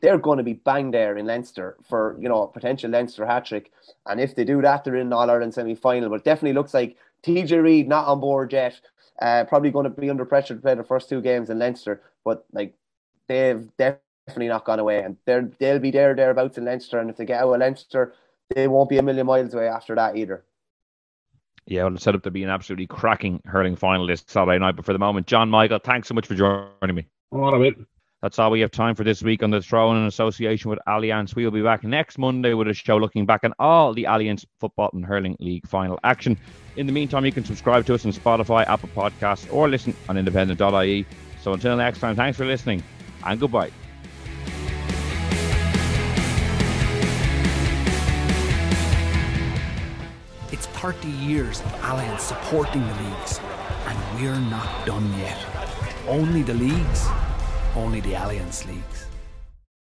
they're 0.00 0.18
going 0.18 0.38
to 0.38 0.44
be 0.44 0.54
bang 0.54 0.90
there 0.90 1.16
in 1.16 1.26
Leinster 1.26 1.76
for 1.88 2.16
you 2.18 2.28
know 2.28 2.46
potential 2.46 2.90
Leinster 2.90 3.24
hat 3.24 3.44
trick, 3.44 3.70
and 4.06 4.20
if 4.20 4.34
they 4.34 4.44
do 4.44 4.60
that, 4.60 4.82
they're 4.82 4.96
in 4.96 5.12
All 5.12 5.30
Ireland 5.30 5.54
semi 5.54 5.76
final. 5.76 6.10
But 6.10 6.24
definitely 6.24 6.54
looks 6.54 6.74
like 6.74 6.96
TJ 7.22 7.62
Reid 7.62 7.88
not 7.88 8.06
on 8.08 8.18
board 8.20 8.52
yet. 8.52 8.80
Uh, 9.20 9.44
probably 9.44 9.70
going 9.70 9.84
to 9.84 9.90
be 9.90 10.10
under 10.10 10.24
pressure 10.24 10.54
to 10.54 10.60
play 10.60 10.74
the 10.74 10.84
first 10.84 11.08
two 11.08 11.20
games 11.20 11.50
in 11.50 11.58
Leinster, 11.58 12.00
but 12.24 12.44
like 12.52 12.74
they've 13.26 13.68
definitely 13.76 14.48
not 14.48 14.64
gone 14.64 14.78
away, 14.78 15.02
and 15.02 15.16
they're 15.24 15.50
they'll 15.58 15.80
be 15.80 15.90
there 15.90 16.14
thereabouts 16.14 16.58
in 16.58 16.64
Leinster. 16.64 16.98
And 17.00 17.10
if 17.10 17.16
they 17.16 17.24
get 17.24 17.42
out 17.42 17.52
of 17.52 17.60
Leinster, 17.60 18.14
they 18.54 18.68
won't 18.68 18.88
be 18.88 18.98
a 18.98 19.02
million 19.02 19.26
miles 19.26 19.54
away 19.54 19.68
after 19.68 19.94
that 19.96 20.16
either. 20.16 20.44
Yeah, 21.66 21.84
well, 21.84 21.94
it's 21.94 22.04
set 22.04 22.14
up 22.14 22.22
to 22.22 22.30
be 22.30 22.42
an 22.44 22.48
absolutely 22.48 22.86
cracking 22.86 23.42
hurling 23.44 23.76
final 23.76 24.06
this 24.06 24.24
Saturday 24.26 24.58
night. 24.58 24.76
But 24.76 24.86
for 24.86 24.92
the 24.92 24.98
moment, 24.98 25.26
John 25.26 25.50
Michael, 25.50 25.78
thanks 25.78 26.08
so 26.08 26.14
much 26.14 26.26
for 26.26 26.34
joining 26.34 26.96
me. 26.96 27.06
All 27.30 27.54
of 27.54 27.62
it. 27.62 27.74
That's 28.20 28.36
all 28.40 28.50
we 28.50 28.58
have 28.60 28.72
time 28.72 28.96
for 28.96 29.04
this 29.04 29.22
week 29.22 29.44
on 29.44 29.50
the 29.50 29.62
Throw-In 29.62 29.96
in 29.96 30.06
association 30.06 30.70
with 30.70 30.80
Allianz. 30.88 31.36
We 31.36 31.44
will 31.44 31.52
be 31.52 31.62
back 31.62 31.84
next 31.84 32.18
Monday 32.18 32.52
with 32.52 32.66
a 32.66 32.74
show 32.74 32.96
looking 32.96 33.26
back 33.26 33.44
on 33.44 33.54
all 33.60 33.94
the 33.94 34.04
Allianz 34.04 34.44
Football 34.58 34.90
and 34.92 35.04
Hurling 35.04 35.36
League 35.38 35.68
final 35.68 36.00
action. 36.02 36.36
In 36.74 36.86
the 36.86 36.92
meantime, 36.92 37.24
you 37.24 37.30
can 37.30 37.44
subscribe 37.44 37.86
to 37.86 37.94
us 37.94 38.04
on 38.04 38.10
Spotify, 38.10 38.66
Apple 38.66 38.88
Podcasts, 38.88 39.52
or 39.52 39.68
listen 39.68 39.94
on 40.08 40.16
independent.ie. 40.16 41.06
So 41.40 41.52
until 41.52 41.76
next 41.76 42.00
time, 42.00 42.16
thanks 42.16 42.36
for 42.36 42.44
listening 42.44 42.82
and 43.24 43.38
goodbye. 43.38 43.70
It's 50.50 50.66
30 50.66 51.08
years 51.08 51.60
of 51.60 51.66
Allianz 51.82 52.18
supporting 52.18 52.84
the 52.84 52.94
leagues, 52.94 53.38
and 53.86 54.20
we're 54.20 54.40
not 54.50 54.84
done 54.86 55.08
yet. 55.20 55.38
Only 56.08 56.42
the 56.42 56.54
leagues 56.54 57.06
only 57.76 58.00
the 58.00 58.12
Allianz 58.12 58.66
leagues. 58.66 58.97